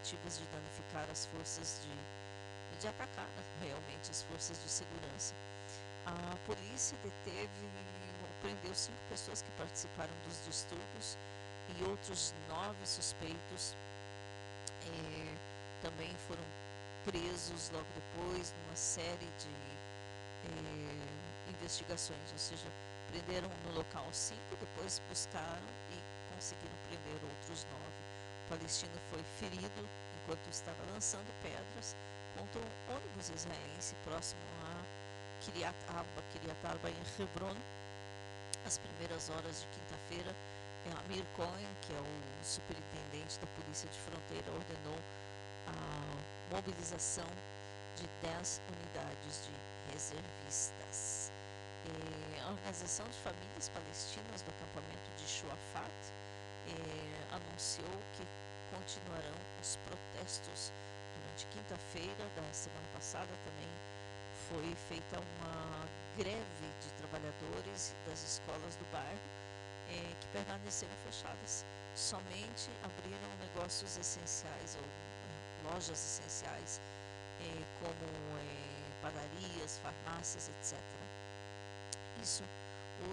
tentativas 0.00 0.38
de 0.38 0.44
danificar 0.46 1.06
as 1.10 1.26
forças 1.26 1.80
de, 1.82 2.78
de 2.80 2.88
atacar 2.88 3.26
né, 3.36 3.42
realmente 3.62 4.10
as 4.10 4.22
forças 4.22 4.56
de 4.62 4.68
segurança. 4.68 5.34
A 6.06 6.36
polícia 6.46 6.96
deteve 7.04 7.50
ou 8.22 8.28
prendeu 8.40 8.74
cinco 8.74 8.98
pessoas 9.08 9.42
que 9.42 9.50
participaram 9.52 10.12
dos 10.26 10.44
distúrbios 10.46 11.18
e 11.76 11.84
outros 11.84 12.34
nove 12.48 12.86
suspeitos 12.86 13.76
é, 14.86 15.34
também 15.82 16.10
foram 16.26 16.42
presos 17.04 17.70
logo 17.70 17.86
depois 17.94 18.54
numa 18.64 18.76
série 18.76 19.28
de 19.38 19.54
é, 20.48 21.50
investigações, 21.50 22.32
ou 22.32 22.38
seja, 22.38 22.66
prenderam 23.10 23.50
no 23.66 23.74
local 23.74 24.06
cinco, 24.12 24.56
depois 24.58 25.00
buscaram 25.08 25.68
e 25.92 26.34
conseguiram 26.34 26.74
prender 26.88 27.20
outros 27.22 27.66
nove 27.72 28.09
palestino 28.50 28.98
foi 29.10 29.22
ferido 29.38 29.88
enquanto 30.18 30.44
estava 30.50 30.82
lançando 30.92 31.30
pedras 31.40 31.94
contra 32.36 32.58
um 32.58 32.96
ônibus 32.96 33.30
israelense 33.30 33.94
próximo 34.02 34.42
a 34.66 35.44
Kiryat 35.44 35.78
Arba, 35.88 36.20
Kiryat 36.32 36.58
Arba 36.66 36.90
em 36.90 37.22
Hebron. 37.22 37.54
As 38.66 38.76
primeiras 38.76 39.30
horas 39.30 39.62
de 39.62 39.66
quinta-feira, 39.68 40.34
Amir 40.98 41.24
Cohen, 41.36 41.70
que 41.82 41.94
é 41.94 42.00
o 42.00 42.44
superintendente 42.44 43.38
da 43.38 43.46
Polícia 43.54 43.88
de 43.88 43.98
Fronteira, 44.00 44.50
ordenou 44.50 44.98
a 45.70 46.54
mobilização 46.54 47.30
de 47.96 48.06
10 48.20 48.60
unidades 48.68 49.46
de 49.46 49.54
reservistas. 49.92 51.32
E 51.86 52.40
a 52.40 52.50
Organização 52.50 53.06
de 53.06 53.16
Famílias 53.18 53.70
Palestinas 53.70 54.42
do 54.42 54.50
acampamento 54.50 55.08
de 55.16 55.26
Shuafat 55.26 56.20
eh, 56.70 57.34
anunciou 57.34 57.90
que 58.16 58.26
continuarão 58.74 59.34
os 59.60 59.76
protestos. 59.86 60.72
Durante 61.14 61.46
quinta-feira 61.46 62.24
da 62.36 62.52
semana 62.52 62.86
passada 62.94 63.30
também 63.44 63.68
foi 64.48 64.74
feita 64.88 65.18
uma 65.18 65.86
greve 66.16 66.66
de 66.82 66.90
trabalhadores 66.98 67.94
das 68.06 68.22
escolas 68.22 68.76
do 68.76 68.84
bairro 68.92 69.20
eh, 69.90 70.14
que 70.20 70.26
permaneceram 70.28 70.94
fechadas. 71.06 71.64
Somente 71.94 72.70
abriram 72.84 73.30
negócios 73.40 73.96
essenciais 73.96 74.76
ou 74.76 74.84
eh, 74.84 75.72
lojas 75.72 75.98
essenciais 75.98 76.80
eh, 77.40 77.64
como 77.80 78.30
padarias, 79.02 79.80
farmácias, 79.82 80.48
etc. 80.48 80.78
Isso 82.22 82.44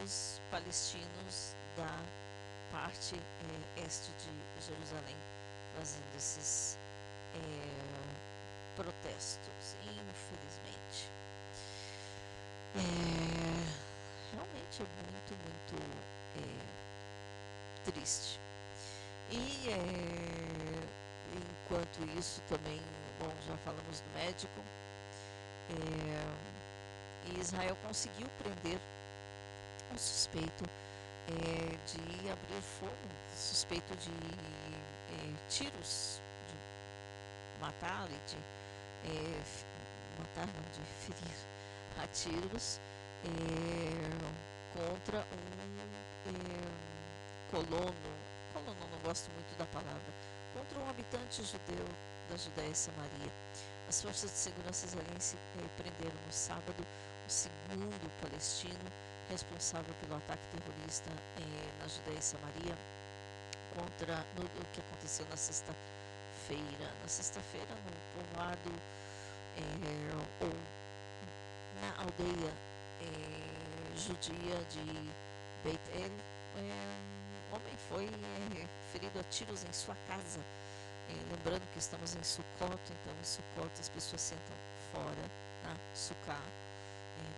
os 0.04 0.42
palestinos 0.52 1.56
da 1.78 1.88
parte 2.78 3.16
é, 3.16 3.82
este 3.86 4.12
de 4.12 4.30
Jerusalém, 4.64 5.16
fazendo 5.76 6.16
esses 6.16 6.78
é, 7.34 7.40
protestos, 8.76 9.76
infelizmente. 9.82 11.10
É, 12.76 12.80
realmente 14.32 14.84
é 14.84 14.86
muito, 15.12 15.34
muito 15.44 15.76
é, 16.38 17.92
triste. 17.92 18.40
E 19.32 19.70
é, 19.70 19.78
enquanto 21.36 21.98
isso 22.18 22.42
também, 22.48 22.80
bom, 23.20 23.34
já 23.48 23.58
falamos 23.58 24.02
do 24.02 24.10
médico, 24.14 24.62
é, 25.72 27.40
Israel 27.42 27.76
conseguiu 27.84 28.28
prender 28.38 28.80
um 29.92 29.98
suspeito 29.98 30.64
é, 31.28 31.78
de 31.86 32.30
abrir 32.30 32.62
fogo, 32.80 32.94
suspeito 33.36 33.94
de 33.98 34.10
é, 34.10 35.50
tiros, 35.50 36.22
de 36.48 37.62
matar 37.62 38.08
e 38.10 38.30
de 38.30 38.38
é, 39.12 39.42
matar, 40.20 40.48
não, 40.48 40.64
de 40.72 40.82
ferir 41.06 41.38
a 42.02 42.08
tiros 42.08 42.80
contra 44.74 45.20
um 45.20 45.58
colono, 47.52 47.94
colono 48.54 48.88
não 48.92 49.00
gosto 49.00 49.30
muito 49.32 49.58
da 49.58 49.66
palavra, 49.66 50.14
contra 50.54 50.80
um 50.80 50.90
habitante 50.90 51.44
judeu 51.44 51.86
da 52.30 52.38
Judéia 52.38 52.70
e 52.70 52.76
Samaria. 52.76 53.32
As 53.90 54.02
forças 54.02 54.30
de 54.30 54.38
segurança 54.38 54.86
israelense 54.86 55.38
prenderam 55.78 56.20
no 56.26 56.34
sábado 56.34 56.86
segundo 57.28 58.10
palestino 58.22 58.90
responsável 59.30 59.94
pelo 60.02 60.16
ataque 60.16 60.42
terrorista 60.56 61.10
eh, 61.38 61.72
na 61.80 61.88
Judéia 61.88 62.20
e 62.20 62.22
Samaria 62.22 62.78
contra 63.76 64.26
no, 64.38 64.46
o 64.46 64.66
que 64.72 64.80
aconteceu 64.80 65.26
na 65.30 65.36
sexta-feira. 65.36 66.94
Na 67.02 67.08
sexta-feira, 67.08 67.68
no 67.68 68.24
povoado 68.24 68.72
eh, 69.58 70.42
ou 70.42 70.54
na 71.82 72.04
aldeia 72.04 72.54
eh, 73.02 73.98
judia 73.98 74.56
de 74.70 75.12
Beit 75.64 75.82
El, 75.94 76.12
um 76.56 77.56
homem 77.56 77.76
foi 77.90 78.10
ferido 78.94 79.20
a 79.20 79.24
tiros 79.24 79.66
em 79.66 79.74
sua 79.74 79.96
casa. 80.08 80.40
lembrando 81.30 81.68
que 81.74 81.80
estamos 81.80 82.16
em 82.16 82.24
Sukkot, 82.24 82.82
então 82.84 83.14
em 83.20 83.24
Sukkot 83.24 83.72
as 83.80 83.90
pessoas 83.90 84.22
sentam 84.22 84.56
fora, 84.92 85.30
na 85.64 85.70
né, 85.70 85.80
Sukkah, 85.94 86.42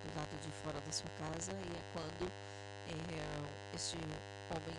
do 0.09 0.19
lado 0.19 0.41
de 0.41 0.51
fora 0.63 0.79
da 0.81 0.91
sua 0.91 1.09
casa 1.19 1.51
e 1.51 1.77
é 1.77 1.81
quando 1.93 2.31
é, 2.87 3.75
este 3.75 3.97
homem 4.49 4.77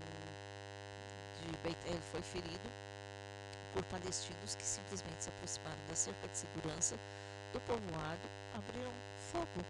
de 1.40 1.56
Beit 1.62 1.78
El 1.86 2.00
foi 2.10 2.22
ferido 2.22 2.70
por 3.72 3.84
palestinos 3.84 4.54
que 4.56 4.64
simplesmente 4.64 5.24
se 5.24 5.28
aproximaram 5.28 5.78
da 5.88 5.94
cerca 5.94 6.26
de 6.26 6.36
segurança 6.36 6.96
do 7.52 7.60
povoado, 7.60 8.28
abriram 8.54 8.92
fogo 9.30 9.64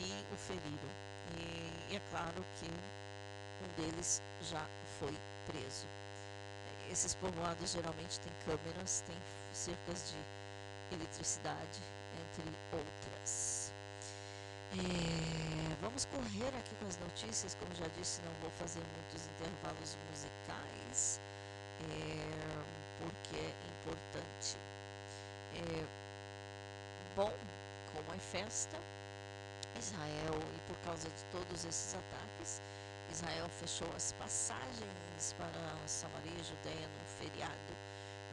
e 0.00 0.24
o 0.32 0.36
feriram. 0.36 0.90
E, 1.36 1.92
e 1.92 1.96
é 1.96 2.00
claro 2.10 2.44
que 2.58 2.66
um 2.66 3.82
deles 3.82 4.22
já 4.42 4.64
foi 4.98 5.14
preso. 5.46 5.86
Esses 6.90 7.14
povoados 7.14 7.72
geralmente 7.72 8.18
têm 8.20 8.32
câmeras, 8.46 9.04
têm 9.06 9.16
cercas 9.52 10.10
de 10.10 10.94
eletricidade, 10.94 11.80
entre 12.16 12.50
outras. 12.72 13.57
É, 14.72 15.76
vamos 15.80 16.04
correr 16.04 16.48
aqui 16.58 16.74
com 16.78 16.86
as 16.86 16.98
notícias, 16.98 17.54
como 17.54 17.74
já 17.74 17.86
disse, 17.98 18.20
não 18.22 18.32
vou 18.42 18.50
fazer 18.50 18.80
muitos 18.80 19.26
intervalos 19.26 19.96
musicais, 20.10 21.20
é, 21.80 22.38
porque 23.00 23.36
é 23.36 23.54
importante. 23.80 24.56
É, 25.54 25.84
bom, 27.16 27.32
como 27.94 28.14
é 28.14 28.18
festa, 28.18 28.76
Israel, 29.78 30.38
e 30.54 30.60
por 30.70 30.76
causa 30.84 31.08
de 31.08 31.24
todos 31.32 31.64
esses 31.64 31.94
ataques, 31.94 32.60
Israel 33.10 33.48
fechou 33.48 33.88
as 33.96 34.12
passagens 34.12 35.34
para 35.38 35.88
Samaria 35.88 36.38
e 36.38 36.44
Judéia 36.44 36.86
no 36.86 37.04
feriado. 37.18 37.72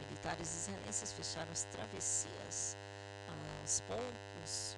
Militares 0.00 0.48
israelenses 0.48 1.12
fecharam 1.12 1.50
as 1.50 1.64
travessias, 1.64 2.76
as 3.64 3.80
pontes, 3.80 4.76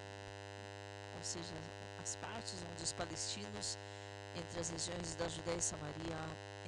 ou 1.18 1.24
seja, 1.24 1.54
as 2.00 2.14
partes 2.16 2.54
onde 2.72 2.82
os 2.82 2.92
palestinos 2.92 3.76
entre 4.36 4.60
as 4.60 4.70
regiões 4.70 5.14
da 5.16 5.28
Judéia 5.28 5.58
e 5.58 5.62
Samaria 5.62 6.20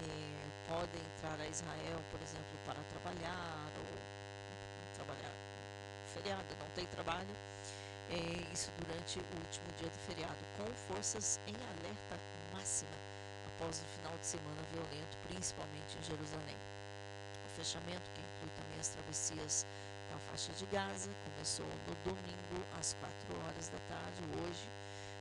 eh, 0.02 0.50
podem 0.66 1.00
entrar 1.14 1.38
a 1.40 1.46
Israel, 1.46 2.02
por 2.10 2.20
exemplo, 2.20 2.58
para 2.66 2.82
trabalhar 2.90 3.70
ou 3.78 3.86
trabalhar 4.94 5.32
feriado, 6.12 6.44
não 6.58 6.68
tem 6.74 6.84
trabalho, 6.86 7.34
eh, 8.10 8.42
isso 8.52 8.70
durante 8.78 9.20
o 9.20 9.22
último 9.38 9.70
dia 9.78 9.88
do 9.88 9.98
feriado, 10.06 10.42
com 10.58 10.66
forças 10.92 11.38
em 11.46 11.54
alerta 11.54 12.18
máxima 12.52 12.90
após 13.54 13.78
o 13.78 13.84
final 13.96 14.18
de 14.18 14.26
semana 14.26 14.62
violento, 14.72 15.16
principalmente 15.28 15.94
em 15.94 16.02
Jerusalém. 16.02 16.56
O 17.46 17.48
fechamento, 17.54 18.10
que 18.14 18.20
inclui 18.20 18.50
também 18.56 18.80
as 18.80 18.88
travessias 18.88 19.66
faixa 20.30 20.52
de 20.52 20.66
Gaza 20.66 21.10
começou 21.24 21.66
no 21.66 21.94
domingo 22.04 22.62
às 22.78 22.94
4 22.94 23.14
horas 23.42 23.68
da 23.68 23.78
tarde, 23.90 24.22
hoje, 24.38 24.68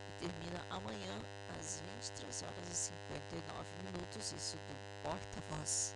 e 0.07 0.11
termina 0.21 0.61
amanhã 0.69 1.17
às 1.57 1.81
23 1.97 2.43
horas 2.43 2.69
e 2.69 2.75
59 2.75 3.65
minutos. 3.83 4.31
Isso 4.33 4.55
do 4.55 4.75
porta-voz, 5.03 5.95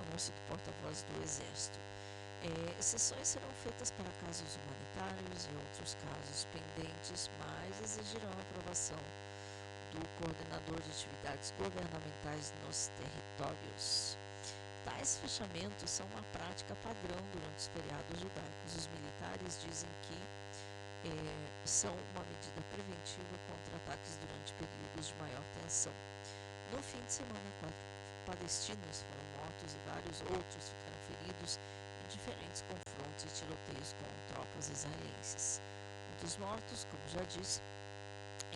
anúncio 0.00 0.32
do 0.32 0.48
porta-voz 0.48 1.02
do 1.02 1.22
Exército. 1.22 1.78
É, 2.42 2.80
exceções 2.80 3.28
serão 3.28 3.50
feitas 3.62 3.90
para 3.90 4.08
casos 4.24 4.56
humanitários 4.56 5.44
e 5.44 5.54
outros 5.56 5.96
casos 6.00 6.48
pendentes, 6.48 7.30
mas 7.38 7.80
exigirão 7.84 8.30
a 8.30 8.40
aprovação 8.40 9.00
do 9.92 10.00
coordenador 10.16 10.80
de 10.80 10.90
atividades 10.90 11.52
governamentais 11.58 12.54
nos 12.64 12.90
territórios. 12.96 14.16
Tais 15.06 15.22
fechamentos 15.22 15.88
são 15.88 16.04
uma 16.06 16.22
prática 16.34 16.74
padrão 16.82 17.22
durante 17.30 17.58
os 17.62 17.70
feriados 17.70 18.18
judaicos. 18.18 18.74
Os 18.74 18.90
militares 18.90 19.62
dizem 19.62 19.88
que 20.02 20.18
é, 21.06 21.14
são 21.64 21.94
uma 22.10 22.26
medida 22.26 22.58
preventiva 22.74 23.38
contra 23.46 23.76
ataques 23.86 24.18
durante 24.18 24.50
períodos 24.58 25.06
de 25.06 25.14
maior 25.22 25.44
tensão. 25.62 25.94
No 26.74 26.82
fim 26.82 26.98
de 27.06 27.12
semana, 27.22 27.50
quatro 27.62 27.86
palestinos 28.26 29.06
foram 29.06 29.46
mortos 29.46 29.78
e 29.78 29.80
vários 29.86 30.18
outros 30.26 30.74
ficaram 30.74 30.98
feridos 31.06 31.60
em 32.02 32.06
diferentes 32.10 32.66
confrontos 32.66 33.22
e 33.22 33.28
tiroteios 33.30 33.94
com 34.02 34.10
tropas 34.34 34.74
israelenses. 34.74 35.62
Um 36.10 36.14
dos 36.18 36.34
mortos, 36.38 36.82
como 36.90 37.06
já 37.14 37.22
disse, 37.30 37.62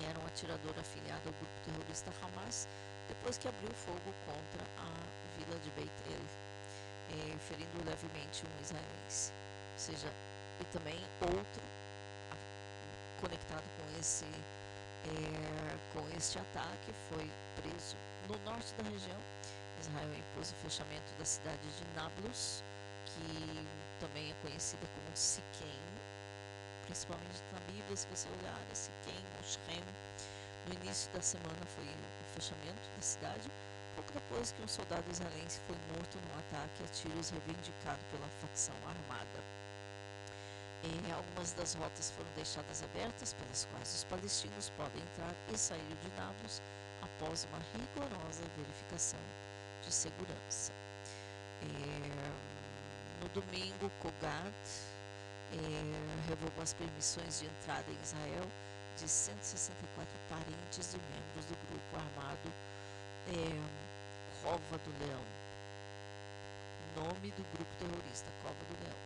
era 0.03 0.19
um 0.19 0.27
atirador 0.27 0.75
afiliado 0.75 1.31
ao 1.31 1.35
grupo 1.39 1.57
terrorista 1.63 2.11
Hamas, 2.19 2.67
depois 3.07 3.39
que 3.39 3.47
abriu 3.47 3.71
fogo 3.87 4.11
contra 4.27 4.67
a 4.83 5.10
vila 5.51 5.59
de 5.61 5.71
Beit 5.71 5.91
El, 6.07 6.23
é, 7.11 7.39
ferindo 7.39 7.85
levemente 7.85 8.45
um 8.47 8.63
israelense. 8.63 9.33
Ou 9.73 9.79
seja, 9.79 10.13
e 10.61 10.65
também 10.67 10.99
outro 11.23 11.63
conectado 13.21 13.65
com 13.77 13.99
esse 13.99 14.25
é, 14.25 15.77
com 15.93 16.07
este 16.17 16.39
ataque 16.39 16.93
foi 17.09 17.31
preso 17.57 17.97
no 18.29 18.39
norte 18.45 18.73
da 18.75 18.85
região. 18.85 19.19
Israel 19.81 20.13
impôs 20.13 20.53
o 20.53 20.55
fechamento 20.57 21.13
da 21.19 21.25
cidade 21.25 21.59
de 21.59 21.85
Nablus, 21.97 22.63
que 23.07 23.67
também 23.99 24.31
é 24.31 24.35
conhecida 24.43 24.87
como 24.87 25.17
Siquém, 25.17 25.81
principalmente 26.85 27.43
na 27.53 27.61
Bíblia, 27.61 27.97
se 27.97 28.07
você 28.09 28.29
olhar, 28.29 28.61
é 28.71 28.75
Siquém 28.75 29.25
ou 29.39 29.43
Shem. 29.43 29.83
No 30.67 30.75
início 30.75 31.11
da 31.13 31.23
semana 31.23 31.65
foi 31.75 31.85
o 31.85 32.25
fechamento 32.35 32.83
da 32.95 33.03
cidade, 33.03 33.51
depois 34.13 34.53
que 34.53 34.63
um 34.63 34.69
soldado 34.69 35.05
israelense 35.11 35.61
foi 35.67 35.77
morto 35.95 36.19
num 36.19 36.39
ataque 36.39 36.83
a 36.85 36.87
tiros 36.89 37.31
reivindicado 37.31 38.01
pela 38.11 38.29
facção 38.41 38.75
armada. 38.87 39.41
E 40.83 41.13
algumas 41.13 41.53
das 41.53 41.75
rotas 41.75 42.11
foram 42.13 42.31
deixadas 42.35 42.83
abertas, 42.83 43.35
pelas 43.35 43.67
quais 43.71 43.95
os 43.95 44.05
palestinos 44.05 44.71
podem 44.77 45.03
entrar 45.03 45.35
e 45.53 45.59
sair 45.59 45.97
de 46.03 46.09
Nablus 46.17 46.63
após 47.03 47.47
uma 47.53 47.59
rigorosa 47.75 48.43
verificação 48.57 49.21
de 49.83 49.93
segurança. 49.93 50.73
no 53.21 53.29
domingo, 53.29 53.91
Kogat 54.01 54.55
revogou 56.29 56.63
as 56.63 56.73
permissões 56.73 57.41
de 57.41 57.47
entrada 57.47 57.91
em 57.91 58.01
Israel 58.03 58.49
de 58.97 59.09
164 59.09 60.07
parentes 60.29 60.93
de 60.93 60.99
membros 60.99 61.45
do 61.47 61.57
grupo 61.69 61.97
armado 61.97 62.51
Cova 64.43 64.79
do 64.79 64.91
Leão. 65.05 65.21
Nome 66.97 67.31
do 67.33 67.45
grupo 67.53 67.69
terrorista, 67.77 68.33
Cova 68.43 68.57
do 68.57 68.75
Leão. 68.81 68.97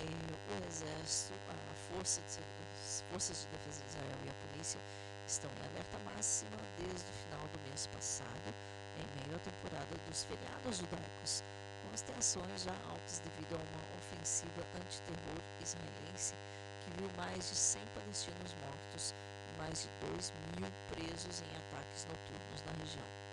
É, 0.00 0.08
o 0.08 0.66
Exército, 0.66 1.34
a 1.52 1.74
força 1.92 2.22
de, 2.22 2.40
as 2.80 3.04
Forças 3.10 3.44
de 3.44 3.46
Defesa 3.52 3.84
de 3.84 3.88
Israel 3.90 4.18
e 4.24 4.30
a 4.30 4.36
polícia 4.48 4.80
estão 5.26 5.50
em 5.52 5.68
alerta 5.68 5.98
máxima 6.16 6.56
desde 6.80 7.04
o 7.04 7.16
final 7.28 7.44
do 7.52 7.60
mês 7.68 7.86
passado, 7.88 8.48
em 8.96 9.04
meio 9.20 9.36
à 9.36 9.40
temporada 9.44 9.94
dos 10.08 10.24
feriados 10.24 10.78
judaicos, 10.78 11.44
com 11.84 11.92
as 11.92 12.00
tensões 12.00 12.62
já 12.64 12.72
altas 12.88 13.20
devido 13.20 13.52
a 13.52 13.60
uma 13.60 13.84
ofensiva 14.00 14.64
antiterror 14.80 15.44
israelense 15.60 16.32
que 16.80 16.90
viu 16.96 17.10
mais 17.20 17.50
de 17.50 17.54
100 17.54 17.84
palestinos 17.92 18.56
mortos 18.64 19.12
e 19.12 19.58
mais 19.60 19.84
de 19.84 20.08
2 20.08 20.32
mil 20.56 20.72
presos 20.88 21.42
em 21.44 21.52
ataques 21.52 22.08
noturnos 22.08 22.64
na 22.64 22.72
região. 22.80 23.27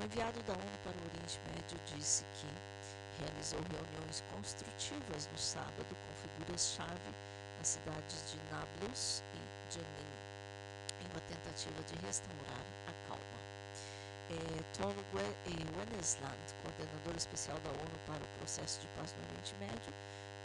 O 0.00 0.02
enviado 0.02 0.42
da 0.44 0.54
ONU 0.54 0.78
para 0.82 0.96
o 0.96 1.04
Oriente 1.12 1.38
Médio 1.52 1.78
disse 1.84 2.24
que 2.40 2.48
realizou 3.20 3.60
reuniões 3.68 4.24
construtivas 4.32 5.28
no 5.30 5.36
sábado 5.36 5.84
com 5.92 6.12
figuras-chave 6.24 7.12
nas 7.58 7.68
cidades 7.68 8.32
de 8.32 8.38
Nablus 8.50 9.22
e 9.36 9.74
Jenin 9.74 10.10
uma 11.04 11.20
tentativa 11.28 11.82
de 11.82 12.06
restaurar 12.06 12.64
a 12.88 12.92
calma. 13.08 13.40
É, 14.30 14.62
Tom 14.72 14.94
Wennesland, 15.12 16.40
coordenador 16.62 17.14
especial 17.14 17.58
da 17.60 17.68
ONU 17.68 17.98
para 18.06 18.24
o 18.24 18.38
processo 18.38 18.80
de 18.80 18.86
paz 18.96 19.12
no 19.12 19.22
Oriente 19.28 19.54
Médio, 19.60 19.92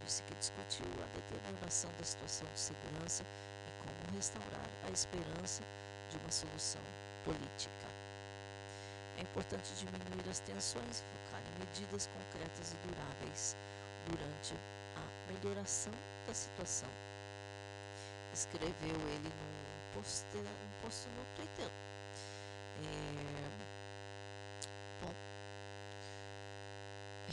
disse 0.03 0.21
que 0.23 0.35
discutiu 0.35 0.91
a 0.99 1.07
deterioração 1.15 1.89
da 1.97 2.03
situação 2.03 2.47
de 2.53 2.59
segurança 2.59 3.23
e 3.23 3.71
como 3.79 4.17
restaurar 4.17 4.67
a 4.83 4.91
esperança 4.91 5.63
de 6.11 6.17
uma 6.17 6.31
solução 6.31 6.81
política. 7.23 7.84
Importante 9.35 9.73
diminuir 9.75 10.29
as 10.29 10.39
tensões 10.39 11.01
e 11.01 11.03
focar 11.03 11.41
em 11.41 11.59
medidas 11.59 12.07
concretas 12.07 12.71
e 12.71 12.87
duráveis 12.87 13.53
durante 14.07 14.55
a 14.95 15.03
melhoração 15.29 15.91
da 16.25 16.33
situação, 16.33 16.87
escreveu 18.33 18.95
ele 19.09 19.27
num 19.27 19.93
post, 19.93 20.23
um 20.37 20.81
post 20.81 21.09
no 21.09 21.25
Twitter. 21.35 21.69
É, 22.79 23.51
bom, 25.03 25.13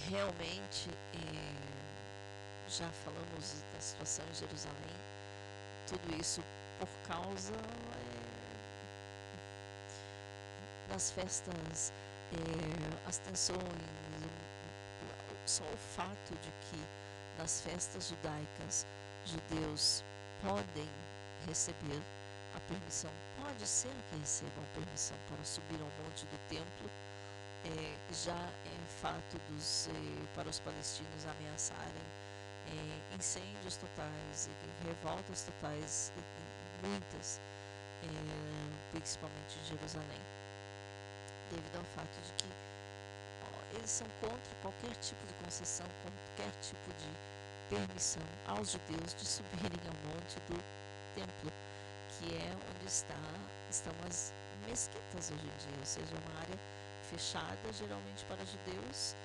realmente, 0.08 0.90
é, 1.14 2.68
já 2.68 2.90
falamos 3.04 3.62
da 3.72 3.80
situação 3.80 4.24
em 4.28 4.34
Jerusalém, 4.34 4.96
tudo 5.86 6.20
isso 6.20 6.42
por 6.80 6.88
causa 7.06 7.52
é, 7.54 8.11
das 10.92 11.10
festas, 11.10 11.90
é, 12.34 13.08
as 13.08 13.16
tensões, 13.16 13.58
só 15.46 15.64
o 15.64 15.76
fato 15.96 16.34
de 16.42 16.50
que 16.50 16.84
nas 17.38 17.62
festas 17.62 18.10
judaicas 18.10 18.86
judeus 19.24 20.04
podem 20.42 20.88
receber 21.46 22.02
a 22.54 22.60
permissão. 22.60 23.10
Pode 23.40 23.66
ser 23.66 23.90
que 24.10 24.18
recebam 24.18 24.64
permissão 24.74 25.16
para 25.30 25.42
subir 25.44 25.80
ao 25.80 26.04
monte 26.04 26.26
do 26.26 26.38
templo. 26.48 26.90
É, 27.64 28.12
já 28.12 28.36
é 28.36 29.00
fato 29.00 29.38
dos, 29.48 29.88
é, 29.88 30.34
para 30.34 30.48
os 30.48 30.60
palestinos 30.60 31.26
ameaçarem 31.26 32.04
é, 32.66 33.16
incêndios 33.16 33.76
totais, 33.78 34.50
revoltas 34.84 35.42
totais, 35.44 36.12
muitas, 36.82 37.40
principalmente 38.90 39.58
em 39.60 39.64
Jerusalém, 39.64 40.20
devido 41.52 41.76
ao 41.76 41.84
fato 41.84 42.16
de 42.24 42.32
que 42.34 42.48
eles 43.76 43.90
são 43.90 44.06
contra 44.20 44.54
qualquer 44.60 44.94
tipo 44.96 45.26
de 45.26 45.34
concessão, 45.44 45.86
qualquer 46.02 46.52
tipo 46.60 46.92
de 46.94 47.10
permissão 47.68 48.22
aos 48.46 48.72
judeus 48.72 49.14
de 49.14 49.26
subirem 49.26 49.80
ao 49.88 49.94
monte 50.08 50.36
do 50.48 50.56
templo 51.14 51.52
que 52.18 52.36
é 52.36 52.52
onde 52.52 52.86
está, 52.86 53.16
estão 53.70 53.92
as 54.06 54.32
mesquitas 54.66 55.30
hoje 55.30 55.42
em 55.42 55.56
dia, 55.58 55.78
ou 55.78 55.86
seja, 55.86 56.14
uma 56.14 56.40
área 56.40 56.58
fechada 57.10 57.72
geralmente 57.72 58.24
para 58.26 58.44
judeus, 58.44 59.16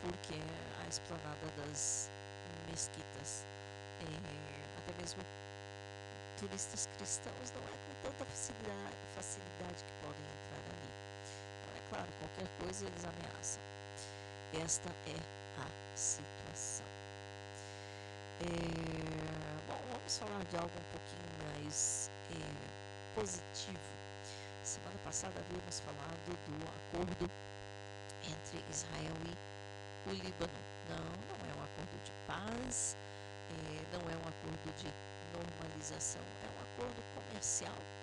porque 0.00 0.34
é 0.34 0.84
a 0.84 0.88
esplanada 0.88 1.46
das 1.58 2.10
mesquitas. 2.70 3.44
É, 4.00 4.78
até 4.78 5.02
mesmo 5.02 5.20
turistas 6.38 6.88
cristãos 6.96 7.50
não 7.50 7.62
é 7.62 7.72
com 7.72 8.10
tanta 8.10 8.24
facilidade, 8.24 8.96
facilidade 9.14 9.84
que 9.84 9.92
podem. 10.06 10.17
Claro, 11.98 12.12
qualquer 12.20 12.48
coisa 12.60 12.86
eles 12.86 13.04
ameaçam. 13.04 13.60
Esta 14.64 14.88
é 15.08 15.18
a 15.60 15.96
situação. 15.96 16.86
É, 18.40 19.66
bom, 19.66 19.80
vamos 19.90 20.16
falar 20.16 20.44
de 20.44 20.56
algo 20.56 20.70
um 20.70 20.90
pouquinho 20.92 21.58
mais 21.58 22.08
é, 22.30 23.18
positivo. 23.18 23.80
Semana 24.62 24.96
passada 25.04 25.40
havíamos 25.40 25.80
falado 25.80 26.38
do 26.46 26.68
acordo 26.68 27.28
entre 28.22 28.64
Israel 28.70 29.16
e 29.26 30.08
o 30.08 30.12
Líbano. 30.12 30.60
Não, 30.88 31.02
não 31.02 31.50
é 31.50 31.58
um 31.58 31.64
acordo 31.64 32.04
de 32.04 32.12
paz, 32.28 32.96
é, 33.50 33.96
não 33.96 34.02
é 34.02 34.14
um 34.14 34.28
acordo 34.28 34.72
de 34.76 34.86
normalização, 35.34 36.22
é 36.22 36.46
um 36.46 36.62
acordo 36.62 37.02
comercial 37.16 37.97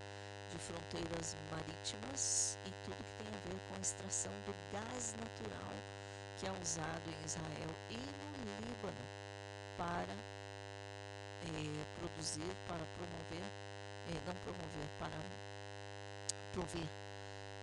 de 0.52 0.58
fronteiras 0.60 1.36
marítimas 1.52 2.58
e 2.66 2.72
tudo 2.86 2.98
que 2.98 3.24
tem 3.24 3.28
a 3.28 3.40
ver 3.50 3.60
com 3.70 3.76
a 3.76 3.80
extração 3.80 4.32
do 4.46 4.54
gás 4.72 5.16
natural 5.20 5.74
que 6.38 6.48
é 6.48 6.52
usado 6.62 7.08
em 7.08 7.26
Israel 7.26 7.72
e 7.90 7.98
no 7.98 8.68
Líbano 8.68 9.06
para 9.78 10.14
é, 11.46 11.86
produzir, 12.00 12.56
para 12.68 12.86
promover 12.98 13.44
é, 14.08 14.14
não 14.28 14.36
promover, 14.44 14.88
para 15.00 15.18
prover 16.54 16.88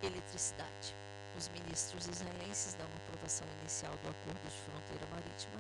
eletricidade. 0.03 0.95
Os 1.37 1.49
ministros 1.49 2.07
israelenses 2.07 2.75
dão 2.75 2.87
aprovação 3.07 3.47
inicial 3.61 3.93
do 4.03 4.11
acordo 4.11 4.43
de 4.43 4.57
fronteira 4.67 5.07
marítima 5.11 5.59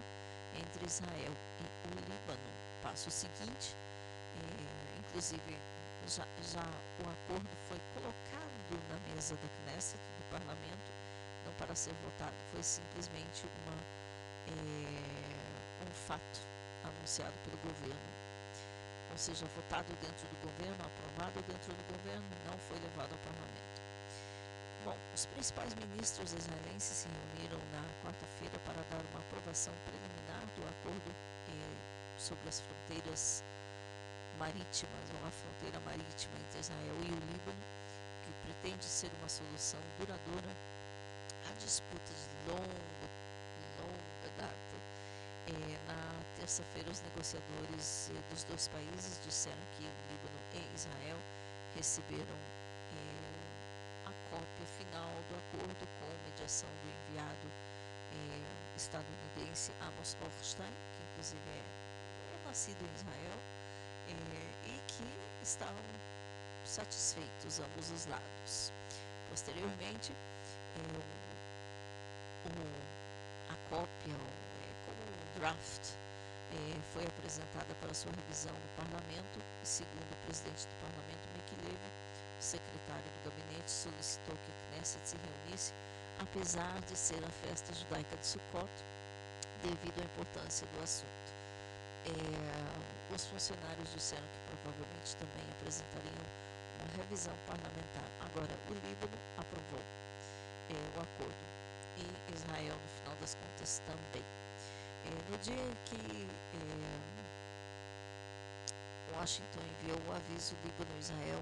entre 0.59 0.87
Israel 0.87 1.33
e 1.61 1.65
o 1.87 2.01
Líbano. 2.01 2.51
Passo 2.83 3.11
seguinte, 3.11 3.77
é, 4.37 4.99
inclusive 4.99 5.57
já, 6.07 6.27
já 6.53 6.63
o 6.63 7.11
acordo 7.11 7.49
foi 7.69 7.81
colocado 7.95 8.73
na 8.89 9.15
mesa 9.15 9.35
da 9.37 9.49
Knesset, 9.73 9.99
do 10.19 10.31
parlamento, 10.31 10.91
não 11.45 11.53
para 11.55 11.75
ser 11.75 11.95
votado, 12.05 12.35
foi 12.53 12.63
simplesmente 12.63 13.47
uma, 13.65 13.77
é, 14.49 15.87
um 15.87 15.91
fato 16.07 16.41
anunciado 16.85 17.35
pelo 17.45 17.57
governo 17.59 18.23
ou 19.13 19.19
seja, 19.19 19.45
votado 19.55 19.93
dentro 20.01 20.25
do 20.25 20.37
governo, 20.41 20.81
aprovado 20.81 21.37
dentro 21.45 21.69
do 21.69 21.85
governo, 21.93 22.25
não 22.49 22.57
foi 22.57 22.81
levado 22.81 23.13
ao 23.13 23.21
parlamento. 23.21 23.77
Bom, 24.85 24.97
os 25.15 25.27
principais 25.27 25.75
ministros 25.75 26.33
israelenses 26.33 27.05
se 27.05 27.09
reuniram 27.13 27.61
na 27.77 27.85
quarta-feira 28.03 28.59
para 28.65 28.81
dar 28.89 29.05
uma 29.13 29.21
aprovação 29.21 29.75
preliminar 29.85 30.43
do 30.57 30.65
acordo 30.65 31.13
eh, 31.13 31.77
sobre 32.17 32.49
as 32.49 32.61
fronteiras 32.65 33.45
marítimas, 34.43 35.07
ou 35.15 35.23
a 35.23 35.31
fronteira 35.31 35.79
marítima 35.87 36.35
entre 36.43 36.59
Israel 36.59 36.97
e 36.99 37.11
o 37.15 37.21
Líbano, 37.31 37.65
que 38.27 38.31
pretende 38.43 38.85
ser 38.85 39.11
uma 39.21 39.29
solução 39.29 39.79
duradoura 39.99 40.51
à 41.47 41.53
disputa 41.63 42.11
de 42.11 42.51
longo, 42.51 43.07
longa 43.79 44.31
data. 44.37 44.77
Eh, 45.47 45.79
na 45.87 46.01
terça-feira, 46.35 46.91
os 46.91 47.01
negociadores 47.03 48.11
eh, 48.11 48.19
dos 48.35 48.43
dois 48.51 48.67
países 48.67 49.21
disseram 49.25 49.63
que 49.79 49.87
o 49.87 49.95
Líbano 50.11 50.41
e 50.59 50.75
Israel 50.75 51.19
receberam 51.77 52.39
eh, 52.99 54.11
a 54.11 54.13
cópia 54.27 54.67
final 54.75 55.11
do 55.31 55.39
acordo 55.39 55.87
com 56.03 56.11
mediação 56.27 56.69
do 56.83 56.87
enviado 56.91 57.47
eh, 57.47 58.75
estadunidense 58.75 59.71
Amos 59.87 60.17
Hochstein, 60.19 60.67
que 60.67 61.01
inclusive 61.13 61.47
é, 61.47 61.63
é 61.63 62.49
nascido 62.49 62.83
em 62.83 62.95
Israel, 62.99 63.52
e 64.67 64.81
que 64.87 65.05
estavam 65.43 65.83
satisfeitos 66.65 67.61
ambos 67.61 67.91
os 67.91 68.07
lados. 68.07 68.73
Posteriormente, 69.31 70.13
o, 72.47 72.53
a 73.53 73.57
cópia, 73.71 74.15
é, 74.15 74.69
como 74.87 75.03
um 75.03 75.41
draft 75.41 75.95
é, 76.53 76.81
foi 76.93 77.05
apresentada 77.07 77.75
para 77.81 77.95
sua 77.95 78.13
revisão 78.13 78.53
no 78.53 78.85
parlamento 78.85 79.41
e, 79.63 79.67
segundo 79.67 80.13
o 80.13 80.27
presidente 80.27 80.67
do 80.67 80.75
parlamento, 80.81 81.33
Levy, 81.65 81.91
o 82.39 82.43
secretário 82.43 83.05
do 83.23 83.31
gabinete 83.31 83.71
solicitou 83.71 84.35
que 84.35 84.51
a 84.51 84.77
Knesset 84.77 85.09
se 85.09 85.17
reunisse, 85.17 85.73
apesar 86.21 86.81
de 86.81 86.97
ser 86.97 87.23
a 87.25 87.31
festa 87.47 87.73
judaica 87.73 88.17
de 88.17 88.27
Sukkot, 88.27 88.71
devido 89.63 90.01
à 90.01 90.05
importância 90.05 90.67
do 90.75 90.83
assunto. 90.83 91.22
É, 92.05 93.15
os 93.15 93.27
funcionários 93.27 93.93
disseram 93.95 94.23
que 94.23 94.57
provavelmente 94.57 95.17
também 95.17 95.45
apresentariam 95.59 96.27
uma 96.79 96.89
revisão 96.97 97.35
parlamentar. 97.47 98.09
Agora, 98.21 98.53
o 98.69 98.73
Líbano 98.75 99.19
aprovou 99.39 99.81
é, 100.71 100.75
o 100.97 101.01
acordo 101.01 101.45
e 101.99 102.35
Israel, 102.35 102.75
no 102.75 102.89
final 102.99 103.17
das 103.21 103.35
contas, 103.35 103.83
também. 103.87 104.25
É, 105.05 105.31
no 105.31 105.39
dia 105.39 105.55
em 105.55 105.77
que 105.85 106.27
é, 106.27 106.93
Washington 109.23 109.61
enviou 109.79 109.99
o 110.09 110.17
aviso 110.17 110.57
Líbano-Israel 110.65 111.41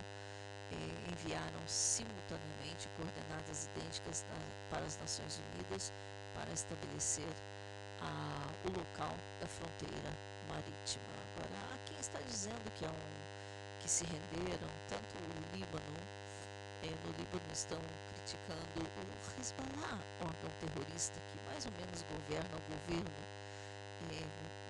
eh, 0.72 1.11
enviaram 1.11 1.61
simultaneamente 1.66 2.88
coordenadas 2.96 3.68
idênticas 3.72 4.24
na, 4.28 4.36
para 4.70 4.84
as 4.84 4.98
Nações 4.98 5.40
Unidas 5.54 5.92
para 6.34 6.52
estabelecer 6.52 7.32
a, 8.00 8.68
o 8.68 8.78
local 8.78 9.16
da 9.40 9.46
fronteira 9.46 10.12
marítima. 10.51 11.07
Agora, 11.36 11.55
há 11.70 11.78
quem 11.86 11.98
está 11.98 12.20
dizendo 12.20 12.66
que, 12.74 12.84
há 12.84 12.90
um, 12.90 13.14
que 13.80 13.88
se 13.88 14.05
renderam, 14.05 14.68
tanto 14.88 15.14
o 15.14 15.57
Líbano, 15.57 15.96
eh, 16.82 16.94
no 17.05 17.11
Líbano 17.14 17.53
estão 17.53 17.78
criticando 18.12 18.82
o 18.82 19.40
Hezbollah, 19.40 19.98
órgão 20.20 20.51
terrorista 20.61 21.20
que 21.20 21.36
mais 21.46 21.64
ou 21.66 21.72
menos 21.72 22.03
governa 22.11 22.55
o 22.57 22.62
governo, 22.66 23.22
eh, 24.11 24.26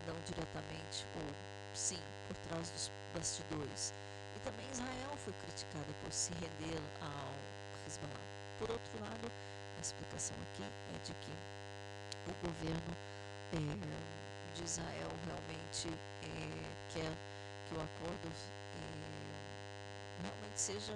não 0.06 0.16
diretamente, 0.28 1.06
ou 1.16 1.26
sim, 1.74 2.00
por 2.28 2.36
trás 2.48 2.70
dos 2.70 2.90
bastidores. 3.14 3.92
E 4.36 4.38
também 4.40 4.66
Israel 4.70 5.16
foi 5.24 5.32
criticada 5.44 5.92
por 6.02 6.12
se 6.12 6.32
render 6.34 6.80
ao 7.00 7.34
Hezbollah. 7.86 8.28
Por 8.58 8.70
outro 8.70 9.00
lado, 9.00 9.32
a 9.76 9.80
explicação 9.80 10.36
aqui 10.52 10.64
é 10.64 10.98
de 11.04 11.14
que 11.14 11.32
o 12.28 12.34
governo 12.46 12.92
é, 13.52 14.29
de 14.54 14.64
Israel 14.64 15.10
realmente 15.26 15.88
é, 16.22 16.92
quer 16.92 17.12
que 17.68 17.74
o 17.74 17.80
acordo 17.80 18.28
é, 18.28 20.22
realmente 20.22 20.60
seja 20.60 20.94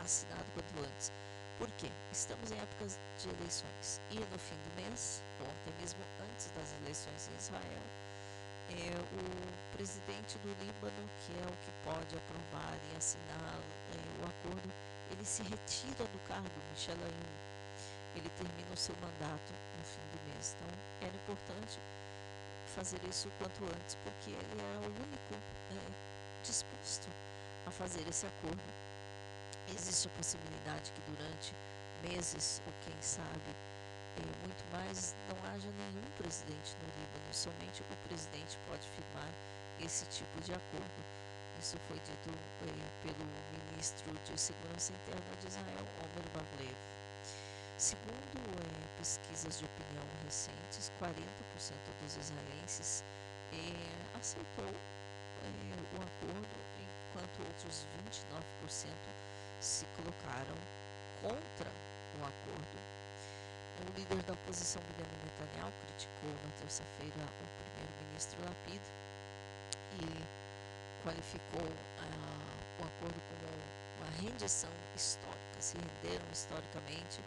assinado 0.00 0.44
quanto 0.54 0.86
antes. 0.86 1.12
Por 1.58 1.70
quê? 1.78 1.88
Estamos 2.12 2.50
em 2.50 2.58
épocas 2.58 2.98
de 3.18 3.28
eleições 3.30 4.00
e 4.10 4.18
no 4.18 4.38
fim 4.38 4.56
do 4.56 4.82
mês, 4.82 5.22
ou 5.40 5.46
até 5.46 5.70
mesmo 5.80 6.00
antes 6.20 6.50
das 6.56 6.74
eleições 6.82 7.30
em 7.30 7.36
Israel, 7.36 7.84
é, 8.70 8.96
o 8.96 9.76
presidente 9.76 10.38
do 10.38 10.48
Líbano, 10.64 11.08
que 11.22 11.32
é 11.38 11.44
o 11.44 11.56
que 11.62 11.72
pode 11.84 12.16
aprovar 12.16 12.74
e 12.92 12.96
assinar 12.96 13.60
é, 13.92 14.22
o 14.22 14.26
acordo, 14.26 14.72
ele 15.10 15.24
se 15.24 15.42
retira 15.42 16.04
do 16.04 16.28
cargo, 16.28 16.48
Michel 16.72 16.96
Ayoun. 16.96 17.44
Ele 18.16 18.30
termina 18.38 18.72
o 18.72 18.76
seu 18.76 18.94
mandato 18.96 19.52
no 19.52 19.84
fim 19.84 20.04
do 20.10 20.18
mês. 20.30 20.56
Então, 20.56 21.08
era 21.08 21.14
importante 21.14 21.78
fazer 22.74 23.00
isso 23.08 23.30
quanto 23.38 23.64
antes, 23.64 23.94
porque 24.04 24.30
ele 24.30 24.60
é 24.60 24.78
o 24.78 24.90
único 24.90 25.34
é, 25.34 26.42
disposto 26.42 27.08
a 27.66 27.70
fazer 27.70 28.06
esse 28.08 28.26
acordo 28.26 28.84
existe 29.72 30.08
a 30.08 30.10
possibilidade 30.12 30.92
que 30.92 31.00
durante 31.10 31.54
meses, 32.02 32.60
ou 32.66 32.72
quem 32.84 32.94
sabe, 33.00 33.50
é, 34.18 34.44
muito 34.44 34.62
mais, 34.72 35.14
não 35.28 35.36
haja 35.50 35.70
nenhum 35.70 36.04
presidente 36.18 36.76
no 36.78 36.86
Líbano, 37.00 37.32
somente 37.32 37.82
o 37.82 38.08
presidente 38.08 38.58
pode 38.68 38.86
firmar 38.94 39.32
esse 39.80 40.04
tipo 40.06 40.40
de 40.42 40.52
acordo. 40.52 41.00
Isso 41.60 41.78
foi 41.88 41.96
dito 41.98 42.30
é, 42.30 43.06
pelo 43.06 43.24
ministro 43.72 44.12
de 44.12 44.38
Segurança 44.38 44.92
Interna 44.92 45.36
de 45.40 45.46
Israel, 45.48 45.86
Omer 46.02 46.28
Barlev. 46.34 46.76
Segundo 47.84 48.40
é, 48.64 48.96
pesquisas 48.96 49.58
de 49.58 49.66
opinião 49.66 50.06
recentes, 50.24 50.90
40% 50.98 51.12
dos 52.00 52.16
israelenses 52.16 53.04
aceitou 54.18 54.64
o 54.64 56.00
acordo, 56.00 56.48
enquanto 56.80 57.44
outros 57.44 57.84
29% 58.08 58.88
se 59.60 59.84
colocaram 60.00 60.56
contra 61.20 61.68
o 62.16 62.24
acordo. 62.24 62.78
O 63.84 63.98
líder 63.98 64.22
da 64.22 64.32
oposição, 64.32 64.80
Benjamin 64.96 65.20
Netanyahu, 65.28 65.72
criticou 65.84 66.32
na 66.40 66.56
terça-feira 66.62 67.20
o 67.20 67.46
primeiro-ministro 67.60 68.40
Lapid 68.48 68.80
e 70.00 70.24
qualificou 71.04 71.68
ah, 72.00 72.80
o 72.80 72.82
acordo 72.82 73.20
como 73.28 73.52
uma 74.00 74.10
rendição 74.22 74.72
histórica, 74.96 75.60
se 75.60 75.76
renderam 75.76 76.24
historicamente 76.32 77.20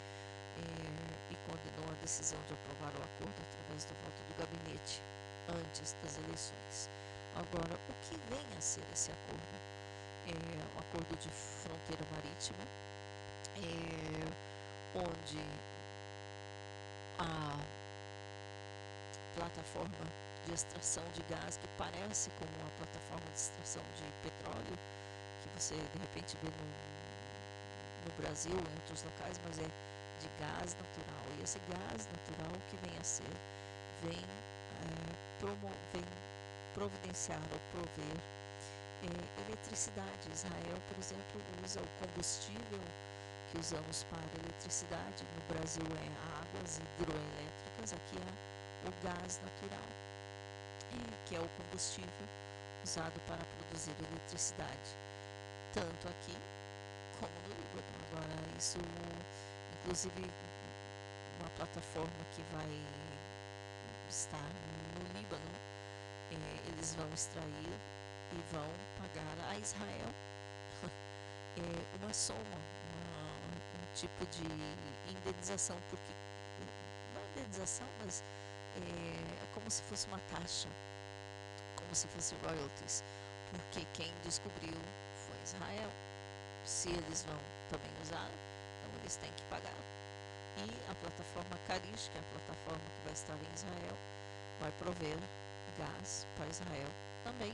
eh, 0.58 1.34
e 1.34 1.36
condenou 1.50 1.86
a 1.92 2.02
decisão 2.02 2.40
de 2.48 2.54
aprovar 2.54 2.94
o 2.98 3.04
acordo 3.04 3.38
através 3.46 3.86
do 3.86 3.94
voto 4.04 4.20
do 4.28 4.34
gabinete 4.38 5.02
antes 5.50 5.96
das 6.04 6.18
eleições. 6.18 6.90
Agora, 7.36 7.76
o 7.76 7.94
que 8.02 8.18
vem 8.30 8.46
a 8.58 8.62
ser 8.62 8.84
esse 8.94 9.12
acordo? 9.12 9.78
é, 10.28 10.76
um 10.76 10.80
acordo 10.80 11.16
de 11.18 11.30
fronteira 11.30 12.04
marítima, 12.12 12.64
é, 13.56 15.00
onde 15.00 15.40
a 17.20 17.58
plataforma 19.36 20.06
de 20.46 20.54
extração 20.54 21.04
de 21.14 21.22
gás, 21.24 21.58
que 21.58 21.68
parece 21.78 22.30
como 22.32 22.52
uma 22.60 22.70
plataforma 22.78 23.26
de 23.32 23.40
extração 23.40 23.84
de 23.96 24.30
petróleo, 24.30 24.78
que 25.42 25.50
você 25.60 25.76
de 25.76 26.00
repente 26.00 26.38
vê 26.42 26.50
no, 26.50 26.66
no 28.06 28.22
Brasil, 28.22 28.52
em 28.52 28.76
outros 28.82 29.04
locais, 29.04 29.40
mas 29.46 29.60
é 29.60 29.70
de 30.20 30.28
gás 30.40 30.76
natural. 30.76 31.26
E 31.38 31.44
esse 31.44 31.60
gás 31.70 32.08
natural 32.08 32.54
que 32.70 32.78
vem 32.78 32.98
a 32.98 33.04
ser, 33.04 33.36
vem, 34.04 34.20
é, 34.20 35.40
promo, 35.40 35.70
vem 35.94 36.04
providenciar 36.74 37.42
ou 37.52 37.60
prover 37.72 38.18
é, 39.04 39.48
eletricidade. 39.48 40.30
Israel, 40.34 40.78
por 40.90 40.98
exemplo, 41.00 41.42
usa 41.64 41.82
o 41.82 41.88
combustível 42.06 42.82
que 43.52 43.60
usamos 43.60 44.04
para 44.10 44.28
eletricidade. 44.44 45.24
No 45.36 45.54
Brasil 45.54 45.86
é 45.86 46.08
águas 46.42 46.80
hidroelétricas, 46.80 47.94
aqui 47.94 48.18
é 48.18 48.90
o 48.90 48.94
gás 49.04 49.42
natural, 49.42 49.90
é, 50.94 51.28
que 51.28 51.36
é 51.36 51.40
o 51.40 51.50
combustível 51.58 52.28
usado 52.84 53.20
para 53.28 53.44
produzir 53.58 53.96
eletricidade, 54.00 54.90
tanto 55.74 56.08
aqui 56.08 56.38
como 57.20 57.34
no 57.44 57.50
Líbano. 57.50 57.98
Agora, 58.12 58.36
isso, 58.58 58.80
inclusive, 59.88 60.30
uma 61.40 61.50
plataforma 61.52 62.12
que 62.36 62.42
vai 62.52 62.68
estar 64.10 64.50
no 65.00 65.18
Líbano, 65.18 65.50
é, 66.30 66.70
eles 66.70 66.94
vão 66.96 67.08
extrair 67.14 67.80
e 68.34 68.54
vão 68.54 68.68
pagar 69.00 69.50
a 69.50 69.58
Israel 69.58 70.10
é, 71.56 72.04
uma 72.04 72.14
soma, 72.14 72.42
uma, 72.42 73.32
um 73.80 73.96
tipo 73.96 74.26
de 74.26 74.44
indenização, 75.10 75.78
porque 75.90 76.12
não 77.14 77.22
é 77.22 77.40
indenização, 77.40 77.88
mas 78.04 78.22
é, 78.76 78.82
é 78.82 79.48
como 79.54 79.72
se 79.72 79.82
fosse 79.84 80.06
uma 80.08 80.20
taxa, 80.36 80.68
como 81.78 81.96
se 81.96 82.08
fosse 82.08 82.36
royalties, 82.44 83.06
porque 83.52 83.88
quem 83.94 84.14
descobriu 84.26 84.78
foi 85.16 85.38
Israel. 85.46 85.90
Se 86.66 86.90
eles 86.90 87.24
vão 87.24 87.40
também 87.70 87.90
usar, 88.04 88.30
eles 89.08 89.16
têm 89.16 89.32
que 89.32 89.44
pagar. 89.44 89.80
E 90.58 90.92
a 90.92 90.96
plataforma 90.96 91.58
Karish, 91.66 92.10
que 92.12 92.18
é 92.18 92.20
a 92.20 92.28
plataforma 92.36 92.84
que 92.84 93.02
vai 93.06 93.14
estar 93.14 93.36
em 93.36 93.54
Israel, 93.56 93.98
vai 94.60 94.72
prover 94.74 95.18
gás 95.80 96.28
para 96.36 96.48
Israel 96.48 96.90
também 97.24 97.54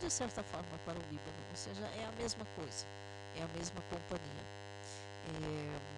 de 0.00 0.10
certa 0.10 0.42
forma 0.42 0.78
para 0.84 0.94
o 0.94 1.02
Líbano, 1.10 1.42
ou 1.50 1.56
seja, 1.56 1.86
é 1.86 2.04
a 2.04 2.12
mesma 2.12 2.44
coisa, 2.56 2.84
é 3.36 3.42
a 3.42 3.48
mesma 3.56 3.80
companhia. 3.88 4.44
É, 5.26 5.94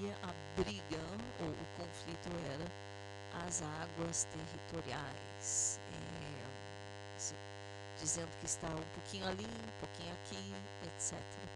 e 0.00 0.10
a 0.10 0.60
briga, 0.60 1.02
ou 1.40 1.50
o 1.50 1.66
conflito 1.76 2.30
era 2.52 3.46
as 3.46 3.62
águas 3.62 4.26
territoriais, 4.32 5.78
é, 5.92 7.18
se, 7.18 7.34
dizendo 8.00 8.30
que 8.40 8.46
está 8.46 8.68
um 8.68 8.94
pouquinho 8.94 9.28
ali, 9.28 9.44
um 9.44 9.80
pouquinho 9.80 10.12
aqui, 10.14 10.54
etc. 10.86 11.55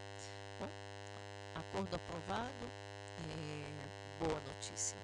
Acordo 1.73 1.95
aprovado, 1.95 2.67
é, 3.31 4.25
boa 4.25 4.41
notícia. 4.41 4.97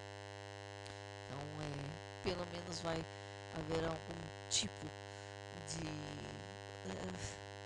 Então, 1.25 1.39
é, 1.63 2.25
pelo 2.25 2.45
menos 2.53 2.81
vai 2.81 3.05
haver 3.57 3.85
algum 3.85 4.21
tipo 4.51 4.87
de 5.69 6.27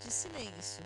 de 0.03 0.11
silêncio, 0.11 0.83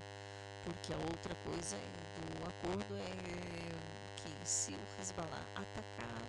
porque 0.65 0.93
a 0.93 0.97
outra 0.97 1.35
coisa 1.45 1.77
do 1.77 2.49
acordo 2.49 2.97
é 2.97 3.73
que 4.17 4.49
se 4.49 4.73
o 4.73 5.01
Hezbollah 5.01 5.45
atacar, 5.55 6.23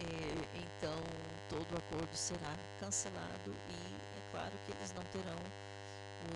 é, 0.00 0.58
então 0.58 0.98
todo 1.48 1.72
o 1.72 1.78
acordo 1.78 2.14
será 2.14 2.54
cancelado 2.80 3.54
e 3.70 3.96
é 4.18 4.30
claro 4.32 4.52
que 4.66 4.72
eles 4.72 4.92
não 4.92 5.04
terão 5.04 5.38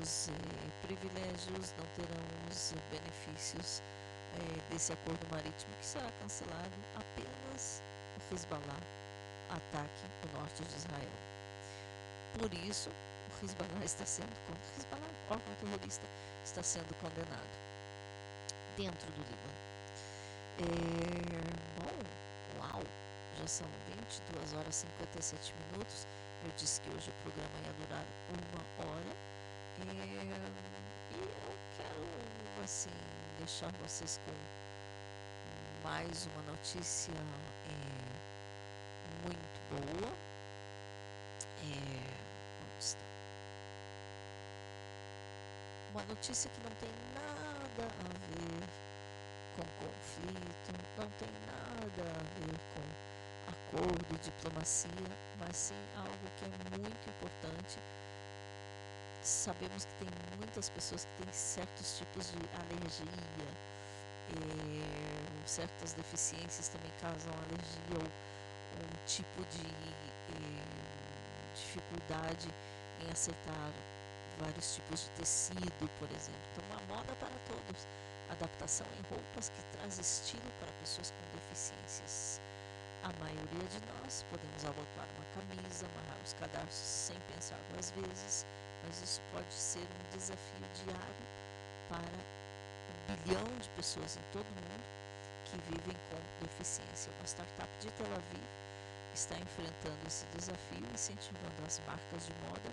os 0.01 0.29
é, 0.29 0.87
privilégios, 0.87 1.75
não 1.77 1.87
terão 1.97 2.25
os 2.51 2.75
benefícios 2.91 3.83
é, 4.39 4.73
desse 4.73 4.93
acordo 4.93 5.27
marítimo 5.31 5.75
que 5.79 5.87
será 5.87 6.11
cancelado 6.21 6.77
apenas 6.95 7.83
o 8.31 8.35
Hezbollah 8.35 8.81
ataque 9.51 10.07
o 10.25 10.39
norte 10.39 10.63
de 10.63 10.77
Israel. 10.77 11.11
Por 12.39 12.55
isso, 12.55 12.91
Hezbollah 13.43 13.85
está 13.85 14.07
sendo 14.07 14.33
Hezbollah, 14.79 15.11
órgão 15.31 15.55
terrorista, 15.61 16.07
está 16.45 16.63
sendo 16.63 16.95
condenado 17.01 17.71
dentro 18.77 19.11
do 19.13 19.23
Líbano. 19.23 19.61
É, 20.59 21.81
bom, 21.81 22.61
uau, 22.61 22.83
já 23.39 23.47
são 23.47 23.67
22 23.97 24.55
horas 24.55 24.77
e 24.77 24.87
57 24.87 25.55
minutos. 25.73 26.07
Eu 26.45 26.51
disse 26.57 26.81
que 26.81 26.91
hoje 26.91 27.11
o 27.11 27.15
programa 27.23 27.51
ia 27.65 27.73
durar 27.73 28.05
uma 28.29 28.87
hora. 28.87 29.17
É, 29.79 29.85
e 31.11 31.19
eu 31.19 31.57
quero, 31.77 32.63
assim, 32.63 32.91
deixar 33.41 33.73
vocês 33.83 34.21
com 34.27 35.89
mais 35.89 36.27
uma 36.27 36.43
notícia 36.53 37.15
é, 37.65 37.73
muito 39.25 39.61
boa. 39.71 40.13
É? 41.65 42.11
Uma 45.93 46.03
notícia 46.05 46.51
que 46.51 46.61
não 46.61 46.71
tem 46.77 46.91
nada 47.15 47.85
a 47.87 48.13
ver 48.29 48.69
com 49.57 49.65
conflito, 49.87 50.71
não 50.99 51.09
tem 51.19 51.33
nada 51.47 52.03
a 52.03 52.23
ver 52.37 52.59
com 52.75 52.85
acordo, 53.79 54.21
diplomacia, 54.23 54.91
mas 55.39 55.57
sim 55.57 55.75
algo 55.97 56.27
que 56.39 56.45
é 56.45 56.79
muito 56.79 57.09
importante 57.09 57.79
sabemos 59.31 59.85
que 59.85 59.95
tem 60.05 60.09
muitas 60.37 60.69
pessoas 60.71 61.05
que 61.05 61.23
têm 61.23 61.33
certos 61.33 61.99
tipos 61.99 62.33
de 62.33 62.39
alergia, 62.59 63.07
eh, 64.35 65.47
certas 65.47 65.93
deficiências 65.93 66.69
também 66.69 66.91
causam 67.01 67.33
alergia 67.35 67.97
ou 67.97 68.83
um 68.83 69.07
tipo 69.07 69.45
de 69.47 69.67
eh, 69.67 70.71
dificuldade 71.55 72.49
em 73.01 73.11
aceitar 73.11 73.73
vários 74.41 74.75
tipos 74.75 75.05
de 75.05 75.11
tecido, 75.11 75.89
por 75.99 76.11
exemplo. 76.11 76.41
Então, 76.53 76.65
uma 76.71 76.97
moda 76.97 77.15
para 77.15 77.37
todos. 77.47 77.87
Adaptação 78.31 78.87
em 78.99 79.03
roupas 79.15 79.49
que 79.49 79.63
traz 79.77 79.99
estilo 79.99 80.51
para 80.59 80.71
pessoas 80.81 81.11
com 81.11 81.37
deficiências. 81.37 82.41
A 83.03 83.13
maioria 83.19 83.69
de 83.69 83.81
nós 83.95 84.25
podemos 84.31 84.65
abotoar 84.65 85.09
uma 85.17 85.27
camisa, 85.35 85.87
amarrar 85.87 86.19
os 86.25 86.33
cadarços 86.35 86.87
sem 86.87 87.17
pensar 87.33 87.59
duas 87.73 87.91
vezes, 87.91 88.47
mas 88.85 89.03
isso 89.03 89.21
pode 89.33 89.53
ser 89.53 89.83
um 89.83 90.17
desafio 90.17 90.67
diário 90.85 91.27
para 91.89 92.01
um 93.09 93.17
bilhão 93.25 93.59
de 93.59 93.69
pessoas 93.71 94.17
em 94.17 94.33
todo 94.33 94.47
o 94.47 94.55
mundo 94.55 94.85
que 95.45 95.57
vivem 95.71 95.97
com 96.11 96.45
deficiência. 96.45 97.13
Uma 97.19 97.27
startup 97.27 97.69
de 97.81 97.91
Tel 97.93 98.07
Aviv 98.07 98.45
está 99.15 99.37
enfrentando 99.37 100.07
esse 100.07 100.25
desafio, 100.37 100.87
incentivando 100.95 101.67
as 101.67 101.81
marcas 101.87 102.27
de 102.27 102.33
moda 102.47 102.71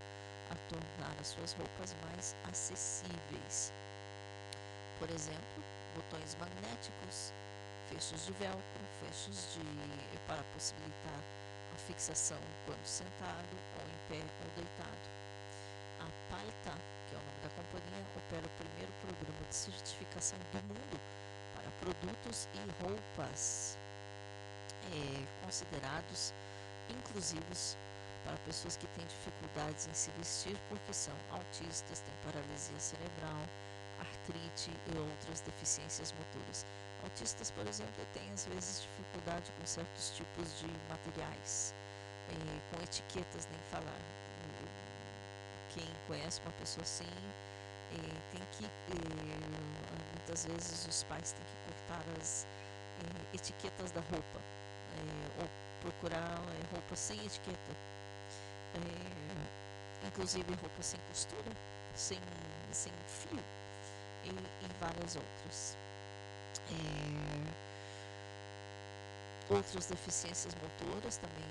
a 0.51 0.55
tornar 0.69 1.15
as 1.19 1.27
suas 1.27 1.53
roupas 1.53 1.95
mais 2.05 2.35
acessíveis. 2.49 3.73
Por 4.99 5.09
exemplo, 5.09 5.63
botões 5.95 6.35
magnéticos, 6.39 7.33
fechos 7.89 8.25
de 8.25 8.31
velcro, 8.33 8.83
fechos 9.01 9.53
de 9.53 9.61
para 10.27 10.43
possibilitar 10.53 11.23
a 11.73 11.77
fixação 11.87 12.37
quando 12.65 12.85
sentado 12.85 13.55
ou 13.79 13.83
em 13.87 14.19
pé 14.19 14.25
ou 14.43 14.51
deitado 14.55 15.06
que 16.51 17.15
é 17.15 17.17
o 17.17 17.21
nome 17.21 17.39
da 17.43 17.49
companhia, 17.49 18.03
opera 18.15 18.45
o 18.45 18.53
primeiro 18.61 18.91
programa 19.01 19.45
de 19.47 19.55
certificação 19.55 20.39
do 20.39 20.63
mundo 20.63 20.99
para 21.55 21.69
produtos 21.79 22.47
e 22.53 22.83
roupas 22.83 23.77
é, 24.91 25.45
considerados 25.45 26.33
inclusivos 26.89 27.77
para 28.23 28.37
pessoas 28.45 28.77
que 28.77 28.87
têm 28.87 29.05
dificuldades 29.05 29.87
em 29.87 29.93
se 29.93 30.11
vestir 30.11 30.57
porque 30.69 30.93
são 30.93 31.13
autistas, 31.31 31.99
têm 32.01 32.13
paralisia 32.31 32.79
cerebral, 32.79 33.43
artrite 33.99 34.71
e 34.93 34.97
outras 34.97 35.41
deficiências 35.41 36.13
motoras. 36.13 36.65
Autistas, 37.03 37.51
por 37.51 37.67
exemplo, 37.67 38.05
têm 38.13 38.31
às 38.31 38.45
vezes 38.45 38.81
dificuldade 38.81 39.51
com 39.59 39.65
certos 39.65 40.11
tipos 40.11 40.59
de 40.59 40.67
materiais, 40.89 41.73
é, 42.29 42.75
com 42.75 42.83
etiquetas, 42.83 43.47
nem 43.51 43.59
falar 43.71 44.16
quem 45.77 45.87
conhece 46.07 46.41
uma 46.41 46.51
pessoa 46.53 46.83
assim 46.83 47.05
eh, 47.91 48.21
tem 48.31 48.41
que 48.51 48.65
eh, 48.65 48.69
muitas 50.15 50.45
vezes 50.45 50.87
os 50.87 51.03
pais 51.03 51.31
têm 51.31 51.45
que 51.45 51.71
cortar 51.71 52.03
as 52.19 52.47
eh, 52.99 53.35
etiquetas 53.35 53.91
da 53.91 54.01
roupa 54.01 54.39
ou 55.39 55.47
procurar 55.81 56.39
roupa 56.71 56.95
sem 56.95 57.17
etiqueta. 57.23 57.87
Inclusive 60.07 60.49
roupa 60.55 60.81
sem 60.81 60.99
costura 61.09 61.51
sem, 61.93 62.19
sem 62.71 62.91
fio 63.07 63.39
e, 64.23 64.29
e 64.29 64.69
várias 64.79 65.15
outras. 65.15 65.77
Outras 69.49 69.85
deficiências 69.85 70.53
motoras 70.55 71.17
também 71.17 71.45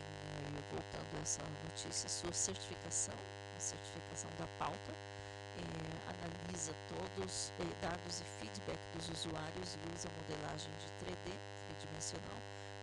voltando 0.70 1.18
a 1.18 1.22
essa 1.22 1.42
notícia 1.64 2.08
sua 2.08 2.32
certificação 2.32 3.14
a 3.56 3.60
certificação 3.60 4.30
da 4.38 4.46
pauta, 4.58 4.92
é, 4.92 5.96
analisa 6.12 6.74
todos 6.88 7.52
eh, 7.60 7.64
dados 7.80 8.20
e 8.20 8.24
feedback 8.38 8.78
dos 8.94 9.08
usuários 9.08 9.74
e 9.74 9.96
usa 9.96 10.08
modelagem 10.20 10.70
de 10.76 10.88
3D 11.00 11.32
tridimensional 11.68 12.40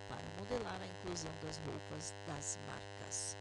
para 0.08 0.26
modelar 0.38 0.80
a 0.82 0.86
inclusão 0.86 1.30
das 1.42 1.58
roupas 1.58 2.12
das 2.26 2.58
marcas. 2.66 3.36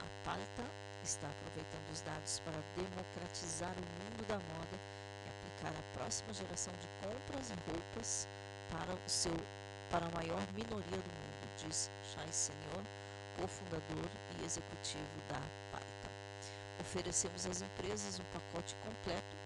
A 0.00 0.28
Palta 0.28 0.64
está 1.02 1.26
aproveitando 1.26 1.88
os 1.92 2.00
dados 2.02 2.40
para 2.40 2.60
democratizar 2.76 3.72
o 3.72 3.86
mundo 3.96 4.26
da 4.28 4.36
moda 4.36 4.76
e 5.24 5.28
aplicar 5.32 5.72
a 5.72 5.96
próxima 5.96 6.32
geração 6.34 6.74
de 6.74 6.88
compras 7.00 7.50
e 7.50 7.56
roupas 7.70 8.28
para, 8.70 8.92
o 8.92 9.08
seu, 9.08 9.36
para 9.90 10.04
a 10.04 10.10
maior 10.10 10.44
minoria 10.52 11.00
do 11.00 11.12
mundo, 11.16 11.48
diz 11.56 11.90
Chai 12.12 12.30
Senhor, 12.30 12.84
cofundador 13.40 14.10
e 14.38 14.44
executivo 14.44 15.16
da. 15.28 15.65
Oferecemos 16.96 17.44
às 17.44 17.60
empresas 17.60 18.18
um 18.18 18.24
pacote 18.32 18.74
completo 18.76 19.36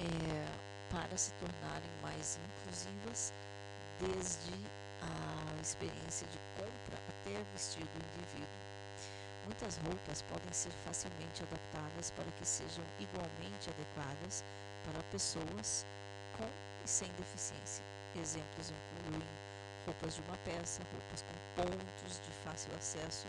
é, 0.00 0.48
para 0.90 1.14
se 1.14 1.30
tornarem 1.32 1.90
mais 2.00 2.38
inclusivas, 2.40 3.34
desde 4.00 4.54
a 5.02 5.60
experiência 5.60 6.26
de 6.28 6.38
compra 6.56 6.96
até 7.06 7.44
vestir 7.52 7.84
do 7.84 7.98
indivíduo. 8.00 8.48
Muitas 9.44 9.76
roupas 9.84 10.22
podem 10.22 10.50
ser 10.52 10.72
facilmente 10.86 11.42
adaptadas 11.42 12.10
para 12.12 12.32
que 12.38 12.46
sejam 12.46 12.84
igualmente 12.98 13.68
adequadas 13.68 14.42
para 14.86 15.02
pessoas 15.12 15.84
com 16.38 16.48
e 16.82 16.88
sem 16.88 17.08
deficiência. 17.12 17.84
Exemplos 18.16 18.72
incluem 18.72 19.28
roupas 19.84 20.14
de 20.14 20.22
uma 20.22 20.38
peça, 20.46 20.80
roupas 20.90 21.20
com 21.20 21.62
pontos 21.62 22.20
de 22.24 22.32
fácil 22.42 22.74
acesso 22.74 23.26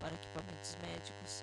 para 0.00 0.14
equipamentos 0.14 0.76
médicos, 0.80 1.42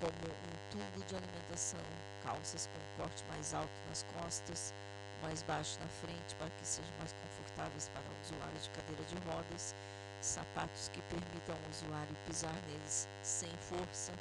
como 0.00 0.32
um 0.32 0.70
tubo 0.70 1.04
de 1.04 1.14
alimentação, 1.14 1.84
calças 2.24 2.68
com 2.72 3.02
corte 3.02 3.22
mais 3.28 3.52
alto 3.52 3.70
nas 3.88 4.02
costas, 4.16 4.74
mais 5.22 5.42
baixo 5.42 5.78
na 5.78 5.88
frente 5.88 6.34
para 6.36 6.48
que 6.48 6.66
sejam 6.66 6.90
mais 6.98 7.12
confortáveis 7.12 7.90
para 7.90 8.02
o 8.02 8.20
usuário 8.24 8.58
de 8.58 8.70
cadeira 8.70 9.04
de 9.04 9.14
rodas, 9.28 9.74
sapatos 10.22 10.88
que 10.88 11.02
permitam 11.02 11.54
ao 11.54 11.70
usuário 11.70 12.16
pisar 12.26 12.54
neles 12.66 13.06
sem 13.22 13.50
força, 13.68 14.12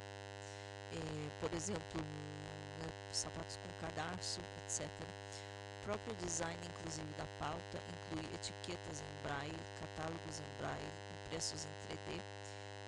é, 0.92 1.30
por 1.40 1.54
exemplo, 1.54 2.02
né, 2.04 2.90
sapatos 3.14 3.58
com 3.58 3.88
cadarço, 3.88 4.42
etc. 4.66 4.84
O 4.84 5.86
próprio 5.86 6.14
design, 6.16 6.60
inclusive 6.76 7.08
da 7.18 7.26
pauta, 7.40 7.80
inclui 7.88 8.26
etiquetas 8.36 9.02
em 9.02 9.24
braille, 9.24 9.60
catálogos 9.80 10.40
em 10.40 10.62
braille, 10.62 10.92
impressos 11.26 11.64
em 11.64 11.74
3D, 11.88 12.22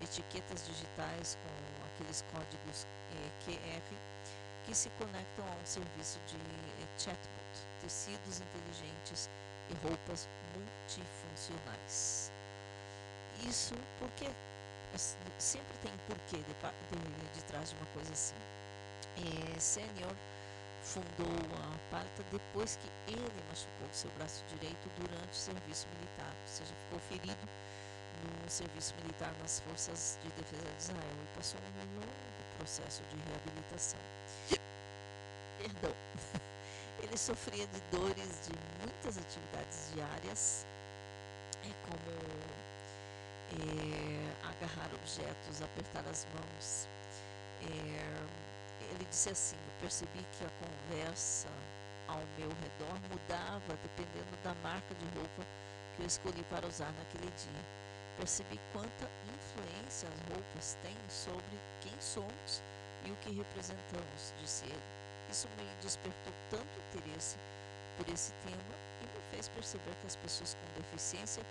etiquetas 0.04 0.66
digitais 0.68 1.38
com 1.42 1.71
aqueles 2.02 2.26
códigos 2.34 2.88
eh, 3.14 3.30
QR 3.46 3.82
que 4.66 4.76
se 4.76 4.90
conectam 4.92 5.46
a 5.46 5.52
um 5.52 5.66
serviço 5.66 6.20
de 6.28 6.36
eh, 6.36 6.88
chatbot, 6.98 7.68
tecidos 7.82 8.42
inteligentes 8.42 9.30
e 9.70 9.74
roupas 9.88 10.28
multifuncionais. 10.56 12.32
Isso 13.48 13.76
porque 14.00 14.30
sempre 15.38 15.78
tem 15.82 15.92
porquê 16.08 16.38
de, 16.38 16.44
de, 16.44 17.34
de 17.34 17.44
trás 17.46 17.70
de 17.70 17.76
uma 17.76 17.86
coisa 17.88 18.12
assim. 18.14 18.36
É, 19.18 19.60
Senior 19.60 20.16
fundou 20.84 21.38
a 21.58 21.92
Palta 21.92 22.24
depois 22.32 22.78
que 22.78 22.90
ele 23.12 23.44
machucou 23.50 23.88
seu 23.92 24.10
braço 24.12 24.44
direito 24.56 24.90
durante 24.98 25.32
o 25.32 25.36
serviço 25.36 25.88
militar, 25.96 26.34
ou 26.42 26.48
seja, 26.48 26.74
ficou 26.86 27.00
ferido 27.00 27.61
serviço 28.52 28.94
militar 28.96 29.34
nas 29.40 29.62
Forças 29.62 30.20
de 30.22 30.30
Defesa 30.32 30.70
de 30.70 30.82
Israel 30.84 31.16
e 31.24 31.38
passou 31.38 31.60
um 31.62 31.96
longo 31.96 32.58
processo 32.58 33.02
de 33.10 33.16
reabilitação. 33.30 34.00
Perdão. 35.58 35.96
Ele 37.02 37.18
sofria 37.18 37.66
de 37.66 37.80
dores 37.90 38.48
de 38.48 38.54
muitas 38.82 39.18
atividades 39.18 39.92
diárias, 39.94 40.66
é 41.64 41.72
como 41.88 42.12
é, 43.54 44.48
agarrar 44.48 44.94
objetos, 44.96 45.62
apertar 45.62 46.04
as 46.10 46.28
mãos. 46.36 46.88
É, 47.64 48.94
ele 48.94 49.06
disse 49.10 49.30
assim: 49.30 49.56
Eu 49.56 49.82
percebi 49.82 50.26
que 50.38 50.46
a 50.46 50.50
conversa 50.60 51.48
ao 52.08 52.22
meu 52.38 52.50
redor 52.50 53.00
mudava 53.10 53.78
dependendo 53.82 54.38
da 54.44 54.54
marca 54.56 54.94
de 54.94 55.06
roupa 55.18 55.44
que 55.96 56.04
eu 56.04 56.06
escolhi 56.06 56.44
para 56.44 56.68
usar 56.68 56.92
naquele 56.94 57.32
dia 57.32 57.81
Percebi 58.18 58.60
quanta 58.72 59.10
influência 59.26 60.08
as 60.08 60.20
roupas 60.30 60.78
têm 60.82 60.98
sobre 61.10 61.58
quem 61.82 61.94
somos 62.00 62.62
e 63.06 63.12
o 63.12 63.16
que 63.18 63.32
representamos, 63.32 64.34
disse 64.40 64.66
ele. 64.66 64.84
Isso 65.30 65.48
me 65.58 65.64
despertou 65.82 66.34
tanto 66.50 66.80
interesse 66.90 67.38
sobre 67.98 68.14
esse 68.14 68.34
tema 68.46 68.76
e 69.02 69.06
me 69.06 69.22
fez 69.32 69.48
perceber 69.50 69.96
que 70.02 70.08
as 70.08 70.16
pessoas 70.16 70.56
com 70.56 70.82
deficiência 70.82 71.44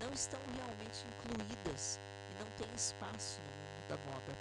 não 0.00 0.12
estão 0.12 0.40
realmente 0.56 1.04
incluídas 1.06 2.00
e 2.30 2.42
não 2.42 2.50
têm 2.56 2.74
espaço 2.74 3.40
no 3.40 3.52
mundo 3.52 3.88
da 3.88 3.96
moda. 4.10 4.38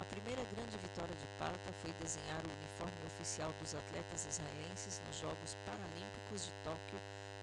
A 0.00 0.04
primeira 0.04 0.42
grande 0.54 0.76
vitória 0.76 1.14
de 1.14 1.26
Parta 1.38 1.72
foi 1.80 1.92
desenhar 1.94 2.42
o 2.44 2.52
uniforme 2.52 3.06
oficial 3.06 3.52
dos 3.60 3.74
atletas 3.74 4.26
israelenses 4.26 5.00
nos 5.06 5.18
Jogos 5.18 5.56
Paralímpicos 5.64 6.46
de 6.46 6.52
Tóquio 6.64 7.00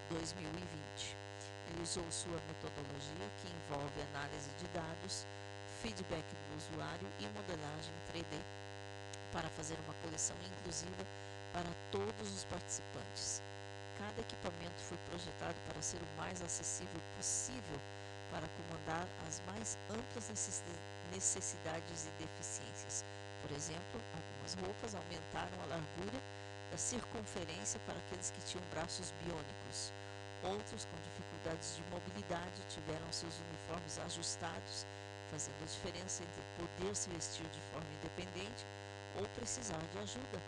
2020. 0.09 1.22
Usou 1.81 2.05
sua 2.11 2.39
metodologia, 2.47 3.27
que 3.41 3.47
envolve 3.49 4.01
análise 4.13 4.49
de 4.59 4.67
dados, 4.67 5.25
feedback 5.81 6.23
do 6.23 6.57
usuário 6.57 7.07
e 7.19 7.27
modelagem 7.27 7.93
3D, 8.11 8.39
para 9.33 9.49
fazer 9.49 9.77
uma 9.85 9.93
coleção 9.95 10.35
inclusiva 10.45 11.03
para 11.51 11.69
todos 11.91 12.33
os 12.33 12.43
participantes. 12.45 13.41
Cada 13.97 14.21
equipamento 14.21 14.79
foi 14.87 14.97
projetado 15.09 15.55
para 15.67 15.81
ser 15.81 15.97
o 16.01 16.17
mais 16.17 16.41
acessível 16.41 17.01
possível 17.17 17.79
para 18.31 18.47
comandar 18.57 19.07
as 19.27 19.41
mais 19.45 19.77
amplas 19.89 20.29
necessidades 21.11 22.07
e 22.07 22.11
deficiências. 22.23 23.05
Por 23.41 23.51
exemplo, 23.51 24.01
algumas 24.15 24.53
roupas 24.55 24.95
aumentaram 24.95 25.61
a 25.63 25.65
largura 25.67 26.19
da 26.71 26.77
circunferência 26.77 27.79
para 27.85 27.99
aqueles 27.99 28.31
que 28.31 28.41
tinham 28.49 28.65
braços 28.71 29.13
biônicos. 29.21 29.93
Outros, 30.43 30.85
com 30.85 30.97
dificuldades 31.43 31.75
de 31.75 31.83
mobilidade, 31.91 32.65
tiveram 32.69 33.11
seus 33.11 33.33
uniformes 33.51 33.99
ajustados, 33.99 34.85
fazendo 35.29 35.61
a 35.61 35.65
diferença 35.65 36.23
entre 36.23 36.41
poder 36.57 36.95
se 36.95 37.09
vestir 37.09 37.45
de 37.47 37.59
forma 37.71 37.87
independente 37.99 38.65
ou 39.19 39.27
precisar 39.35 39.81
de 39.91 39.99
ajuda. 39.99 40.39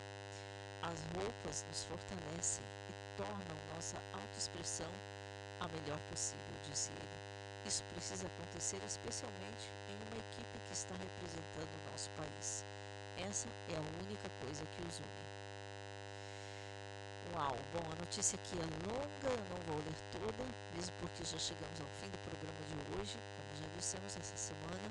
As 0.83 0.99
roupas 1.15 1.65
nos 1.67 1.83
fortalecem 1.83 2.63
e 2.89 3.17
tornam 3.17 3.57
nossa 3.73 3.97
autoexpressão 4.13 4.91
a 5.59 5.67
melhor 5.67 5.99
possível, 6.09 6.55
disse 6.69 6.91
ele. 6.91 7.67
Isso 7.67 7.83
precisa 7.93 8.27
acontecer 8.27 8.79
especialmente 8.85 9.67
em 9.89 9.95
uma 10.07 10.17
equipe 10.17 10.59
que 10.67 10.73
está 10.73 10.95
representando 10.95 11.73
o 11.75 11.91
nosso 11.91 12.09
país. 12.11 12.63
Essa 13.17 13.49
é 13.69 13.75
a 13.75 14.03
única 14.05 14.29
coisa 14.41 14.63
que 14.65 14.87
os 14.87 14.99
une. 14.99 15.24
Uau! 17.35 17.57
Bom, 17.73 17.83
a 17.91 17.95
notícia 17.99 18.39
aqui 18.39 18.55
é 18.55 18.63
longa, 18.87 19.27
eu 19.27 19.43
não 19.51 19.59
vou 19.67 19.75
ler 19.83 19.99
toda, 20.09 20.43
mesmo 20.73 20.95
porque 21.01 21.19
já 21.25 21.37
chegamos 21.37 21.81
ao 21.81 21.87
fim 21.99 22.07
do 22.07 22.17
programa 22.23 22.61
de 22.63 22.75
hoje, 22.95 23.19
como 23.35 23.49
já 23.59 23.67
dissemos 23.75 24.15
essa 24.15 24.37
semana. 24.37 24.87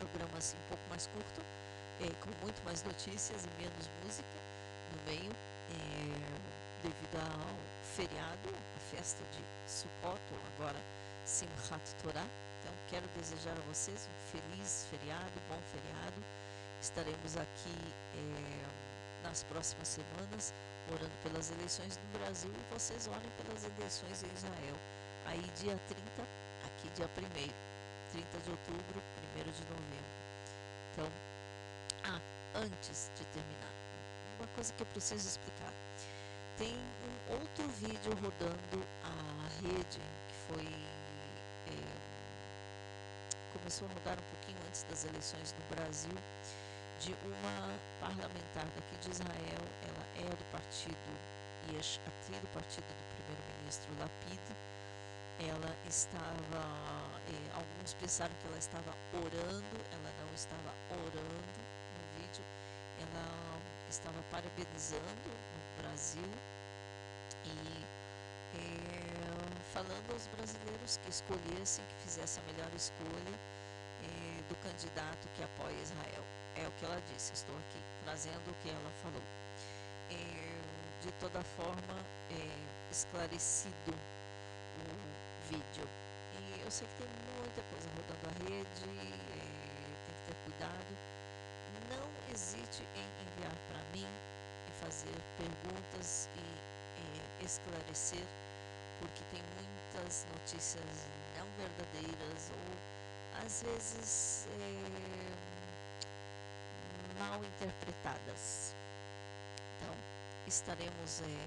Um 0.00 0.06
programa 0.08 0.38
assim 0.38 0.56
um 0.56 0.68
pouco 0.70 0.82
mais 0.88 1.06
curto, 1.08 1.42
é, 2.00 2.08
com 2.24 2.32
muito 2.40 2.64
mais 2.64 2.82
notícias 2.82 3.44
e 3.44 3.50
menos 3.60 3.90
música 4.02 4.38
no 4.88 5.04
meio, 5.04 5.28
é, 5.28 6.16
devido 6.80 7.20
ao 7.20 7.60
feriado, 7.84 8.48
a 8.48 8.96
festa 8.96 9.20
de 9.36 9.44
Sukkot, 9.70 10.22
agora 10.56 10.80
Simchat 11.26 11.84
Torah. 12.02 12.24
Então, 12.24 12.72
quero 12.88 13.06
desejar 13.20 13.52
a 13.52 13.64
vocês 13.68 14.08
um 14.08 14.16
feliz 14.32 14.88
feriado, 14.88 15.36
bom 15.50 15.60
feriado. 15.76 16.24
Estaremos 16.80 17.36
aqui 17.36 17.76
é, 18.16 19.22
nas 19.28 19.42
próximas 19.44 19.88
semanas 19.88 20.54
orando 20.92 21.12
pelas 21.22 21.50
eleições 21.50 21.98
no 21.98 22.18
Brasil 22.18 22.50
e 22.50 22.74
vocês 22.74 23.06
orem 23.08 23.30
pelas 23.42 23.64
eleições 23.64 24.22
em 24.22 24.32
Israel. 24.34 24.76
Aí, 25.26 25.42
dia 25.56 25.78
30, 25.88 26.22
aqui, 26.64 26.88
dia 26.94 27.06
1 27.06 27.10
30 28.12 28.38
de 28.44 28.50
outubro, 28.50 29.02
1 29.36 29.50
de 29.50 29.64
novembro. 29.70 30.12
Então, 30.92 31.08
ah, 32.04 32.20
antes 32.54 33.10
de 33.16 33.24
terminar, 33.26 33.72
uma 34.38 34.46
coisa 34.48 34.72
que 34.72 34.82
eu 34.82 34.86
preciso 34.86 35.28
explicar. 35.28 35.72
Tem 36.56 36.74
um 36.74 37.32
outro 37.34 37.68
vídeo 37.68 38.12
rodando 38.14 38.84
a 39.04 39.62
rede 39.62 40.00
que 40.28 40.34
foi 40.48 40.88
começou 43.68 43.88
a 43.88 43.92
rodar 43.92 44.18
um 44.18 44.28
pouquinho 44.32 44.58
antes 44.66 44.82
das 44.84 45.04
eleições 45.04 45.54
no 45.58 45.76
Brasil, 45.76 46.16
de 47.00 47.12
uma 47.22 47.78
parlamentar 48.00 48.64
daqui 48.64 48.96
de 49.02 49.10
Israel, 49.10 49.62
é 50.18 50.30
do 50.34 50.44
partido 50.50 51.10
Yesh 51.70 52.00
Atri, 52.06 52.34
do 52.40 52.48
partido 52.48 52.86
do 52.86 53.04
primeiro-ministro 53.14 53.90
Lapid. 54.00 54.40
Ela 55.38 55.76
estava, 55.86 56.62
eh, 57.30 57.50
alguns 57.54 57.94
pensaram 57.94 58.34
que 58.40 58.46
ela 58.48 58.58
estava 58.58 58.90
orando, 59.14 59.76
ela 59.92 60.10
não 60.18 60.34
estava 60.34 60.74
orando 60.90 61.60
no 61.94 62.02
vídeo, 62.18 62.44
ela 62.98 63.60
estava 63.88 64.20
parabenizando 64.30 65.30
no 65.30 65.82
Brasil 65.82 66.30
e 67.44 67.86
eh, 68.58 69.62
falando 69.72 70.10
aos 70.12 70.26
brasileiros 70.34 70.98
que 70.98 71.10
escolhessem, 71.10 71.84
que 71.86 71.94
fizessem 72.02 72.42
a 72.42 72.52
melhor 72.52 72.74
escolha 72.74 73.38
eh, 74.02 74.42
do 74.48 74.56
candidato 74.56 75.28
que 75.36 75.44
apoia 75.44 75.80
Israel. 75.80 76.24
É 76.56 76.66
o 76.66 76.72
que 76.72 76.84
ela 76.84 77.00
disse, 77.14 77.32
estou 77.34 77.56
aqui 77.56 77.78
trazendo 78.02 78.50
o 78.50 78.54
que 78.62 78.70
ela 78.70 78.90
falou. 79.00 79.37
De 81.08 81.14
toda 81.14 81.42
forma, 81.56 81.96
eh, 82.30 82.92
esclarecido 82.92 83.94
o 83.94 85.48
vídeo. 85.48 85.88
E 86.36 86.60
eu 86.62 86.70
sei 86.70 86.86
que 86.86 86.94
tem 87.02 87.08
muita 87.40 87.62
coisa 87.62 87.88
rodando 87.96 88.28
a 88.28 88.32
rede, 88.44 88.84
tem 88.84 89.08
que 90.04 90.22
ter 90.26 90.36
cuidado. 90.44 90.92
Não 91.88 92.06
hesite 92.30 92.82
em 92.94 93.08
enviar 93.24 93.56
para 93.72 93.80
mim 93.94 94.04
e 94.04 94.84
fazer 94.84 95.16
perguntas 95.38 96.28
e 96.36 97.42
esclarecer, 97.42 98.26
porque 99.00 99.24
tem 99.30 99.42
muitas 99.56 100.26
notícias 100.30 101.08
não 101.38 101.46
verdadeiras 101.56 102.52
ou 102.52 103.44
às 103.46 103.62
vezes 103.62 104.46
é, 104.60 105.32
mal 107.18 107.42
interpretadas. 107.42 108.74
Estaremos 110.48 111.20
é, 111.20 111.44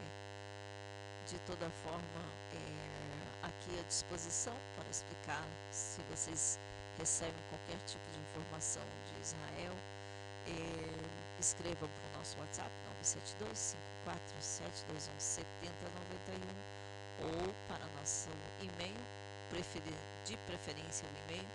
de 1.27 1.39
toda 1.47 1.67
forma 1.83 2.21
é, 2.53 3.47
aqui 3.47 3.79
à 3.79 3.83
disposição 3.87 4.53
para 4.75 4.87
explicar 4.91 5.43
se 5.71 6.03
vocês 6.03 6.59
recebem 6.99 7.33
qualquer 7.49 7.83
tipo 7.87 8.05
de 8.11 8.19
informação 8.19 8.83
de 9.09 9.19
Israel. 9.19 9.73
escrevam 11.39 11.89
para 11.89 12.09
o 12.13 12.17
nosso 12.19 12.37
WhatsApp 12.41 12.69
972 13.01 13.75
547 14.05 14.85
7091 15.17 16.61
ou 17.25 17.49
para 17.67 17.83
nosso 17.97 18.29
e-mail, 18.61 19.01
de 20.25 20.37
preferência 20.45 21.07
o 21.07 21.17
e-mail 21.25 21.47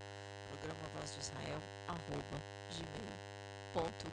programa 0.50 0.88
Voz 0.98 1.14
de 1.14 1.20
Israel, 1.20 1.62
arroba 1.86 2.42
gmail.com. 2.74 4.06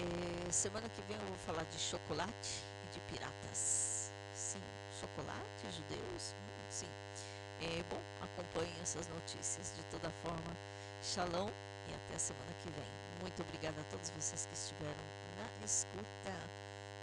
É, 0.00 0.50
semana 0.50 0.88
que 0.88 1.00
vem 1.02 1.16
eu 1.16 1.26
vou 1.26 1.36
falar 1.38 1.64
de 1.64 1.78
chocolate 1.78 2.62
e 2.84 2.94
de 2.94 3.00
piratas. 3.00 4.10
Sim, 4.34 4.62
chocolate, 5.00 5.70
judeus? 5.70 6.34
Sim. 6.70 6.88
É, 7.60 7.82
bom, 7.90 8.00
acompanhe 8.22 8.72
essas 8.82 9.06
notícias. 9.08 9.72
De 9.76 9.82
toda 9.84 10.10
forma, 10.22 10.56
shalom 11.02 11.48
e 11.88 11.94
até 11.94 12.18
semana 12.18 12.52
que 12.62 12.70
vem. 12.70 12.90
Muito 13.20 13.42
obrigada 13.42 13.80
a 13.80 13.84
todos 13.84 14.10
vocês 14.10 14.46
que 14.46 14.54
estiveram 14.54 15.04
na 15.38 15.64
escuta 15.64 16.32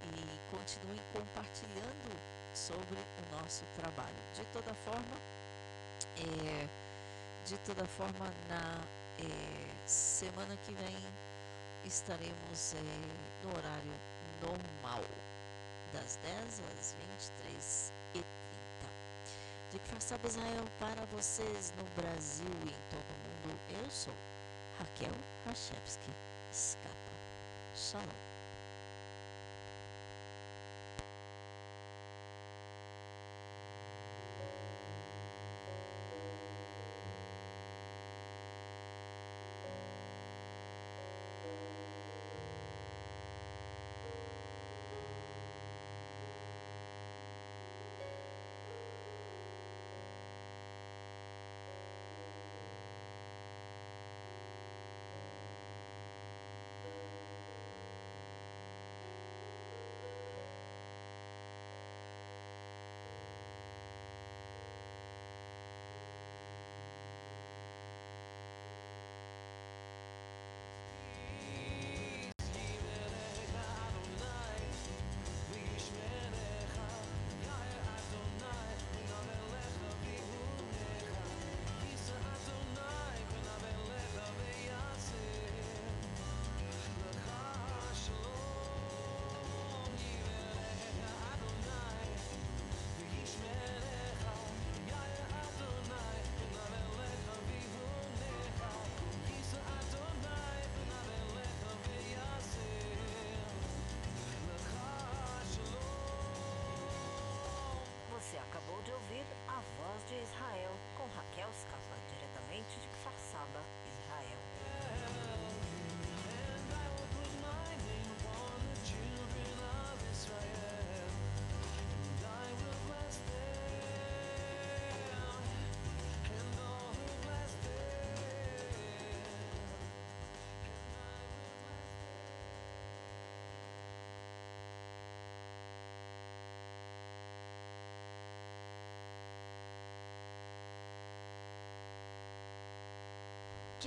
e 0.03 0.39
continuem 0.51 0.99
compartilhando 1.13 2.19
sobre 2.53 2.97
o 2.97 3.35
nosso 3.35 3.63
trabalho. 3.75 4.17
De 4.33 4.43
toda 4.47 4.73
forma, 4.73 5.17
é, 6.17 6.67
de 7.45 7.57
toda 7.59 7.85
forma, 7.85 8.25
na 8.47 8.81
eh, 9.19 9.87
semana 9.87 10.55
que 10.57 10.73
vem 10.73 10.95
estaremos 11.85 12.73
eh, 12.73 13.43
no 13.43 13.49
horário 13.49 13.93
normal, 14.41 15.03
das 15.93 16.17
10 16.23 16.61
às 16.77 16.95
23 17.07 17.93
e 18.15 18.19
30. 18.19 18.27
De 19.71 19.79
Façaba 19.91 20.27
Israel 20.27 20.65
para 20.79 21.05
vocês 21.07 21.73
no 21.77 21.83
Brasil 22.01 22.51
e 22.65 22.69
em 22.69 22.89
todo 22.89 23.09
o 23.09 23.47
mundo, 23.47 23.59
eu 23.83 23.89
sou 23.89 24.13
Raquel 24.79 25.13
Rachevski 25.45 26.11
Escapa. 26.51 26.95
Shalom. 27.75 28.28